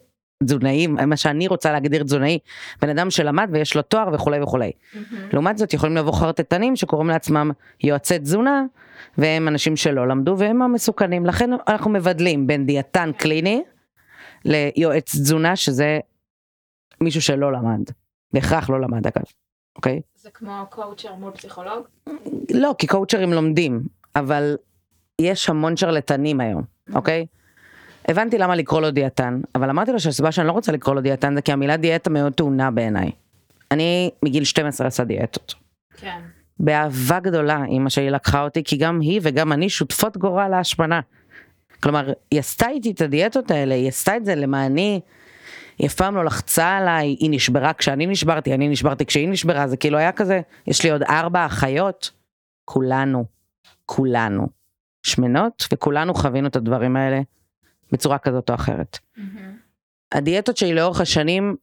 תזונאי, 0.44 0.86
מה 0.86 1.16
שאני 1.16 1.48
רוצה 1.48 1.72
להגדיר 1.72 2.02
תזונאי, 2.02 2.38
בן 2.82 2.88
אדם 2.88 3.10
שלמד 3.10 3.48
ויש 3.52 3.76
לו 3.76 3.82
תואר 3.82 4.08
וכולי 4.14 4.42
וכולי. 4.42 4.72
מהמם. 4.94 5.28
לעומת 5.32 5.58
זאת 5.58 5.74
יכולים 5.74 5.96
לבוא 5.96 6.12
חרטטנים 6.12 6.76
שקוראים 6.76 7.08
לעצמם 7.08 7.50
יועצי 7.80 8.18
תזונה, 8.18 8.64
והם 9.18 9.48
אנשים 9.48 9.76
שלא 9.76 10.08
למדו 10.08 10.34
והם 10.38 10.62
המסוכנים, 10.62 11.26
לכן 11.26 11.50
אנחנו 11.68 11.90
מבדלים 11.90 12.46
בין 12.46 12.66
דיאטן 12.66 13.10
קליני 13.16 13.62
ליועץ 14.44 15.14
תזונה 15.14 15.56
שזה 15.56 15.98
מישהו 17.00 17.22
שלא 17.22 17.52
למד, 17.52 17.80
בהכרח 18.32 18.70
לא 18.70 18.80
למד 18.80 19.06
אגב, 19.06 19.24
אוקיי? 19.76 20.00
זה 20.16 20.30
כמו 20.34 20.66
קואוצ'ר 20.70 21.14
מול 21.14 21.32
פסיכולוג? 21.32 21.86
לא, 22.54 22.74
כי 22.78 22.86
קואוצ'רים 22.86 23.32
לומדים, 23.32 23.82
אבל 24.16 24.56
יש 25.20 25.48
המון 25.48 25.76
שרלטנים 25.76 26.40
היום, 26.40 26.62
אוקיי? 26.94 27.26
הבנתי 28.08 28.38
למה 28.38 28.56
לקרוא 28.56 28.80
לו 28.80 28.90
דיאטן, 28.90 29.40
אבל 29.54 29.70
אמרתי 29.70 29.92
לו 29.92 30.00
שהסיבה 30.00 30.32
שאני 30.32 30.46
לא 30.46 30.52
רוצה 30.52 30.72
לקרוא 30.72 30.94
לו 30.94 31.00
דיאטן 31.00 31.34
זה 31.34 31.42
כי 31.42 31.52
המילה 31.52 31.76
דיאטה 31.76 32.10
מאוד 32.10 32.32
טעונה 32.32 32.70
בעיניי. 32.70 33.10
אני 33.70 34.10
מגיל 34.22 34.44
12 34.44 34.86
עשה 34.86 35.04
דיאטות. 35.04 35.54
כן. 35.96 36.20
באהבה 36.60 37.20
גדולה 37.20 37.64
אמא 37.64 37.88
שלי 37.88 38.10
לקחה 38.10 38.42
אותי, 38.42 38.64
כי 38.64 38.76
גם 38.76 39.00
היא 39.00 39.20
וגם 39.22 39.52
אני 39.52 39.68
שותפות 39.68 40.16
גורל 40.16 40.48
להשמנה. 40.48 41.00
כלומר, 41.82 42.12
היא 42.30 42.40
עשתה 42.40 42.68
איתי 42.68 42.90
את 42.90 43.00
הדיאטות 43.00 43.50
האלה, 43.50 43.74
היא 43.74 43.88
עשתה 43.88 44.16
את 44.16 44.24
זה 44.24 44.34
למעני, 44.34 45.00
היא 45.78 45.86
אף 45.86 45.94
פעם 45.94 46.16
לא 46.16 46.24
לחצה 46.24 46.76
עליי, 46.76 47.06
היא 47.06 47.30
נשברה 47.30 47.72
כשאני 47.72 48.06
נשברתי, 48.06 48.54
אני 48.54 48.68
נשברתי 48.68 49.06
כשהיא 49.06 49.28
נשברה, 49.28 49.68
זה 49.68 49.76
כאילו 49.76 49.98
היה 49.98 50.12
כזה, 50.12 50.40
יש 50.66 50.84
לי 50.84 50.90
עוד 50.90 51.02
ארבע 51.02 51.46
אחיות, 51.46 52.10
כולנו, 52.64 53.24
כולנו 53.86 54.48
שמנות, 55.02 55.68
וכולנו 55.72 56.14
חווינו 56.14 56.48
את 56.48 56.56
הדברים 56.56 56.96
האלה 56.96 57.20
בצורה 57.92 58.18
כזאת 58.18 58.50
או 58.50 58.54
אחרת. 58.54 58.98
מהמם. 59.16 59.56
הדיאטות 60.12 60.56
שלי 60.56 60.74
לאורך 60.74 61.00
השנים 61.00 61.56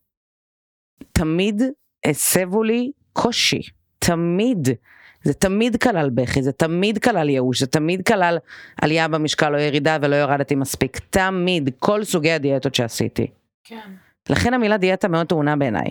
תמיד 1.12 1.62
הסבו 2.06 2.64
לי 2.64 2.92
קושי, 3.14 3.62
תמיד. 4.00 4.68
זה 5.24 5.34
תמיד 5.34 5.84
כלל 5.84 6.10
בכי, 6.10 6.44
זה 6.44 6.52
תמיד 6.52 6.98
כלל 6.98 7.30
ייאוש, 7.30 7.60
זה 7.60 7.68
תמיד 7.68 8.08
כלל 8.08 8.38
עלייה 8.82 9.08
במשקל 9.08 9.56
או 9.56 9.60
ירידה 9.60 9.98
ולא 10.02 10.16
ירדתי 10.16 10.56
מספיק, 10.56 11.00
תמיד, 11.10 11.70
כל 11.80 12.04
סוגי 12.04 12.32
הדיאטות 12.32 12.76
שעשיתי. 12.76 13.28
כן. 13.64 13.92
לכן 14.30 14.54
המילה 14.54 14.78
דיאטה 14.78 15.08
מאוד 15.08 15.28
טעונה 15.28 15.56
בעיניי. 15.56 15.90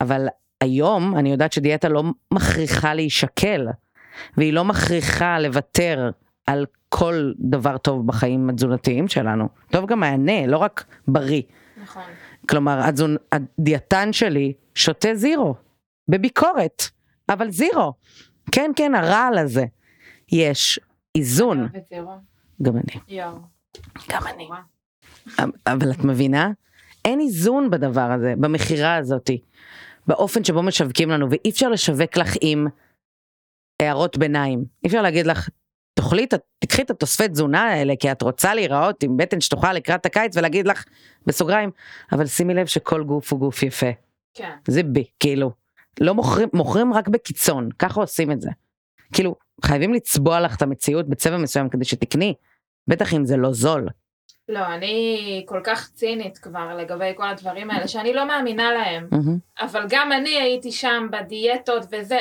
אבל 0.00 0.26
היום 0.60 1.18
אני 1.18 1.30
יודעת 1.30 1.52
שדיאטה 1.52 1.88
לא 1.88 2.02
מכריחה 2.30 2.94
להישקל, 2.94 3.66
והיא 4.36 4.52
לא 4.52 4.64
מכריחה 4.64 5.38
לוותר 5.38 6.10
על 6.46 6.66
כל 6.88 7.32
דבר 7.38 7.78
טוב 7.78 8.06
בחיים 8.06 8.50
התזונתיים 8.50 9.08
שלנו. 9.08 9.48
טוב 9.70 9.86
גם 9.86 10.00
מהנה, 10.00 10.46
לא 10.46 10.58
רק 10.58 10.84
בריא. 11.08 11.42
נכון. 11.82 12.02
כלומר, 12.48 12.80
התזונ... 12.88 13.16
הדיאטן 13.32 14.12
שלי 14.12 14.52
שותה 14.74 15.14
זירו, 15.14 15.54
בביקורת, 16.08 16.82
אבל 17.28 17.50
זירו. 17.50 17.92
כן, 18.52 18.70
כן, 18.76 18.94
הרעל 18.94 19.38
הזה. 19.38 19.64
יש 20.32 20.80
איזון. 21.14 21.68
גם 22.62 22.76
אני, 22.76 23.00
יואו. 23.08 23.38
גם 24.10 24.22
אני. 24.34 24.48
אבל 25.66 25.90
את 25.90 26.04
מבינה? 26.04 26.50
אין 27.06 27.20
איזון 27.20 27.70
בדבר 27.70 28.12
הזה, 28.12 28.34
במכירה 28.36 28.96
הזאתי, 28.96 29.40
באופן 30.06 30.44
שבו 30.44 30.62
משווקים 30.62 31.10
לנו, 31.10 31.30
ואי 31.30 31.50
אפשר 31.50 31.68
לשווק 31.68 32.16
לך 32.16 32.34
עם 32.40 32.66
הערות 33.82 34.18
ביניים. 34.18 34.64
אי 34.84 34.88
אפשר 34.88 35.02
להגיד 35.02 35.26
לך, 35.26 35.48
תאכלי, 35.94 36.26
תקחי 36.58 36.82
את 36.82 36.90
התוספי 36.90 37.28
תזונה 37.28 37.62
האלה, 37.62 37.94
כי 38.00 38.12
את 38.12 38.22
רוצה 38.22 38.54
להיראות 38.54 39.02
עם 39.02 39.16
בטן 39.16 39.40
שטוחה 39.40 39.72
לקראת 39.72 40.06
הקיץ, 40.06 40.36
ולהגיד 40.36 40.68
לך, 40.68 40.84
בסוגריים, 41.26 41.70
אבל 42.12 42.26
שימי 42.26 42.54
לב 42.54 42.66
שכל 42.66 43.04
גוף 43.04 43.32
הוא 43.32 43.40
גוף 43.40 43.62
יפה. 43.62 43.90
כן. 44.34 44.56
זה 44.68 44.82
בי, 44.82 45.04
כאילו. 45.20 45.50
לא 46.00 46.14
מוכרים, 46.14 46.48
מוכרים 46.52 46.92
רק 46.92 47.08
בקיצון, 47.08 47.68
ככה 47.78 48.00
עושים 48.00 48.32
את 48.32 48.40
זה. 48.40 48.50
כאילו, 49.12 49.34
חייבים 49.64 49.94
לצבוע 49.94 50.40
לך 50.40 50.56
את 50.56 50.62
המציאות 50.62 51.08
בצבע 51.08 51.36
מסוים 51.36 51.68
כדי 51.68 51.84
שתקני, 51.84 52.34
בטח 52.88 53.14
אם 53.14 53.24
זה 53.24 53.36
לא 53.36 53.52
זול. 53.52 53.88
לא, 54.48 54.66
אני 54.66 55.44
כל 55.48 55.60
כך 55.64 55.90
צינית 55.94 56.38
כבר 56.38 56.76
לגבי 56.76 57.12
כל 57.16 57.28
הדברים 57.28 57.70
האלה, 57.70 57.88
שאני 57.88 58.12
לא 58.12 58.24
מאמינה 58.24 58.72
להם. 58.72 59.08
מהמם. 59.10 59.38
אבל 59.60 59.86
גם 59.88 60.12
אני 60.12 60.36
הייתי 60.36 60.72
שם 60.72 61.06
בדיאטות 61.10 61.82
וזה, 61.90 62.18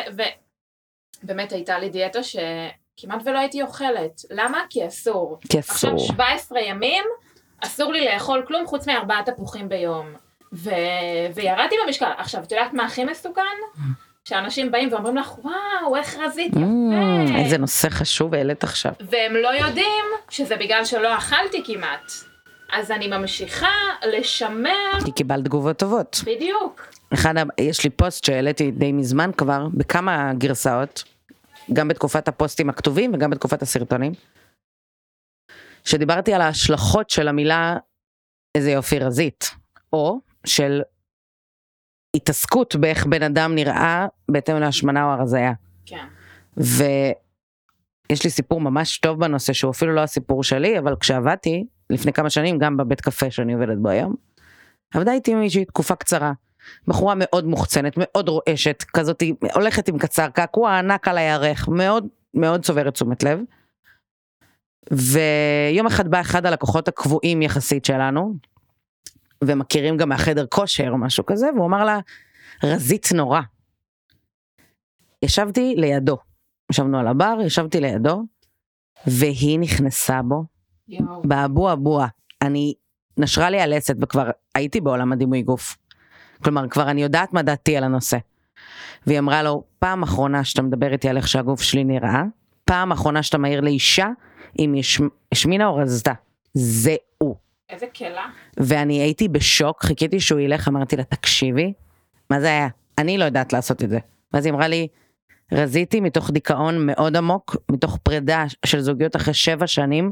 ובאמת 1.23 1.51
הייתה 1.51 1.79
לי 1.79 1.89
דיאטה 1.89 2.19
שכמעט 2.23 3.21
ולא 3.25 3.39
הייתי 3.39 3.61
אוכלת. 3.61 4.21
למה? 4.29 4.61
כי 4.69 4.87
אסור. 4.87 5.39
כי 5.49 5.59
עכשיו 5.59 5.95
אסור. 5.95 6.07
17 6.07 6.61
ימים, 6.61 7.03
אסור 7.59 7.91
לי 7.91 8.05
לאכול 8.05 8.43
כלום 8.47 8.65
חוץ 8.67 8.87
מארבעה 8.87 9.23
תפוחים 9.23 9.69
ביום. 9.69 10.13
ו... 10.53 10.69
וירדתי 11.35 11.75
במשקל. 11.85 12.11
עכשיו, 12.17 12.43
את 12.43 12.51
יודעת 12.51 12.73
מה 12.73 12.85
הכי 12.85 13.03
מסוכן? 13.03 13.41
שאנשים 14.27 14.71
באים 14.71 14.93
ואומרים 14.93 15.17
לך, 15.17 15.45
וואו, 15.45 15.95
איך 15.95 16.17
רזית 16.17 16.51
יפה. 16.51 16.59
Mm, 16.59 17.37
איזה 17.37 17.57
נושא 17.57 17.89
חשוב 17.89 18.33
העלית 18.33 18.63
עכשיו. 18.63 18.91
והם 18.99 19.35
לא 19.35 19.47
יודעים 19.47 20.05
שזה 20.29 20.55
בגלל 20.55 20.85
שלא 20.85 21.17
אכלתי 21.17 21.63
כמעט. 21.65 22.11
אז 22.73 22.91
אני 22.91 23.07
ממשיכה 23.07 23.73
לשמר, 24.07 24.99
כי 25.05 25.11
קיבלת 25.11 25.45
תגובות 25.45 25.77
טובות. 25.77 26.21
בדיוק. 26.25 26.87
אחד, 27.13 27.33
יש 27.61 27.83
לי 27.83 27.89
פוסט 27.89 28.25
שהעליתי 28.25 28.71
די 28.71 28.91
מזמן 28.91 29.31
כבר, 29.37 29.67
בכמה 29.73 30.33
גרסאות, 30.37 31.03
גם 31.73 31.87
בתקופת 31.87 32.27
הפוסטים 32.27 32.69
הכתובים 32.69 33.13
וגם 33.13 33.29
בתקופת 33.29 33.61
הסרטונים, 33.61 34.11
שדיברתי 35.83 36.33
על 36.33 36.41
ההשלכות 36.41 37.09
של 37.09 37.27
המילה 37.27 37.77
איזה 38.57 38.71
יופי 38.71 38.99
רזית, 38.99 39.51
או 39.93 40.19
של 40.45 40.81
התעסקות 42.15 42.75
באיך 42.75 43.05
בן 43.05 43.23
אדם 43.23 43.55
נראה 43.55 44.07
בהתאם 44.31 44.59
להשמנה 44.59 45.05
או 45.05 45.09
הרזייה. 45.09 45.53
כן. 45.85 46.05
ויש 46.57 48.23
לי 48.23 48.29
סיפור 48.29 48.61
ממש 48.61 48.97
טוב 48.97 49.19
בנושא 49.19 49.53
שהוא 49.53 49.71
אפילו 49.71 49.93
לא 49.93 50.01
הסיפור 50.01 50.43
שלי, 50.43 50.79
אבל 50.79 50.95
כשעבדתי 50.99 51.65
לפני 51.89 52.13
כמה 52.13 52.29
שנים, 52.29 52.57
גם 52.57 52.77
בבית 52.77 53.01
קפה 53.01 53.31
שאני 53.31 53.53
עובדת 53.53 53.77
בו 53.77 53.89
היום, 53.89 54.15
עבדה 54.93 55.11
איתי 55.11 55.35
מישהי 55.35 55.65
תקופה 55.65 55.95
קצרה. 55.95 56.33
בחורה 56.87 57.13
מאוד 57.17 57.45
מוחצנת, 57.45 57.93
מאוד 57.97 58.29
רועשת, 58.29 58.83
כזאת, 58.93 59.23
הולכת 59.53 59.87
עם 59.87 59.97
קצר, 59.97 60.27
קעקוע 60.29 60.77
ענק 60.77 61.07
על 61.07 61.17
הירך, 61.17 61.67
מאוד 61.67 62.07
מאוד 62.33 62.65
צוברת 62.65 62.93
תשומת 62.93 63.23
לב. 63.23 63.39
ויום 64.91 65.87
אחד 65.87 66.07
בא 66.07 66.21
אחד 66.21 66.45
הלקוחות 66.45 66.87
הקבועים 66.87 67.41
יחסית 67.41 67.85
שלנו, 67.85 68.33
ומכירים 69.43 69.97
גם 69.97 70.09
מהחדר 70.09 70.45
כושר 70.49 70.89
או 70.89 70.97
משהו 70.97 71.25
כזה, 71.25 71.47
והוא 71.55 71.65
אמר 71.65 71.83
לה, 71.85 71.99
רזית 72.63 73.07
נורא. 73.15 73.41
ישבתי 75.23 75.73
לידו, 75.77 76.17
ישבנו 76.71 76.99
על 76.99 77.07
הבר, 77.07 77.37
ישבתי 77.45 77.79
לידו, 77.81 78.23
והיא 79.07 79.59
נכנסה 79.59 80.21
בו. 80.21 80.43
באבו 81.23 81.73
אבוה. 81.73 82.07
אני, 82.41 82.73
נשרה 83.17 83.49
לי 83.49 83.61
הלסת 83.61 83.95
וכבר 84.01 84.29
הייתי 84.55 84.81
בעולם 84.81 85.13
הדימוי 85.13 85.41
גוף. 85.41 85.77
כלומר, 86.43 86.67
כבר 86.69 86.89
אני 86.89 87.03
יודעת 87.03 87.33
מה 87.33 87.41
דעתי 87.41 87.77
על 87.77 87.83
הנושא. 87.83 88.17
והיא 89.07 89.19
אמרה 89.19 89.43
לו, 89.43 89.63
פעם 89.79 90.03
אחרונה 90.03 90.43
שאתה 90.43 90.61
מדבר 90.61 90.91
איתי 90.93 91.09
על 91.09 91.17
איך 91.17 91.27
שהגוף 91.27 91.61
שלי 91.61 91.83
נראה, 91.83 92.23
פעם 92.65 92.91
אחרונה 92.91 93.23
שאתה 93.23 93.37
מעיר 93.37 93.61
לאישה 93.61 94.07
אם 94.59 94.73
היא 94.73 94.79
הש- 94.79 95.01
השמינה 95.31 95.67
או 95.67 95.75
רזתה. 95.75 96.13
זה 96.53 96.95
הוא. 97.17 97.35
איזה 97.69 97.85
כלה. 97.97 98.25
ואני 98.57 99.01
הייתי 99.01 99.27
בשוק, 99.27 99.83
חיכיתי 99.83 100.19
שהוא 100.19 100.39
ילך, 100.39 100.67
אמרתי 100.67 100.95
לה, 100.95 101.03
תקשיבי, 101.03 101.73
מה 102.29 102.39
זה 102.39 102.47
היה? 102.47 102.67
אני 102.97 103.17
לא 103.17 103.23
יודעת 103.25 103.53
לעשות 103.53 103.83
את 103.83 103.89
זה. 103.89 103.99
ואז 104.33 104.45
היא 104.45 104.53
אמרה 104.53 104.67
לי, 104.67 104.87
רזיתי 105.51 105.99
מתוך 105.99 106.31
דיכאון 106.31 106.85
מאוד 106.85 107.15
עמוק, 107.15 107.55
מתוך 107.71 107.97
פרידה 108.03 108.45
של 108.65 108.81
זוגיות 108.81 109.15
אחרי 109.15 109.33
שבע 109.33 109.67
שנים, 109.67 110.11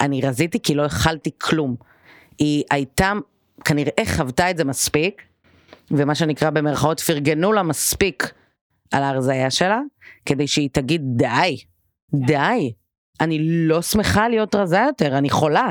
אני 0.00 0.20
רזיתי 0.20 0.60
כי 0.62 0.74
לא 0.74 0.86
אכלתי 0.86 1.30
כלום. 1.38 1.76
היא 2.38 2.64
הייתה, 2.70 3.12
כנראה 3.64 4.04
חוותה 4.16 4.50
את 4.50 4.56
זה 4.56 4.64
מספיק, 4.64 5.22
ומה 5.90 6.14
שנקרא 6.14 6.50
במרכאות 6.50 7.00
פרגנו 7.00 7.52
לה 7.52 7.62
מספיק 7.62 8.32
על 8.92 9.02
ההרזייה 9.02 9.50
שלה, 9.50 9.80
כדי 10.26 10.46
שהיא 10.46 10.68
תגיד 10.72 11.02
די, 11.04 11.56
די, 12.14 12.72
אני 13.20 13.38
לא 13.42 13.82
שמחה 13.82 14.28
להיות 14.28 14.54
רזה 14.54 14.78
יותר, 14.86 15.18
אני 15.18 15.30
חולה. 15.30 15.70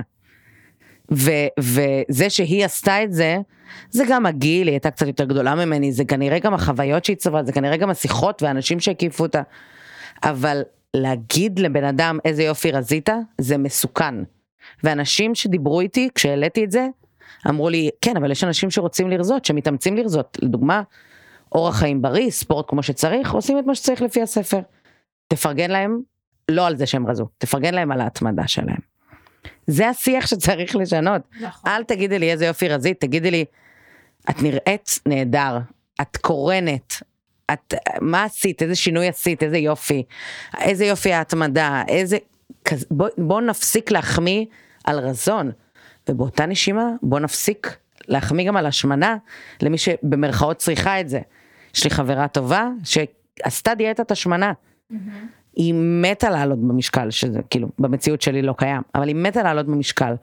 ו- 1.13 1.47
וזה 1.59 2.29
שהיא 2.29 2.65
עשתה 2.65 3.03
את 3.03 3.13
זה, 3.13 3.37
זה 3.89 4.03
גם 4.09 4.25
הגיל, 4.25 4.67
היא 4.67 4.73
הייתה 4.73 4.91
קצת 4.91 5.07
יותר 5.07 5.25
גדולה 5.25 5.55
ממני, 5.55 5.91
זה 5.91 6.05
כנראה 6.05 6.39
גם 6.39 6.53
החוויות 6.53 7.05
שהיא 7.05 7.17
צברה, 7.17 7.43
זה 7.43 7.51
כנראה 7.51 7.77
גם 7.77 7.89
השיחות 7.89 8.43
והאנשים 8.43 8.79
שהקיפו 8.79 9.23
אותה. 9.23 9.41
אבל 10.23 10.61
להגיד 10.93 11.59
לבן 11.59 11.83
אדם 11.83 12.19
איזה 12.25 12.43
יופי 12.43 12.71
רזית, 12.71 13.09
זה 13.37 13.57
מסוכן. 13.57 14.15
ואנשים 14.83 15.35
שדיברו 15.35 15.81
איתי 15.81 16.09
כשהעליתי 16.15 16.63
את 16.63 16.71
זה, 16.71 16.87
אמרו 17.49 17.69
לי, 17.69 17.89
כן, 18.01 18.17
אבל 18.17 18.31
יש 18.31 18.43
אנשים 18.43 18.71
שרוצים 18.71 19.09
לרזות, 19.09 19.45
שמתאמצים 19.45 19.97
לרזות. 19.97 20.37
לדוגמה, 20.41 20.81
אורח 21.51 21.75
חיים 21.75 22.01
בריא, 22.01 22.29
ספורט 22.29 22.65
כמו 22.69 22.83
שצריך, 22.83 23.33
עושים 23.33 23.59
את 23.59 23.65
מה 23.65 23.75
שצריך 23.75 24.01
לפי 24.01 24.21
הספר. 24.21 24.59
תפרגן 25.27 25.71
להם, 25.71 25.99
לא 26.51 26.67
על 26.67 26.75
זה 26.75 26.85
שהם 26.85 27.07
רזו, 27.07 27.27
תפרגן 27.37 27.73
להם 27.73 27.91
על 27.91 28.01
ההתמדה 28.01 28.47
שלהם. 28.47 28.98
זה 29.69 29.89
השיח 29.89 30.27
שצריך 30.27 30.75
לשנות. 30.75 31.21
נכון. 31.41 31.71
אל 31.71 31.83
תגידי 31.83 32.19
לי 32.19 32.31
איזה 32.31 32.45
יופי 32.45 32.67
רזית, 32.67 33.01
תגידי 33.01 33.31
לי, 33.31 33.45
את 34.29 34.41
נראית 34.41 34.99
נהדר, 35.05 35.57
את 36.01 36.17
קורנת, 36.17 36.93
את, 37.53 37.73
מה 38.01 38.23
עשית, 38.23 38.61
איזה 38.61 38.75
שינוי 38.75 39.07
עשית, 39.07 39.43
איזה 39.43 39.57
יופי, 39.57 40.03
איזה 40.59 40.85
יופי 40.85 41.13
ההתמדה, 41.13 41.83
איזה, 41.87 42.17
כזה, 42.65 42.85
בוא, 42.91 43.07
בוא 43.17 43.41
נפסיק 43.41 43.91
להחמיא 43.91 44.45
על 44.83 44.99
רזון, 44.99 45.51
ובאותה 46.09 46.45
נשימה 46.45 46.89
בוא 47.01 47.19
נפסיק 47.19 47.77
להחמיא 48.07 48.47
גם 48.47 48.57
על 48.57 48.65
השמנה 48.65 49.17
למי 49.61 49.77
שבמרכאות 49.77 50.57
צריכה 50.57 51.01
את 51.01 51.09
זה. 51.09 51.19
יש 51.75 51.83
לי 51.83 51.89
חברה 51.89 52.27
טובה 52.27 52.67
שעשתה 52.83 53.75
דיאטת 53.75 54.11
השמנה. 54.11 54.51
היא 55.55 55.73
מתה 55.77 56.29
לעלות 56.29 56.59
במשקל, 56.59 57.11
שזה 57.11 57.39
כאילו 57.49 57.67
במציאות 57.79 58.21
שלי 58.21 58.41
לא 58.41 58.53
קיים, 58.57 58.81
אבל 58.95 59.07
היא 59.07 59.15
מתה 59.15 59.43
לעלות 59.43 59.65
במשקל. 59.65 60.13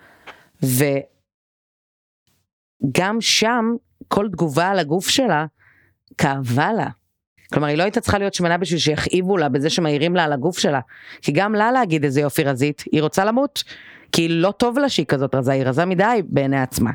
וגם 2.83 3.21
שם 3.21 3.65
כל 4.09 4.29
תגובה 4.33 4.69
על 4.69 4.79
הגוף 4.79 5.09
שלה 5.09 5.47
כאבה 6.19 6.73
לה. 6.73 6.89
כלומר 7.53 7.69
היא 7.69 7.79
לא 7.79 7.83
הייתה 7.83 8.01
צריכה 8.01 8.19
להיות 8.19 8.35
שמנה 8.35 8.59
בשביל 8.59 8.79
שיכאיבו 8.81 9.37
לה 9.37 9.49
בזה 9.49 9.71
שמעירים 9.71 10.17
לה 10.17 10.25
על 10.25 10.33
הגוף 10.33 10.59
שלה. 10.59 10.81
כי 11.23 11.33
גם 11.33 11.55
לה 11.55 11.73
להגיד 11.73 12.05
איזה 12.05 12.21
יופי 12.21 12.43
רזית, 12.43 12.85
היא 12.93 13.03
רוצה 13.03 13.25
למות. 13.25 13.65
כי 14.13 14.29
לא 14.29 14.51
טוב 14.51 14.79
לה 14.79 14.89
שהיא 14.89 15.07
כזאת 15.07 15.35
רזה, 15.35 15.53
היא 15.53 15.65
רזה 15.65 15.85
מדי 15.85 16.23
בעיני 16.25 16.61
עצמה. 16.61 16.91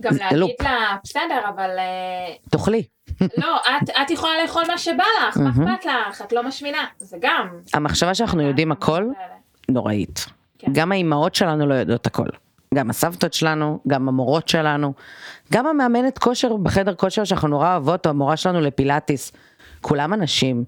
גם 0.00 0.12
זה 0.12 0.18
להגיד. 0.20 0.54
לה, 0.62 0.96
בסדר, 1.04 1.40
אבל 1.48 1.70
אה, 1.78 2.34
תאכלי. 2.50 2.82
לא, 3.20 3.56
את, 3.56 3.90
את 4.02 4.10
יכולה 4.10 4.32
לאכול 4.42 4.62
מה 4.68 4.78
שבא 4.78 5.04
לך, 5.28 5.36
מה. 5.36 5.50
אכפת 5.50 5.84
לך, 5.84 6.22
את 6.22 6.32
לא 6.32 6.42
משמינה, 6.42 6.84
זה 6.98 7.16
גם. 7.20 7.48
המחשבה 7.74 8.14
שאנחנו 8.14 8.42
יודעים 8.42 8.72
הכל, 8.72 9.04
נוראית. 9.68 10.26
כן. 10.58 10.72
גם 10.74 10.92
האימהות 10.92 11.34
שלנו 11.34 11.66
לא 11.66 11.74
יודעות 11.74 12.06
הכל. 12.06 12.28
גם 12.74 12.90
הסבתות 12.90 13.32
שלנו, 13.32 13.80
גם 13.88 14.08
המורות 14.08 14.48
שלנו, 14.48 14.92
גם 15.52 15.66
המאמנת 15.66 16.18
כושר 16.18 16.56
בחדר 16.56 16.94
כושר 16.94 17.24
שאנחנו 17.24 17.48
נורא 17.48 17.72
אוהבות, 17.72 18.06
או 18.06 18.10
המורה 18.10 18.36
שלנו 18.36 18.60
לפילאטיס. 18.60 19.32
כולם 19.80 20.14
אנשים 20.14 20.64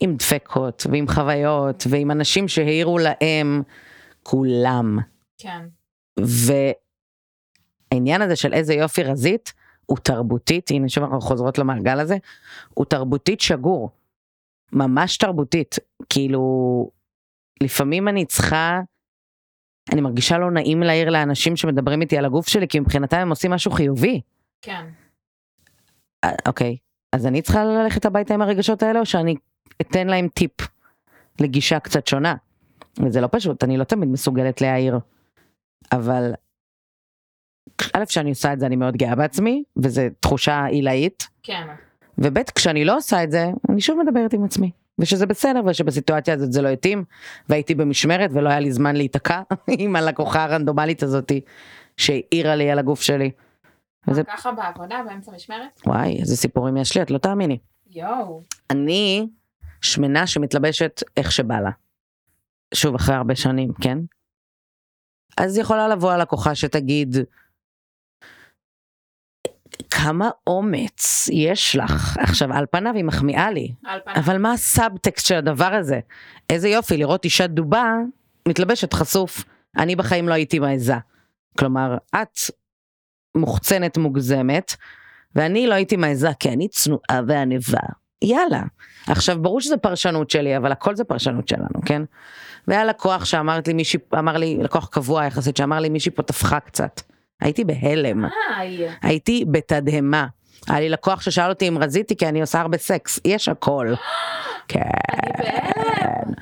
עם 0.00 0.16
דפקות 0.16 0.86
ועם 0.90 1.08
חוויות 1.08 1.84
ועם 1.90 2.10
אנשים 2.10 2.48
שהעירו 2.48 2.98
להם, 2.98 3.62
כולם. 4.22 4.98
כן. 5.38 5.60
והעניין 7.92 8.22
הזה 8.22 8.36
של 8.36 8.52
איזה 8.52 8.74
יופי 8.74 9.02
רזית, 9.02 9.52
הוא 9.86 9.98
תרבותית, 9.98 10.70
הנה 10.70 10.88
שוב 10.88 11.04
אנחנו 11.04 11.20
חוזרות 11.20 11.58
למעגל 11.58 12.00
הזה, 12.00 12.16
הוא 12.74 12.86
תרבותית 12.86 13.40
שגור. 13.40 13.90
ממש 14.72 15.16
תרבותית. 15.16 15.76
כאילו, 16.08 16.90
לפעמים 17.62 18.08
אני 18.08 18.24
צריכה, 18.24 18.80
אני 19.92 20.00
מרגישה 20.00 20.38
לא 20.38 20.50
נעים 20.50 20.82
להעיר 20.82 21.10
לאנשים 21.10 21.56
שמדברים 21.56 22.00
איתי 22.00 22.18
על 22.18 22.24
הגוף 22.24 22.48
שלי, 22.48 22.68
כי 22.68 22.80
מבחינתם 22.80 23.16
הם 23.16 23.30
עושים 23.30 23.50
משהו 23.50 23.70
חיובי. 23.70 24.20
כן. 24.62 24.86
אה, 26.24 26.32
אוקיי, 26.46 26.76
אז 27.12 27.26
אני 27.26 27.42
צריכה 27.42 27.64
ללכת 27.64 28.06
הביתה 28.06 28.34
עם 28.34 28.42
הרגשות 28.42 28.82
האלה, 28.82 29.00
או 29.00 29.06
שאני 29.06 29.34
אתן 29.80 30.06
להם 30.06 30.28
טיפ 30.28 30.52
לגישה 31.40 31.80
קצת 31.80 32.06
שונה. 32.06 32.34
וזה 33.04 33.20
לא 33.20 33.28
פשוט, 33.32 33.64
אני 33.64 33.76
לא 33.76 33.84
תמיד 33.84 34.08
מסוגלת 34.08 34.60
להעיר. 34.60 34.98
אבל, 35.92 36.32
א', 37.94 38.04
כשאני 38.04 38.30
עושה 38.30 38.52
את 38.52 38.60
זה 38.60 38.66
אני 38.66 38.76
מאוד 38.76 38.96
גאה 38.96 39.14
בעצמי, 39.14 39.62
וזו 39.76 40.02
תחושה 40.20 40.64
עילאית. 40.64 41.28
כן. 41.42 41.66
וב' 42.18 42.38
כשאני 42.54 42.84
לא 42.84 42.96
עושה 42.96 43.24
את 43.24 43.30
זה, 43.30 43.46
אני 43.70 43.80
שוב 43.80 43.98
מדברת 44.02 44.32
עם 44.32 44.44
עצמי. 44.44 44.70
ושזה 44.98 45.26
בסדר, 45.26 45.60
ושבסיטואציה 45.66 46.34
הזאת 46.34 46.52
זה 46.52 46.62
לא 46.62 46.68
התאים, 46.68 47.04
והייתי 47.48 47.74
במשמרת 47.74 48.30
ולא 48.34 48.48
היה 48.48 48.60
לי 48.60 48.72
זמן 48.72 48.96
להיתקע 48.96 49.40
עם 49.78 49.96
הלקוחה 49.96 50.44
הרנדומלית 50.44 51.02
הזאתי, 51.02 51.40
שהעירה 51.96 52.56
לי 52.56 52.70
על 52.70 52.78
הגוף 52.78 53.02
שלי. 53.02 53.30
וזה- 54.08 54.24
ככה 54.24 54.52
בעבודה 54.52 55.00
באמצע 55.08 55.32
משמרת? 55.32 55.80
וואי, 55.86 56.20
איזה 56.20 56.36
סיפורים 56.36 56.76
יש 56.76 56.96
לי, 56.96 57.02
את 57.02 57.10
לא 57.10 57.18
תאמיני. 57.18 57.58
יואו. 57.90 58.42
אני 58.70 59.28
שמנה 59.82 60.26
שמתלבשת 60.26 61.02
איך 61.16 61.32
שבא 61.32 61.60
לה. 61.60 61.70
שוב, 62.74 62.94
אחרי 62.94 63.14
הרבה 63.14 63.36
שנים, 63.36 63.72
כן? 63.80 63.98
אז 65.36 65.58
יכולה 65.58 65.88
לבוא 65.88 66.10
הלקוחה 66.12 66.54
שתגיד, 66.54 67.16
כמה 69.90 70.30
אומץ 70.46 71.28
יש 71.32 71.76
לך. 71.76 72.16
עכשיו, 72.20 72.52
על 72.52 72.66
פניו 72.70 72.94
היא 72.94 73.04
מחמיאה 73.04 73.50
לי. 73.50 73.72
אבל 74.06 74.38
מה 74.38 74.52
הסאבטקסט 74.52 75.26
של 75.26 75.34
הדבר 75.34 75.74
הזה? 75.74 76.00
איזה 76.50 76.68
יופי 76.68 76.96
לראות 76.96 77.24
אישה 77.24 77.46
דובה 77.46 77.94
מתלבשת 78.48 78.92
חשוף. 78.92 79.44
אני 79.78 79.96
בחיים 79.96 80.28
לא 80.28 80.34
הייתי 80.34 80.58
מעיזה. 80.58 80.94
כלומר, 81.58 81.96
את 82.14 82.38
מוחצנת 83.36 83.98
מוגזמת, 83.98 84.74
ואני 85.34 85.66
לא 85.66 85.74
הייתי 85.74 85.96
מעיזה 85.96 86.28
כי 86.40 86.48
אני 86.48 86.68
צנועה 86.68 87.20
ועניבה. 87.26 87.80
יאללה. 88.22 88.62
עכשיו, 89.06 89.42
ברור 89.42 89.60
שזה 89.60 89.76
פרשנות 89.76 90.30
שלי, 90.30 90.56
אבל 90.56 90.72
הכל 90.72 90.96
זה 90.96 91.04
פרשנות 91.04 91.48
שלנו, 91.48 91.84
כן? 91.86 92.02
והיה 92.68 92.84
לקוח 92.84 93.24
שאמרת 93.24 93.68
לי 93.68 93.74
מישהי, 93.74 94.00
אמר 94.18 94.36
לי, 94.36 94.58
לקוח 94.62 94.88
קבוע 94.88 95.24
יחסית, 95.24 95.56
שאמר 95.56 95.80
לי 95.80 95.88
מישהי 95.88 96.12
פה 96.12 96.22
טפחה 96.22 96.60
קצת. 96.60 97.00
הייתי 97.40 97.64
בהלם. 97.64 98.24
הייתי 99.02 99.44
בתדהמה. 99.50 100.26
היה 100.68 100.80
לי 100.80 100.88
לקוח 100.88 101.20
ששאל 101.20 101.48
אותי 101.48 101.68
אם 101.68 101.78
רזיתי 101.78 102.16
כי 102.16 102.28
אני 102.28 102.40
עושה 102.40 102.60
הרבה 102.60 102.78
סקס, 102.78 103.20
יש 103.24 103.48
הכל. 103.48 103.94
כן. 104.68 104.80
אני 105.12 105.32
בהלם. 105.38 106.32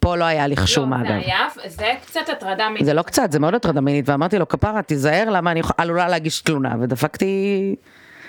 פה 0.00 0.16
לא 0.16 0.24
היה 0.24 0.46
לי 0.46 0.56
חשום 0.56 0.94
לא, 0.94 0.98
זה 0.98 1.04
אגב. 1.04 1.20
היה, 1.24 1.46
זה 1.66 1.92
קצת 2.06 2.28
הטרדה 2.28 2.68
מינית. 2.68 2.84
זה 2.84 2.94
לא 2.94 3.02
קצת, 3.02 3.32
זה 3.32 3.40
מאוד 3.40 3.54
הטרדה 3.54 3.80
מינית, 3.80 4.08
ואמרתי 4.08 4.38
לו, 4.38 4.48
כפרה, 4.48 4.82
תיזהר 4.82 5.30
למה 5.30 5.50
אני 5.50 5.60
עלולה 5.78 6.08
להגיש 6.08 6.40
תלונה, 6.40 6.74
ודפקתי, 6.80 7.74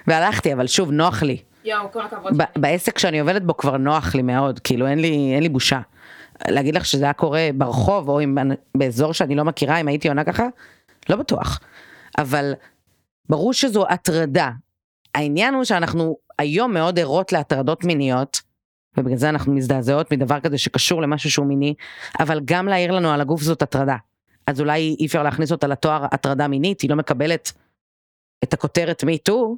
והלכתי, 0.07 0.53
אבל 0.53 0.67
שוב, 0.67 0.91
נוח 0.91 1.23
לי. 1.23 1.37
יואו, 1.65 1.91
כל 1.91 2.01
הכבוד. 2.01 2.33
בעסק 2.57 2.97
שאני 2.97 3.19
עובדת 3.19 3.41
בו 3.41 3.57
כבר 3.57 3.77
נוח 3.77 4.15
לי 4.15 4.21
מאוד, 4.21 4.59
כאילו 4.59 4.87
אין 4.87 4.99
לי, 4.99 5.31
אין 5.35 5.43
לי 5.43 5.49
בושה. 5.49 5.79
להגיד 6.47 6.75
לך 6.75 6.85
שזה 6.85 7.03
היה 7.03 7.13
קורה 7.13 7.49
ברחוב, 7.53 8.09
או 8.09 8.23
אם, 8.23 8.37
באזור 8.75 9.13
שאני 9.13 9.35
לא 9.35 9.45
מכירה, 9.45 9.77
אם 9.77 9.87
הייתי 9.87 10.07
עונה 10.07 10.23
ככה, 10.23 10.47
לא 11.09 11.15
בטוח. 11.15 11.59
אבל 12.17 12.53
ברור 13.29 13.53
שזו 13.53 13.85
הטרדה. 13.89 14.51
העניין 15.15 15.53
הוא 15.53 15.63
שאנחנו 15.63 16.17
היום 16.39 16.73
מאוד 16.73 16.99
ערות 16.99 17.31
להטרדות 17.31 17.83
מיניות, 17.83 18.41
ובגלל 18.97 19.17
זה 19.17 19.29
אנחנו 19.29 19.53
מזדעזעות 19.53 20.13
מדבר 20.13 20.39
כזה 20.39 20.57
שקשור 20.57 21.01
למשהו 21.01 21.31
שהוא 21.31 21.45
מיני, 21.45 21.73
אבל 22.19 22.41
גם 22.45 22.67
להעיר 22.67 22.91
לנו 22.91 23.11
על 23.11 23.21
הגוף 23.21 23.41
זאת 23.41 23.61
הטרדה. 23.61 23.95
אז 24.47 24.61
אולי 24.61 24.95
אי 24.99 25.05
אפשר 25.05 25.23
להכניס 25.23 25.51
אותה 25.51 25.67
לתואר 25.67 26.05
הטרדה 26.11 26.47
מינית, 26.47 26.81
היא 26.81 26.89
לא 26.89 26.95
מקבלת 26.95 27.51
את 28.43 28.53
הכותרת 28.53 29.03
מי-טו, 29.03 29.57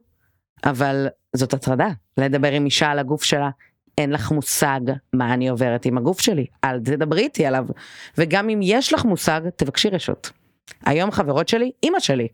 אבל 0.64 1.08
זאת 1.36 1.54
הטרדה. 1.54 1.88
לדבר 2.18 2.52
עם 2.52 2.66
אישה 2.66 2.88
על 2.88 3.00
הגוף 3.00 3.24
שלה, 3.24 3.50
אין 3.98 4.12
לך 4.12 4.32
מושג 4.32 4.80
מה 5.14 5.34
אני 5.34 5.50
עוברת 5.50 5.86
עם 5.86 5.98
הגוף 5.98 6.22
שלי, 6.22 6.46
אל 6.64 6.80
תדברי 6.80 7.22
איתי 7.22 7.46
עליו. 7.46 7.66
וגם 8.18 8.50
אם 8.50 8.60
יש 8.64 8.94
לך 8.94 9.06
מושג, 9.06 9.42
תבקשי 9.56 9.90
רשות. 9.90 10.32
היום 10.86 11.12
חברות 11.12 11.48
שלי, 11.48 11.72
אימא 11.84 12.00
שלי, 12.00 12.28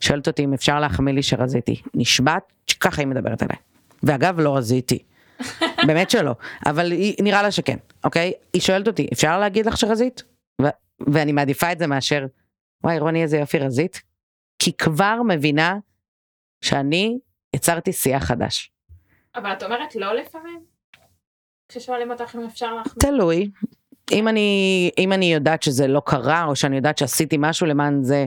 שואלת 0.00 0.26
אותי 0.26 0.44
אם 0.44 0.52
אפשר 0.54 0.80
להחמיא 0.80 1.14
לי 1.14 1.22
שרזיתי. 1.22 1.82
נשבעת 1.94 2.52
שככה 2.66 3.02
היא 3.02 3.06
מדברת 3.08 3.42
אליי. 3.42 3.56
ואגב, 4.02 4.40
לא 4.40 4.56
רזיתי. 4.56 5.02
באמת 5.86 6.10
שלא, 6.10 6.34
אבל 6.66 6.92
היא, 6.92 7.14
נראה 7.22 7.42
לה 7.42 7.50
שכן, 7.50 7.76
אוקיי? 8.04 8.32
היא 8.52 8.62
שואלת 8.62 8.86
אותי, 8.86 9.06
אפשר 9.12 9.38
להגיד 9.38 9.66
לך 9.66 9.76
שרזית? 9.76 10.22
ו- 10.62 10.66
ואני 11.12 11.32
מעדיפה 11.32 11.72
את 11.72 11.78
זה 11.78 11.86
מאשר, 11.86 12.26
וואי 12.84 12.98
רוני 12.98 13.22
איזה 13.22 13.36
יופי 13.36 13.58
רזית, 13.58 14.02
כי 14.58 14.72
כבר 14.72 15.18
מבינה 15.28 15.78
שאני 16.64 17.18
יצרתי 17.56 17.92
שיח 17.92 18.24
חדש. 18.24 18.72
אבל 19.34 19.52
את 19.52 19.62
אומרת 19.62 19.94
לא 19.94 20.14
לפעמים? 20.14 20.60
כששואלים 21.68 22.10
אותך 22.10 22.34
אם 22.34 22.44
אפשר 22.44 22.74
להחמיא. 22.74 22.94
תלוי. 23.00 23.50
אם 24.12 24.28
אני, 24.28 24.90
אם 24.98 25.12
אני 25.12 25.32
יודעת 25.32 25.62
שזה 25.62 25.86
לא 25.86 26.02
קרה, 26.06 26.44
או 26.44 26.56
שאני 26.56 26.76
יודעת 26.76 26.98
שעשיתי 26.98 27.36
משהו 27.38 27.66
למען 27.66 28.02
זה, 28.02 28.26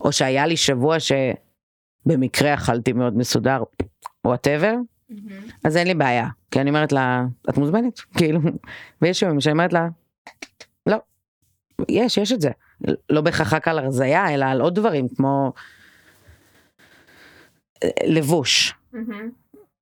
או 0.00 0.12
שהיה 0.12 0.46
לי 0.46 0.56
שבוע 0.56 0.96
שבמקרה 1.00 2.54
אכלתי 2.54 2.92
מאוד 2.92 3.16
מסודר, 3.16 3.62
וואטאבר, 4.24 4.74
מהמם. 5.08 5.42
אז 5.64 5.76
אין 5.76 5.86
לי 5.86 5.94
בעיה. 5.94 6.28
כי 6.50 6.60
אני 6.60 6.70
אומרת 6.70 6.92
לה, 6.92 7.24
את 7.50 7.56
מוזמנת, 7.58 7.98
כאילו, 8.18 8.40
ויש 9.02 9.22
ימים 9.22 9.40
שאני 9.40 9.52
אומרת 9.52 9.72
לה, 9.72 9.88
לא, 10.86 10.96
יש, 11.88 12.16
יש 12.16 12.32
את 12.32 12.40
זה. 12.40 12.50
לא 13.10 13.20
בהכרח 13.20 13.52
רק 13.52 13.68
על 13.68 13.78
הרזייה, 13.78 14.34
אלא 14.34 14.44
על 14.44 14.60
עוד 14.60 14.74
דברים, 14.74 15.08
כמו 15.08 15.52
אה, 17.84 17.88
לבוש. 18.06 18.74
מהמם. 18.92 19.30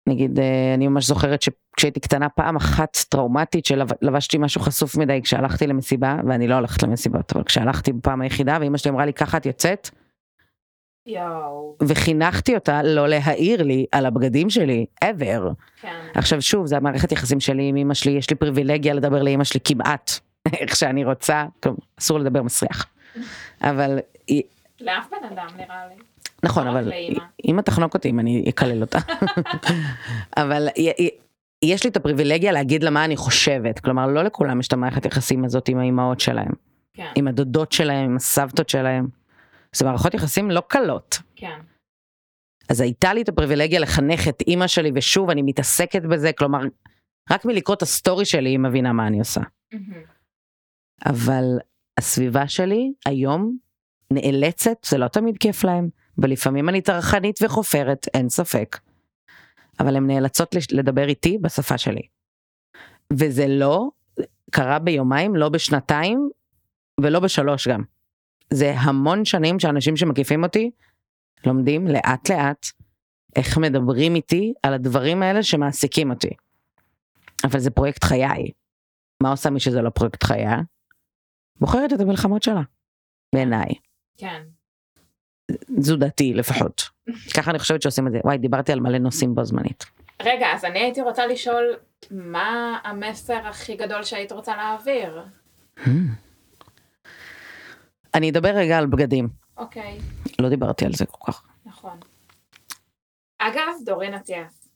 נגיד, 0.08 0.38
אה, 0.38 0.74
אני 0.74 0.88
ממש 0.88 1.06
זוכרת 1.06 1.42
שכשהייתי 1.42 2.00
קטנה 2.00 2.28
פעם 2.28 2.56
אחת 2.56 2.96
טראומטית 3.08 3.66
שלבשתי 3.66 4.38
משהו 4.38 4.60
חשוף 4.60 4.96
מדי 4.96 5.20
כשהלכתי 5.22 5.66
למסיבה, 5.66 6.16
ואני 6.28 6.48
לא 6.48 6.54
הולכת 6.54 6.82
למסיבות, 6.82 7.32
אבל 7.32 7.44
כשהלכתי 7.44 7.92
בפעם 7.92 8.20
היחידה, 8.20 8.56
ואימא 8.60 8.78
שלי 8.78 8.90
אמרה 8.90 9.06
לי, 9.06 9.12
ככה 9.12 9.36
את 9.36 9.46
יוצאת, 9.46 9.90
יואו. 11.06 11.76
וחינכתי 11.82 12.54
אותה 12.54 12.82
לא 12.82 13.08
להעיר 13.08 13.62
לי 13.62 13.86
על 13.92 14.06
הבגדים 14.06 14.50
שלי, 14.50 14.86
ever. 15.04 15.52
כן. 15.80 16.00
עכשיו 16.14 16.42
שוב, 16.42 16.66
זה 16.66 16.76
המערכת 16.76 17.12
יחסים 17.12 17.40
שלי 17.40 17.68
עם 17.68 17.76
אמא 17.76 17.94
שלי, 17.94 18.12
יש 18.12 18.30
לי 18.30 18.36
פריבילגיה 18.36 18.94
לדבר 18.94 19.22
לאמא 19.22 19.44
שלי 19.44 19.60
כמעט 19.64 20.10
איך 20.60 20.76
שאני 20.76 21.04
רוצה, 21.04 21.44
כלומר, 21.62 21.78
אסור 21.98 22.18
לדבר 22.18 22.42
מסריח. 22.42 22.86
אבל, 23.62 23.98
לאף 24.80 25.10
בן 25.10 25.26
אדם 25.32 25.46
נראה 25.56 25.86
לי. 25.88 25.94
נכון, 26.44 26.66
לא 26.66 26.70
אבל 26.70 26.88
לאמא. 26.88 27.24
אמא 27.48 27.60
תחנוק 27.60 27.94
אותי 27.94 28.10
אם 28.10 28.20
אני 28.20 28.44
אקלל 28.48 28.80
אותה. 28.80 28.98
אבל 30.36 30.68
יש 31.64 31.84
לי 31.84 31.90
את 31.90 31.96
הפריבילגיה 31.96 32.52
להגיד 32.52 32.82
לה 32.82 32.90
מה 32.90 33.04
אני 33.04 33.16
חושבת, 33.16 33.78
כלומר 33.78 34.06
לא 34.06 34.22
לכולם 34.22 34.60
יש 34.60 34.68
את 34.68 34.72
המערכת 34.72 35.06
יחסים 35.06 35.44
הזאת 35.44 35.68
עם 35.68 35.78
האימהות 35.78 36.20
שלהם, 36.20 36.52
כן. 36.94 37.12
עם 37.14 37.28
הדודות 37.28 37.72
שלהם, 37.72 38.04
עם 38.04 38.16
הסבתות 38.16 38.68
שלהם. 38.68 39.06
זה 39.72 39.84
מערכות 39.84 40.14
יחסים 40.14 40.50
לא 40.50 40.62
קלות. 40.68 41.18
כן. 41.36 41.58
אז 42.68 42.80
הייתה 42.80 43.14
לי 43.14 43.22
את 43.22 43.28
הפריבילגיה 43.28 43.80
לחנך 43.80 44.28
את 44.28 44.42
אימא 44.46 44.66
שלי, 44.66 44.90
ושוב, 44.94 45.30
אני 45.30 45.42
מתעסקת 45.42 46.02
בזה, 46.02 46.32
כלומר, 46.32 46.60
רק 47.30 47.44
מלקרוא 47.44 47.76
את 47.76 47.82
הסטורי 47.82 48.24
שלי 48.24 48.50
היא 48.50 48.58
מבינה 48.58 48.92
מה 48.92 49.06
אני 49.06 49.18
עושה. 49.18 49.40
אבל 51.06 51.44
הסביבה 51.98 52.48
שלי 52.48 52.92
היום 53.06 53.56
נאלצת, 54.10 54.76
זה 54.84 54.98
לא 54.98 55.08
תמיד 55.08 55.38
כיף 55.38 55.64
להם, 55.64 55.88
ולפעמים 56.18 56.68
אני 56.68 56.80
טרחנית 56.80 57.38
וחופרת, 57.42 58.06
אין 58.14 58.28
ספק. 58.28 58.78
אבל 59.80 59.96
הן 59.96 60.06
נאלצות 60.06 60.54
לדבר 60.72 61.08
איתי 61.08 61.38
בשפה 61.38 61.78
שלי. 61.78 62.02
וזה 63.12 63.46
לא 63.48 63.88
קרה 64.50 64.78
ביומיים, 64.78 65.36
לא 65.36 65.48
בשנתיים, 65.48 66.28
ולא 67.00 67.20
בשלוש 67.20 67.68
גם. 67.68 67.82
זה 68.52 68.74
המון 68.76 69.24
שנים 69.24 69.58
שאנשים 69.58 69.96
שמקיפים 69.96 70.42
אותי 70.42 70.70
לומדים 71.46 71.86
לאט 71.86 72.30
לאט 72.30 72.66
איך 73.36 73.58
מדברים 73.58 74.14
איתי 74.14 74.52
על 74.62 74.74
הדברים 74.74 75.22
האלה 75.22 75.42
שמעסיקים 75.42 76.10
אותי. 76.10 76.30
אבל 77.44 77.60
זה 77.60 77.70
פרויקט 77.70 78.04
חיי. 78.04 78.50
מה 79.22 79.30
עושה 79.30 79.50
מי 79.50 79.60
שזה 79.60 79.82
לא 79.82 79.90
פרויקט 79.90 80.22
חייה? 80.22 80.56
בוחרת 81.60 81.92
את 81.92 82.00
המלחמות 82.00 82.42
שלה. 82.42 82.62
בעיניי. 83.34 83.74
כן. 84.16 84.42
זו 85.78 85.96
דעתי 85.96 86.34
לפחות. 86.34 86.82
ככה 87.36 87.50
אני 87.50 87.58
חושבת 87.58 87.82
שעושים 87.82 88.06
את 88.06 88.12
זה. 88.12 88.18
וואי, 88.24 88.38
דיברתי 88.38 88.72
על 88.72 88.80
מלא 88.80 88.98
נושאים 88.98 89.34
בו 89.34 89.44
זמנית. 89.44 89.84
רגע, 90.22 90.46
אז 90.54 90.64
אני 90.64 90.78
הייתי 90.78 91.00
רוצה 91.00 91.26
לשאול, 91.26 91.76
מה 92.10 92.78
המסר 92.84 93.46
הכי 93.46 93.76
גדול 93.76 94.02
שהיית 94.02 94.32
רוצה 94.32 94.56
להעביר? 94.56 95.22
אני 98.14 98.30
אדבר 98.30 98.48
רגע 98.48 98.78
על 98.78 98.86
בגדים. 98.86 99.28
אוקיי, 99.56 99.98
לא 100.38 100.48
דיברתי 100.48 100.84
על 100.84 100.92
זה 100.92 101.06
כל 101.06 101.32
כך. 101.32 101.42
נכון. 101.66 101.98
אגב, 103.38 103.72
דורין 103.84 104.14
אטיאס, 104.14 104.68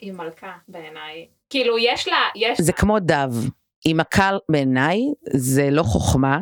היא 0.00 0.12
מלכה 0.12 0.52
בעיניי. 0.68 1.26
כאילו, 1.50 1.78
יש 1.78 2.08
לה, 2.08 2.16
יש 2.36 2.60
זה 2.60 2.72
לה. 2.72 2.78
כמו 2.78 2.98
דב. 3.00 3.30
עם 3.84 4.00
הקל 4.00 4.38
בעיניי 4.48 5.00
זה 5.32 5.70
לא 5.70 5.82
חוכמה. 5.82 6.38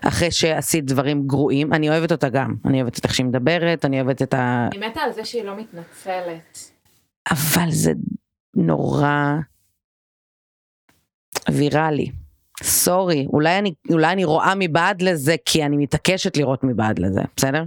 אחרי 0.00 0.30
שעשית 0.30 0.84
דברים 0.84 1.26
גרועים, 1.26 1.72
אני 1.72 1.90
אוהבת 1.90 2.12
אותה 2.12 2.28
גם. 2.28 2.54
אני 2.64 2.82
אוהבת 2.82 2.98
את 2.98 3.04
איך 3.04 3.14
שהיא 3.14 3.26
מדברת, 3.26 3.84
אני 3.84 4.00
אוהבת 4.00 4.22
את 4.22 4.34
ה... 4.34 4.68
אני 4.72 4.86
מתה 4.86 5.00
על 5.00 5.12
זה 5.12 5.24
שהיא 5.24 5.44
לא 5.44 5.56
מתנצלת. 5.56 6.58
אבל 7.30 7.70
זה 7.70 7.92
נורא 8.56 9.34
ויראלי. 11.50 12.10
סורי, 12.62 13.26
אולי 13.32 13.58
אני, 13.58 13.74
אולי 13.90 14.12
אני 14.12 14.24
רואה 14.24 14.54
מבעד 14.58 15.02
לזה 15.02 15.36
כי 15.44 15.64
אני 15.64 15.76
מתעקשת 15.76 16.36
לראות 16.36 16.64
מבעד 16.64 16.98
לזה, 16.98 17.20
בסדר? 17.36 17.64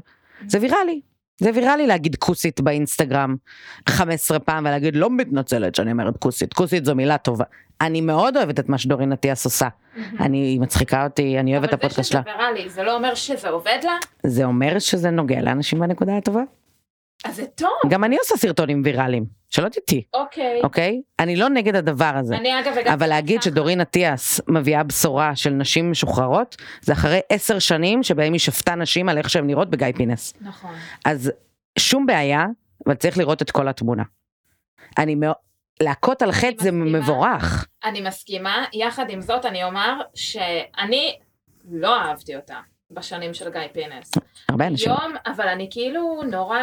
זה 0.47 0.59
ויראלי. 0.61 1.01
זה 1.39 1.51
ויראלי 1.55 1.87
להגיד 1.87 2.15
כוסית 2.15 2.61
באינסטגרם 2.61 3.35
15 3.89 4.39
פעם 4.39 4.65
ולהגיד 4.65 4.95
לא 4.95 5.09
מתנצלת 5.09 5.75
שאני 5.75 5.91
אומרת 5.91 6.17
כוסית, 6.17 6.53
כוסית 6.53 6.85
זו 6.85 6.95
מילה 6.95 7.17
טובה. 7.17 7.45
אני 7.83 8.01
מאוד 8.01 8.37
אוהבת 8.37 8.59
את 8.59 8.69
מה 8.69 8.77
שדורין 8.77 9.13
אטיאס 9.13 9.45
עושה. 9.45 9.67
אני, 10.19 10.37
היא 10.37 10.59
מצחיקה 10.59 11.03
אותי, 11.03 11.39
אני 11.39 11.51
אוהבת 11.51 11.69
את 11.69 11.73
אבל 11.73 11.85
הפודקאסט 11.85 12.11
זה 12.11 12.19
שלה. 12.19 12.21
שזה 12.21 12.31
ויראלי, 12.37 12.69
זה 12.69 12.83
לא 12.83 12.95
אומר 12.95 13.15
שזה 13.15 13.49
עובד 13.49 13.77
לה? 13.83 13.93
זה 14.23 14.43
אומר 14.43 14.79
שזה 14.79 15.09
נוגע 15.09 15.41
לאנשים 15.41 15.79
בנקודה 15.79 16.17
הטובה. 16.17 16.41
אז 17.25 17.35
זה 17.35 17.45
טוב. 17.45 17.69
גם 17.89 18.03
אני 18.03 18.17
עושה 18.17 18.37
סרטונים 18.37 18.81
ויראליים, 18.85 19.25
שלא 19.49 19.69
תטעי, 19.69 20.03
אוקיי. 20.13 20.61
אוקיי? 20.63 21.01
אני 21.19 21.35
לא 21.35 21.49
נגד 21.49 21.75
הדבר 21.75 22.11
הזה. 22.15 22.37
אני 22.37 22.59
אגב 22.59 22.71
הגעתי 22.71 22.93
אבל 22.93 23.07
להגיד 23.07 23.39
ככה. 23.39 23.49
שדורין 23.49 23.81
אטיאס 23.81 24.41
מביאה 24.47 24.83
בשורה 24.83 25.35
של 25.35 25.49
נשים 25.49 25.91
משוחררות, 25.91 26.55
זה 26.81 26.93
אחרי 26.93 27.19
עשר 27.29 27.59
שנים 27.59 28.03
שבהם 28.03 28.33
היא 28.33 28.39
שפטה 28.39 28.75
נשים 28.75 29.09
על 29.09 29.17
איך 29.17 29.29
שהן 29.29 29.47
נראות 29.47 29.69
בגיא 29.69 29.87
פינס. 29.95 30.33
נכון. 30.41 30.71
אז 31.05 31.31
שום 31.79 32.05
בעיה, 32.05 32.45
אבל 32.87 32.95
צריך 32.95 33.17
לראות 33.17 33.41
את 33.41 33.51
כל 33.51 33.67
התמונה. 33.67 34.03
אני 34.97 35.15
מאוד... 35.15 35.35
להכות 35.83 36.21
על 36.21 36.31
חטא 36.31 36.63
זה. 36.63 36.71
מבורך. 36.71 37.67
אני 37.85 38.01
מסכימה, 38.01 38.65
יחד 38.73 39.05
עם 39.09 39.21
זאת 39.21 39.45
אני 39.45 39.63
אומר 39.63 40.01
שאני 40.15 41.15
לא 41.71 41.99
אהבתי 42.01 42.35
אותה 42.35 42.55
בשנים 42.91 43.33
של 43.33 43.49
גיא 43.51 43.61
פינס. 43.73 44.11
הרבה 44.49 44.67
אנשים. 44.67 44.91
היום, 44.91 45.13
אבל 45.25 45.47
אני 45.47 45.67
כאילו 45.71 46.21
נורא 46.31 46.59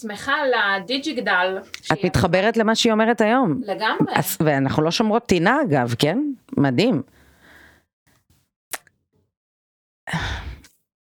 שמחה 0.00 0.34
לדיג'יגדל. 0.46 1.58
את 1.92 2.04
מתחברת 2.04 2.56
למה 2.56 2.74
שהיא 2.74 2.92
אומרת 2.92 3.20
היום. 3.20 3.60
לגמרי. 3.64 4.14
אז- 4.14 4.38
ואנחנו 4.40 4.82
לא 4.82 4.90
שומרות 4.90 5.26
טינה 5.26 5.58
אגב, 5.68 5.94
כן? 5.98 6.18
מדהים. 6.56 7.02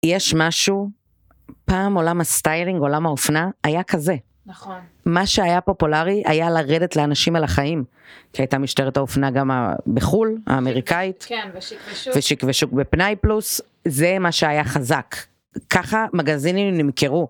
יש 0.04 0.34
משהו, 0.34 0.88
פעם 1.64 1.94
עולם 1.94 2.20
הסטיילינג, 2.20 2.80
עולם 2.80 3.06
האופנה, 3.06 3.50
היה 3.64 3.82
כזה. 3.82 4.14
נכון. 4.46 4.80
מה 5.06 5.26
שהיה 5.26 5.60
פופולרי 5.60 6.22
היה 6.26 6.50
לרדת 6.50 6.96
לאנשים 6.96 7.36
על 7.36 7.44
החיים. 7.44 7.84
כי 8.32 8.42
הייתה 8.42 8.58
משטרת 8.58 8.96
האופנה 8.96 9.30
גם 9.30 9.50
בחו"ל, 9.86 10.38
האמריקאית, 10.46 11.24
כן, 11.28 11.48
ושיק 11.54 11.78
ושוק. 11.92 12.14
ושיק 12.16 12.42
ושוק 12.46 12.72
בפנאי 12.72 13.16
פלוס, 13.16 13.60
זה 13.88 14.18
מה 14.18 14.32
שהיה 14.32 14.64
חזק. 14.64 15.16
ככה 15.70 16.06
מגזינים 16.12 16.76
נמכרו. 16.76 17.28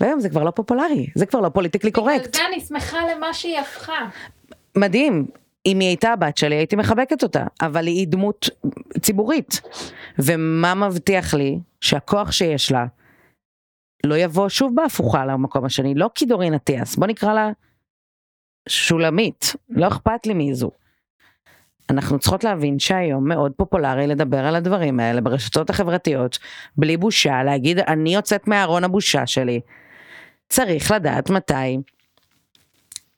והיום 0.00 0.20
זה 0.20 0.28
כבר 0.28 0.42
לא 0.42 0.50
פופולרי, 0.50 1.06
זה 1.14 1.26
כבר 1.26 1.40
לא 1.40 1.48
politically 1.48 1.90
correct. 1.90 2.20
בגלל 2.20 2.32
זה 2.34 2.40
אני 2.48 2.60
שמחה 2.60 2.98
למה 3.16 3.34
שהיא 3.34 3.58
הפכה. 3.58 4.08
מדהים. 4.76 5.26
אם 5.66 5.80
היא 5.80 5.88
הייתה 5.88 6.12
הבת 6.12 6.36
שלי 6.36 6.54
הייתי 6.54 6.76
מחבקת 6.76 7.22
אותה, 7.22 7.44
אבל 7.60 7.86
היא 7.86 8.08
דמות 8.08 8.50
ציבורית. 9.00 9.60
ומה 10.18 10.74
מבטיח 10.74 11.34
לי 11.34 11.58
שהכוח 11.80 12.32
שיש 12.32 12.72
לה 12.72 12.86
לא 14.04 14.14
יבוא 14.14 14.48
שוב 14.48 14.72
בהפוכה 14.74 15.26
למקום 15.26 15.64
השני, 15.64 15.94
לא 15.94 16.10
כדורין 16.14 16.54
אטיאס, 16.54 16.96
בוא 16.96 17.06
נקרא 17.06 17.34
לה 17.34 17.50
שולמית, 18.68 19.56
לא 19.68 19.88
אכפת 19.88 20.26
לי 20.26 20.34
מי 20.34 20.54
זו. 20.54 20.70
אנחנו 21.90 22.18
צריכות 22.18 22.44
להבין 22.44 22.78
שהיום 22.78 23.28
מאוד 23.28 23.52
פופולרי 23.56 24.06
לדבר 24.06 24.46
על 24.46 24.56
הדברים 24.56 25.00
האלה 25.00 25.20
ברשתות 25.20 25.70
החברתיות, 25.70 26.38
בלי 26.76 26.96
בושה, 26.96 27.42
להגיד 27.42 27.78
אני 27.78 28.14
יוצאת 28.14 28.48
מארון 28.48 28.84
הבושה 28.84 29.26
שלי. 29.26 29.60
צריך 30.48 30.90
לדעת 30.90 31.30
מתי 31.30 31.78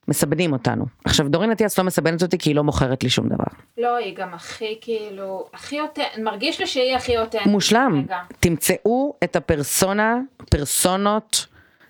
מסבנים 0.09 0.53
אותנו. 0.53 0.85
עכשיו 1.05 1.29
דורין 1.29 1.51
אטיאס 1.51 1.79
לא 1.79 1.85
מסבנת 1.85 2.23
אותי 2.23 2.39
כי 2.39 2.51
היא 2.51 2.57
לא 2.57 2.65
מוכרת 2.65 3.03
לי 3.03 3.11
שום 3.11 3.29
דבר. 3.29 3.45
לא, 3.79 3.97
היא 3.97 4.17
גם 4.17 4.35
הכי 4.35 4.79
כאילו, 4.81 5.47
הכי 5.55 5.81
אותנטית, 5.81 6.19
מרגיש 6.19 6.61
לי 6.61 6.67
שהיא 6.67 6.97
הכי 6.97 7.19
אותנטית. 7.19 7.47
מושלם. 7.47 8.03
רגע. 8.05 8.19
תמצאו 8.41 9.15
את 9.25 9.37
הפרסונה, 9.37 10.19
פרסונות, 10.51 11.47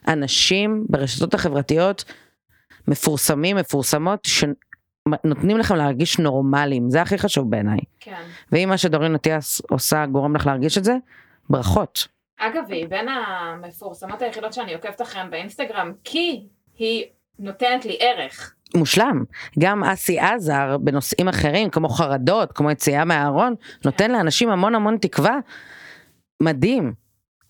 אנשים 0.09 0.87
ברשתות 0.89 1.35
החברתיות, 1.35 2.05
מפורסמים, 2.89 3.57
מפורסמות, 3.57 4.25
שנותנים 4.25 5.59
לכם 5.59 5.75
להרגיש 5.77 6.19
נורמליים, 6.19 6.91
זה 6.91 7.03
הכי 7.03 7.19
חשוב 7.19 7.51
בעיניי. 7.51 7.79
כן. 8.01 8.23
ואם 8.53 8.69
מה 8.69 8.79
שדורין 8.79 9.14
אטיאס 9.14 9.61
עושה 9.71 10.07
גורם 10.07 10.37
לך 10.37 10.47
להרגיש 10.47 10.79
את 10.79 10.85
זה, 10.85 10.97
ברכות. 11.51 12.09
אגב, 12.39 12.62
היא 12.69 12.89
בין 12.89 13.09
המפורסמות 13.09 14.23
היחידות 14.23 14.53
שאני 14.53 14.75
עוקבת 14.75 15.03
אחריהן 15.03 15.31
באינסטגרם, 15.31 15.93
כי 16.05 16.43
היא 16.79 17.05
נותנת 17.39 17.84
לי 17.84 17.99
ערך. 18.01 18.55
מושלם. 18.76 19.24
גם 19.59 19.84
אסי 19.84 20.18
עזר 20.18 20.76
בנושאים 20.78 21.28
אחרים, 21.28 21.70
כמו 21.70 21.89
חרדות, 21.89 22.53
כמו 22.53 22.70
יציאה 22.70 23.05
מהארון, 23.05 23.55
נותן 23.84 24.11
לאנשים 24.11 24.51
המון 24.51 24.74
המון 24.74 24.99
תקווה. 24.99 25.39
מדהים. 26.43 26.95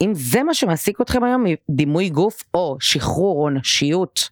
אם 0.01 0.15
זה 0.15 0.43
מה 0.43 0.55
שמעסיק 0.55 1.01
אתכם 1.01 1.25
היום, 1.25 1.45
דימוי 1.71 2.09
גוף, 2.09 2.43
או 2.55 2.77
שחרור, 2.81 3.45
או 3.45 3.51
נשיות, 3.51 4.31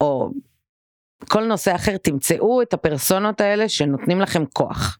או 0.00 0.30
כל 1.28 1.44
נושא 1.44 1.74
אחר, 1.74 1.96
תמצאו 1.96 2.62
את 2.62 2.74
הפרסונות 2.74 3.40
האלה 3.40 3.68
שנותנים 3.68 4.20
לכם 4.20 4.44
כוח. 4.52 4.98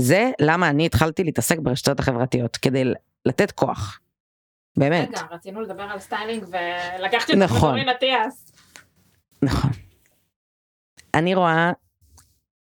זה 0.00 0.30
למה 0.40 0.68
אני 0.68 0.86
התחלתי 0.86 1.24
להתעסק 1.24 1.58
ברשתות 1.58 2.00
החברתיות, 2.00 2.56
כדי 2.56 2.84
לתת 3.26 3.50
כוח. 3.50 4.00
באמת. 4.76 5.08
רגע, 5.08 5.20
רצינו 5.30 5.60
לדבר 5.60 5.82
על 5.82 5.98
סטיילינג 5.98 6.44
ולקחתי 6.44 7.32
אותך 7.32 7.44
נכון. 7.44 7.68
מדורין 7.68 7.88
אטיאס. 7.88 8.53
נכון. 9.44 9.70
אני 11.14 11.34
רואה, 11.34 11.72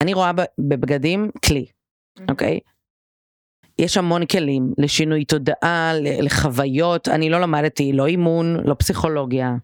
אני 0.01 0.13
רואה 0.13 0.31
בבגדים 0.59 1.31
כלי, 1.45 1.65
אוקיי? 2.29 2.59
יש 3.79 3.97
המון 3.97 4.25
כלים 4.25 4.73
לשינוי 4.77 5.25
תודעה, 5.25 5.91
לחוויות, 6.21 7.07
אני 7.07 7.29
לא 7.29 7.41
למדתי 7.41 7.93
לא 7.93 8.05
אימון, 8.05 8.57
לא 8.65 8.75
פסיכולוגיה. 8.79 9.55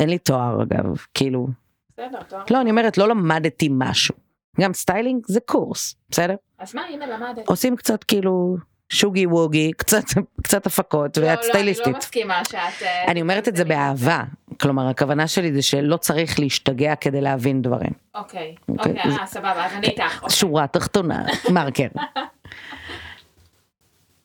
אין 0.00 0.08
לי 0.08 0.18
תואר 0.18 0.62
אגב, 0.62 0.96
כאילו, 1.14 1.46
בסדר, 1.92 2.22
טוב. 2.28 2.40
לא, 2.50 2.60
אני 2.60 2.70
אומרת, 2.70 2.98
לא 2.98 3.08
למדתי 3.08 3.68
משהו. 3.72 4.14
גם 4.60 4.74
סטיילינג 4.74 5.26
זה 5.26 5.40
קורס, 5.40 5.94
בסדר? 6.10 6.34
אז 6.58 6.74
מה, 6.74 6.82
הנה 6.82 7.06
למדת. 7.06 7.48
עושים 7.48 7.76
קצת 7.76 8.04
כאילו 8.04 8.56
שוגי 8.88 9.26
ווגי, 9.26 9.72
קצת, 9.72 10.04
קצת 10.42 10.66
הפקות, 10.66 11.16
לא, 11.16 11.26
ואת 11.26 11.38
לא, 11.38 11.42
אני 11.42 11.48
סטייליסטית. 11.48 11.86
לא 11.86 11.98
מסכימה 11.98 12.44
שאת... 12.44 12.82
אה, 12.82 13.04
אני 13.04 13.22
אומרת 13.22 13.48
את 13.48 13.56
זה 13.56 13.64
באהבה, 13.64 14.22
כלומר 14.60 14.88
הכוונה 14.88 15.26
שלי 15.26 15.52
זה 15.52 15.62
שלא 15.62 15.96
צריך 15.96 16.40
להשתגע 16.40 16.94
כדי 16.94 17.20
להבין 17.20 17.62
דברים. 17.62 17.90
אוקיי, 18.14 18.54
אוקיי, 18.68 18.92
אוקיי, 18.92 19.12
אה, 19.12 19.26
סבבה, 19.26 19.66
אז 19.66 19.72
אני 19.72 19.86
איתך. 19.86 20.16
אוקיי. 20.22 20.30
שורה 20.30 20.66
תחתונה, 20.66 21.26
מרקר. 21.54 21.88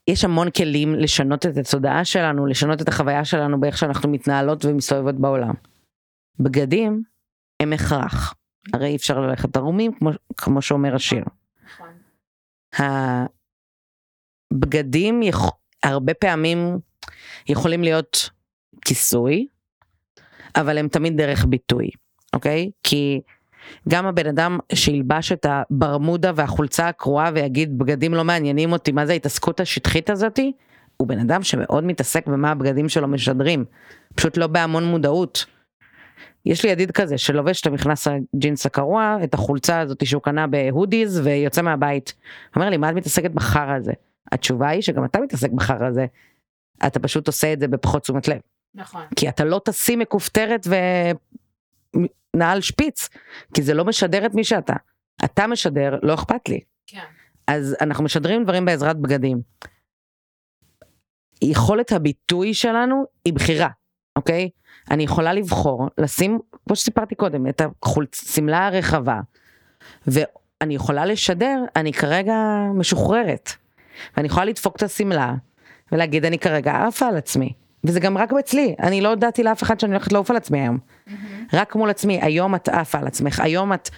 יש 0.07 0.23
המון 0.23 0.51
כלים 0.51 0.95
לשנות 0.95 1.45
את 1.45 1.57
התודעה 1.57 2.05
שלנו, 2.05 2.45
לשנות 2.45 2.81
את 2.81 2.87
החוויה 2.87 3.25
שלנו 3.25 3.59
באיך 3.59 3.77
שאנחנו 3.77 4.09
מתנהלות 4.09 4.65
ומסתובבות 4.65 5.15
בעולם. 5.15 5.53
בגדים 6.39 7.03
הם 7.59 7.73
הכרח, 7.73 8.33
הרי 8.73 8.87
אי 8.87 8.95
אפשר 8.95 9.19
ללכת 9.19 9.57
ערומים 9.57 9.91
כמו, 9.93 10.09
כמו 10.37 10.61
שאומר 10.61 10.95
השיר. 10.95 11.23
הבגדים 14.51 15.23
יכ... 15.23 15.49
הרבה 15.83 16.13
פעמים 16.13 16.79
יכולים 17.49 17.83
להיות 17.83 18.29
כיסוי, 18.85 19.47
אבל 20.55 20.77
הם 20.77 20.87
תמיד 20.87 21.17
דרך 21.17 21.45
ביטוי, 21.45 21.89
אוקיי? 22.33 22.71
כי 22.83 23.21
גם 23.89 24.05
הבן 24.05 24.27
אדם 24.27 24.59
שילבש 24.73 25.31
את 25.31 25.45
הברמודה 25.49 26.31
והחולצה 26.35 26.87
הקרועה 26.87 27.31
ויגיד 27.33 27.77
בגדים 27.77 28.13
לא 28.13 28.23
מעניינים 28.23 28.71
אותי, 28.71 28.91
מה 28.91 29.05
זה 29.05 29.11
ההתעסקות 29.11 29.59
השטחית 29.59 30.09
הזאתי? 30.09 30.51
הוא 30.97 31.07
בן 31.07 31.19
אדם 31.19 31.43
שמאוד 31.43 31.83
מתעסק 31.83 32.27
במה 32.27 32.51
הבגדים 32.51 32.89
שלו 32.89 33.07
משדרים, 33.07 33.65
פשוט 34.15 34.37
לא 34.37 34.47
בהמון 34.47 34.85
מודעות. 34.85 35.45
יש 36.45 36.65
לי 36.65 36.71
ידיד 36.71 36.91
כזה 36.91 37.17
שלובש 37.17 37.61
את 37.61 37.67
המכנס 37.67 38.07
הג'ינס 38.07 38.65
הקרוע, 38.65 39.17
את 39.23 39.33
החולצה 39.33 39.79
הזאת 39.79 40.05
שהוא 40.05 40.21
קנה 40.21 40.47
בהודיז 40.47 41.21
ויוצא 41.23 41.61
מהבית. 41.61 42.13
אומר 42.55 42.69
לי, 42.69 42.77
מה 42.77 42.89
את 42.89 42.95
מתעסקת 42.95 43.31
בחרא 43.31 43.75
הזה? 43.75 43.91
התשובה 44.31 44.69
היא 44.69 44.81
שגם 44.81 45.05
אתה 45.05 45.19
מתעסק 45.19 45.51
בחרא 45.51 45.87
הזה. 45.87 46.05
אתה 46.87 46.99
פשוט 46.99 47.27
עושה 47.27 47.53
את 47.53 47.59
זה 47.59 47.67
בפחות 47.67 48.01
תשומת 48.01 48.27
לב. 48.27 48.39
נכון. 48.75 49.01
כי 49.15 49.29
אתה 49.29 49.45
לא 49.45 49.61
תשים 49.65 49.99
מכופתרת 49.99 50.67
ונעל 52.35 52.61
שפיץ, 52.61 53.09
כי 53.53 53.61
זה 53.61 53.73
לא 53.73 53.85
משדר 53.85 54.25
את 54.25 54.33
מי 54.33 54.43
שאתה. 54.43 54.73
אתה 55.25 55.47
משדר, 55.47 55.99
לא 56.03 56.13
אכפת 56.13 56.49
לי. 56.49 56.59
כן. 56.87 57.05
אז 57.47 57.75
אנחנו 57.81 58.03
משדרים 58.03 58.43
דברים 58.43 58.65
בעזרת 58.65 58.97
בגדים. 58.97 59.41
יכולת 61.41 61.91
הביטוי 61.91 62.53
שלנו 62.53 63.05
היא 63.25 63.33
בחירה, 63.33 63.69
אוקיי? 64.15 64.49
אני 64.91 65.03
יכולה 65.03 65.33
לבחור 65.33 65.89
לשים, 65.97 66.39
כמו 66.65 66.75
שסיפרתי 66.75 67.15
קודם, 67.15 67.47
את 67.47 67.61
השמלה 68.13 68.67
הרחבה, 68.67 69.19
ואני 70.07 70.75
יכולה 70.75 71.05
לשדר, 71.05 71.63
אני 71.75 71.93
כרגע 71.93 72.33
משוחררת. 72.75 73.51
ואני 74.17 74.27
יכולה 74.27 74.45
לדפוק 74.45 74.75
את 74.75 74.83
השמלה, 74.83 75.33
ולהגיד 75.91 76.25
אני 76.25 76.39
כרגע 76.39 76.73
עפה 76.87 77.07
על 77.07 77.17
עצמי. 77.17 77.53
וזה 77.83 77.99
גם 77.99 78.17
רק 78.17 78.33
אצלי, 78.39 78.75
אני 78.79 79.01
לא 79.01 79.09
הודעתי 79.09 79.43
לאף 79.43 79.63
אחד 79.63 79.79
שאני 79.79 79.93
הולכת 79.93 80.13
לעוף 80.13 80.31
על 80.31 80.37
עצמי 80.37 80.59
היום. 80.59 80.77
רק 81.53 81.75
מול 81.75 81.89
עצמי, 81.89 82.19
היום 82.21 82.55
את 82.55 82.69
עפה 82.69 82.97
על 82.97 83.07
עצמך, 83.07 83.39
היום 83.39 83.73
את 83.73 83.89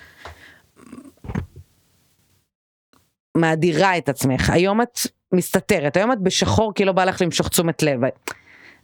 מאדירה 3.38 3.98
את 3.98 4.10
עצמך, 4.10 4.50
היום 4.50 4.82
את 4.82 5.00
מסתתרת, 5.34 5.98
היום 5.98 6.12
את 6.12 6.20
בשחור 6.20 6.74
כי 6.74 6.86
לא 6.86 6.92
בא 6.92 7.06
לך 7.06 7.22
למשוך 7.22 7.48
תשומת 7.48 7.84
לב. 7.84 8.00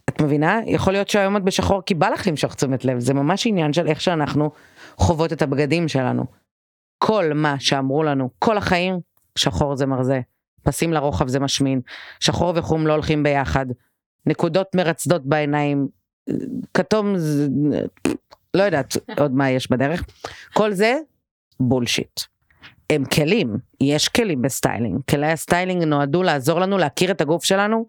את 0.08 0.22
מבינה? 0.22 0.60
יכול 0.66 0.92
להיות 0.92 1.08
שהיום 1.08 1.36
את 1.36 1.42
בשחור 1.42 1.82
כי 1.86 1.94
בא 1.94 2.08
לך 2.08 2.26
למשוך 2.26 2.54
תשומת 2.54 2.84
לב, 2.84 2.98
זה 2.98 3.14
ממש 3.14 3.46
עניין 3.46 3.72
של 3.72 3.86
איך 3.86 4.00
שאנחנו 4.00 4.50
חוות 4.96 5.32
את 5.32 5.42
הבגדים 5.42 5.88
שלנו. 5.88 6.24
כל 6.98 7.32
מה 7.34 7.56
שאמרו 7.58 8.02
לנו 8.02 8.30
כל 8.38 8.58
החיים, 8.58 9.00
שחור 9.38 9.76
זה 9.76 9.86
מרזה, 9.86 10.20
פסים 10.62 10.92
לרוחב 10.92 11.28
זה 11.28 11.40
משמין, 11.40 11.80
שחור 12.20 12.52
וחום 12.56 12.86
לא 12.86 12.92
הולכים 12.92 13.22
ביחד, 13.22 13.66
נקודות 14.26 14.74
מרצדות 14.74 15.26
בעיניים, 15.26 15.88
כתום 16.74 17.18
זה... 17.18 17.48
לא 18.54 18.62
יודעת 18.62 18.96
עוד 19.18 19.32
מה 19.32 19.50
יש 19.50 19.70
בדרך. 19.70 20.04
כל 20.52 20.72
זה 20.72 20.96
bullshit. 21.60 22.20
הם 22.90 23.04
כלים, 23.04 23.56
יש 23.80 24.08
כלים 24.08 24.42
בסטיילינג. 24.42 25.00
כלי 25.10 25.32
הסטיילינג 25.32 25.82
נועדו 25.82 26.22
לעזור 26.22 26.60
לנו 26.60 26.78
להכיר 26.78 27.10
את 27.10 27.20
הגוף 27.20 27.44
שלנו 27.44 27.86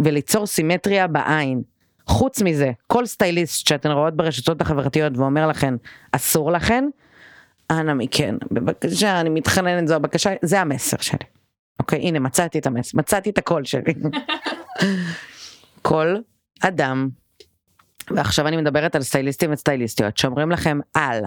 וליצור 0.00 0.46
סימטריה 0.46 1.06
בעין. 1.06 1.62
חוץ 2.06 2.42
מזה, 2.42 2.72
כל 2.86 3.06
סטייליסט 3.06 3.68
שאתן 3.68 3.90
רואות 3.90 4.16
ברשתות 4.16 4.60
החברתיות 4.60 5.16
ואומר 5.16 5.46
לכן, 5.46 5.74
אסור 6.12 6.52
לכן, 6.52 6.84
אנא 7.70 7.94
מכן, 7.94 8.34
בבקשה, 8.50 9.20
אני 9.20 9.30
מתחננת, 9.30 9.88
זו 9.88 9.94
הבקשה, 9.94 10.30
זה 10.42 10.60
המסר 10.60 10.96
שלי. 11.00 11.37
אוקיי, 11.78 11.98
הנה, 11.98 12.18
מצאתי 12.18 12.58
את 12.58 12.66
המסר, 12.66 12.98
מצאתי 12.98 13.30
את 13.30 13.38
הקול 13.38 13.64
שלי. 13.64 13.94
כל 15.82 16.16
אדם, 16.60 17.08
ועכשיו 18.10 18.46
אני 18.48 18.56
מדברת 18.56 18.94
על 18.94 19.02
סטייליסטים 19.02 19.52
וסטייליסטיות, 19.52 20.16
שאומרים 20.16 20.50
לכם 20.50 20.78
על, 20.94 21.24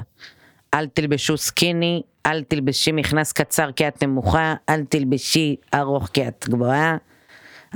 אל 0.73 0.87
תלבשו 0.87 1.37
skinny, 1.38 2.01
אל 2.25 2.43
תלבשי 2.43 2.91
מכנס 2.91 3.31
קצר 3.31 3.71
כי 3.71 3.87
את 3.87 4.03
נמוכה, 4.03 4.53
אל 4.69 4.83
תלבשי 4.83 5.55
ארוך 5.73 6.09
כי 6.13 6.27
את 6.27 6.45
גבוהה, 6.49 6.97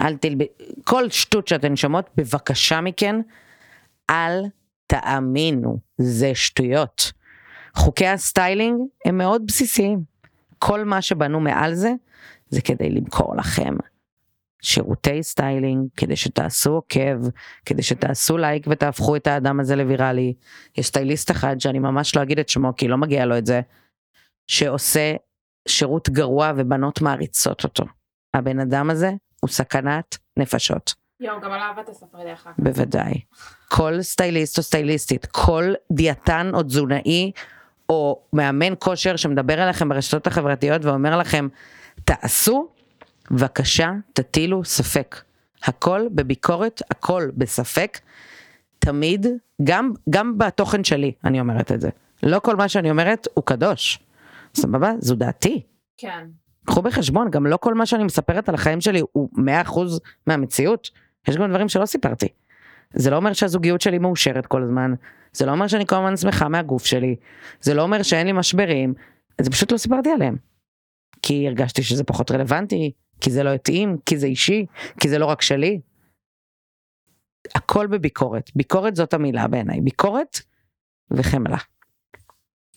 אל 0.01 0.17
תלבשי, 0.17 0.47
כל 0.83 1.09
שטות 1.09 1.47
שאתן 1.47 1.75
שומעות, 1.75 2.09
בבקשה 2.15 2.81
מכן, 2.81 3.15
אל 4.09 4.41
תאמינו, 4.87 5.79
זה 5.97 6.35
שטויות. 6.35 7.11
חוקי 7.75 8.07
הסטיילינג 8.07 8.81
הם 9.05 9.17
מאוד 9.17 9.47
בסיסיים. 9.47 9.99
כל 10.59 10.83
מה 10.83 11.01
שבנו 11.01 11.39
מעל 11.39 11.73
זה, 11.73 11.91
זה 12.49 12.61
כדי 12.61 12.89
למכור 12.89 13.35
לכם 13.35 13.75
שירותי 14.65 15.23
סטיילינג, 15.23 15.87
כדי 15.97 16.15
שתעשו 16.15 16.71
עוקב, 16.71 17.17
כדי 17.65 17.83
שתעשו 17.83 18.37
לייק 18.37 18.65
ותהפכו 18.69 19.15
את 19.15 19.27
האדם 19.27 19.59
הזה 19.59 19.75
לוויראלי. 19.75 20.33
יש 20.77 20.87
סטייליסט 20.87 21.31
אחד 21.31 21.59
שאני 21.59 21.79
ממש 21.79 22.15
לא 22.15 22.21
אגיד 22.21 22.39
את 22.39 22.49
שמו 22.49 22.75
כי 22.77 22.87
לא 22.87 22.97
מגיע 22.97 23.25
לו 23.25 23.37
את 23.37 23.45
זה, 23.45 23.61
שעושה 24.47 25.13
שירות 25.67 26.09
גרוע 26.09 26.51
ובנות 26.55 27.01
מעריצות 27.01 27.63
אותו. 27.63 27.83
הבן 28.33 28.59
אדם 28.59 28.89
הזה 28.89 29.11
הוא 29.41 29.49
סכנת 29.49 30.17
נפשות. 30.37 30.93
יואו, 31.19 31.41
גם 31.41 31.51
על 31.51 31.59
אהבת 31.59 31.89
הספר 31.89 32.17
דרך 32.23 32.47
אגב. 32.47 32.55
בוודאי. 32.57 33.21
כל 33.69 34.01
סטייליסט 34.01 34.57
או 34.57 34.63
סטייליסטית, 34.63 35.25
כל 35.25 35.73
דיאטן 35.91 36.51
או 36.53 36.63
תזונאי 36.63 37.31
או 37.89 38.21
מאמן 38.33 38.73
כושר 38.79 39.15
שמדבר 39.15 39.63
אליכם 39.63 39.89
ברשתות 39.89 40.27
החברתיות 40.27 40.85
ואומר 40.85 41.17
לכם, 41.17 41.47
תעשו, 42.05 42.67
בבקשה 43.31 43.91
תטילו 44.13 44.65
ספק. 44.65 45.21
הכל 45.63 46.07
בביקורת, 46.11 46.81
הכל 46.91 47.29
בספק. 47.37 47.99
תמיד, 48.79 49.27
גם, 49.63 49.91
גם 50.09 50.37
בתוכן 50.37 50.83
שלי, 50.83 51.11
אני 51.23 51.39
אומרת 51.39 51.71
את 51.71 51.81
זה. 51.81 51.89
לא 52.23 52.39
כל 52.39 52.55
מה 52.55 52.69
שאני 52.69 52.89
אומרת 52.89 53.27
הוא 53.33 53.43
קדוש. 53.43 53.99
סבבה? 54.55 54.91
זו 54.99 55.15
דעתי. 55.15 55.61
כן. 55.97 56.27
קחו 56.65 56.81
בחשבון, 56.81 57.31
גם 57.31 57.47
לא 57.47 57.57
כל 57.57 57.73
מה 57.73 57.85
שאני 57.85 58.03
מספרת 58.03 58.49
על 58.49 58.55
החיים 58.55 58.81
שלי 58.81 59.01
הוא 59.11 59.29
100% 59.37 59.79
מהמציאות. 60.27 60.89
יש 61.27 61.37
גם 61.37 61.49
דברים 61.49 61.69
שלא 61.69 61.85
סיפרתי. 61.85 62.27
זה 62.93 63.09
לא 63.09 63.15
אומר 63.15 63.33
שהזוגיות 63.33 63.81
שלי 63.81 63.97
מאושרת 63.97 64.45
כל 64.45 64.63
הזמן, 64.63 64.93
זה 65.33 65.45
לא 65.45 65.51
אומר 65.51 65.67
שאני 65.67 65.85
כל 65.85 65.95
הזמן 65.95 66.17
שמחה 66.17 66.49
מהגוף 66.49 66.85
שלי, 66.85 67.15
זה 67.61 67.73
לא 67.73 67.81
אומר 67.81 68.01
שאין 68.01 68.27
לי 68.27 68.33
משברים, 68.33 68.93
זה 69.41 69.49
פשוט 69.51 69.71
לא 69.71 69.77
סיפרתי 69.77 70.09
עליהם. 70.09 70.35
כי 71.25 71.47
הרגשתי 71.47 71.83
שזה 71.83 72.03
פחות 72.03 72.31
רלוונטי, 72.31 72.91
כי 73.21 73.31
זה 73.31 73.43
לא 73.43 73.53
התאים, 73.53 73.97
כי 74.05 74.17
זה 74.17 74.27
אישי, 74.27 74.65
כי 74.99 75.09
זה 75.09 75.19
לא 75.19 75.25
רק 75.25 75.41
שלי. 75.41 75.79
הכל 77.55 77.87
בביקורת, 77.87 78.51
ביקורת 78.55 78.95
זאת 78.95 79.13
המילה 79.13 79.47
בעיניי, 79.47 79.81
ביקורת 79.81 80.39
וחמלה. 81.11 81.57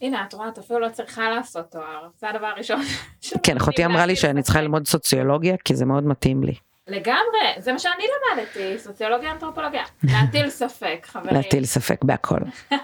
הנה, 0.01 0.25
את 0.25 0.35
רואה, 0.35 0.49
את 0.49 0.59
אפילו 0.59 0.79
לא 0.81 0.89
צריכה 0.89 1.31
לעשות 1.31 1.71
תואר, 1.71 2.09
זה 2.19 2.31
הדבר 2.31 2.47
הראשון. 2.47 2.81
כן, 3.45 3.57
אחותי 3.57 3.85
אמרה 3.85 4.07
לי 4.07 4.17
שאני 4.17 4.43
צריכה 4.43 4.61
ללמוד 4.61 4.87
סוציולוגיה, 4.87 5.57
כי 5.65 5.77
זה 5.77 5.85
מאוד 5.85 6.05
מתאים 6.07 6.43
לי. 6.43 6.55
לגמרי, 6.87 7.55
זה 7.59 7.73
מה 7.73 7.79
שאני 7.79 8.05
למדתי, 8.37 8.79
סוציולוגיה 8.79 9.33
אנתרופולוגיה. 9.33 9.85
להטיל 10.03 10.51
ספק, 10.61 11.07
חברים. 11.11 11.35
להטיל 11.35 11.65
ספק 11.65 12.05
בהכל. 12.05 12.41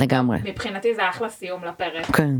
לגמרי. 0.00 0.38
מבחינתי 0.44 0.94
זה 0.94 1.08
אחלה 1.08 1.28
סיום 1.28 1.64
לפרק. 1.64 2.06
כן. 2.06 2.34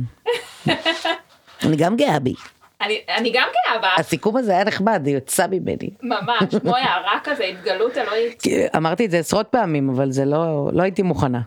אני 1.64 1.76
גם 1.76 1.96
גאה 1.96 2.18
בי. 2.18 2.34
אני, 2.80 2.98
אני 3.16 3.32
גם 3.34 3.48
גאה 3.52 3.78
בה, 3.78 3.88
הסיכום 3.98 4.36
הזה 4.36 4.52
היה 4.52 4.64
נחמד, 4.64 5.02
זה 5.04 5.10
יצא 5.10 5.46
ממני. 5.46 5.90
ממש, 6.02 6.54
כמו 6.62 6.76
הערה 6.76 7.18
כזה, 7.24 7.44
התגלות 7.44 7.98
אלוהית. 7.98 8.42
אמרתי 8.76 9.06
את 9.06 9.10
זה 9.10 9.18
עשרות 9.18 9.46
פעמים, 9.48 9.90
אבל 9.90 10.10
זה 10.12 10.24
לא, 10.24 10.70
לא 10.72 10.82
הייתי 10.82 11.02
מוכנה. 11.02 11.40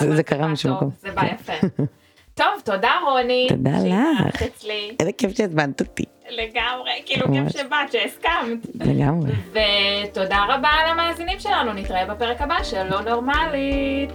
זה, 0.00 0.16
זה 0.16 0.22
קרה 0.22 0.46
משום 0.46 0.72
מקום. 0.72 0.90
זה 1.00 1.10
בא 1.10 1.22
יפה. 1.34 1.52
טוב, 2.34 2.46
תודה 2.64 2.90
רוני. 3.04 3.46
תודה 3.48 3.70
לך. 3.70 4.42
אצלי. 4.42 4.96
איזה 5.00 5.12
כיף 5.12 5.36
שהזמנת 5.36 5.80
אותי. 5.80 6.04
לגמרי, 6.30 6.90
כאילו. 7.06 7.26
כיף 7.26 7.48
שבאת, 7.48 7.92
שהסכמת. 7.92 8.86
לגמרי. 8.86 9.30
ותודה 9.50 10.44
רבה 10.48 10.70
למאזינים 10.90 11.38
שלנו, 11.38 11.72
נתראה 11.72 12.06
בפרק 12.06 12.40
הבא 12.40 12.62
של 12.62 12.84
לא 12.90 13.00
נורמלית. 13.00 14.12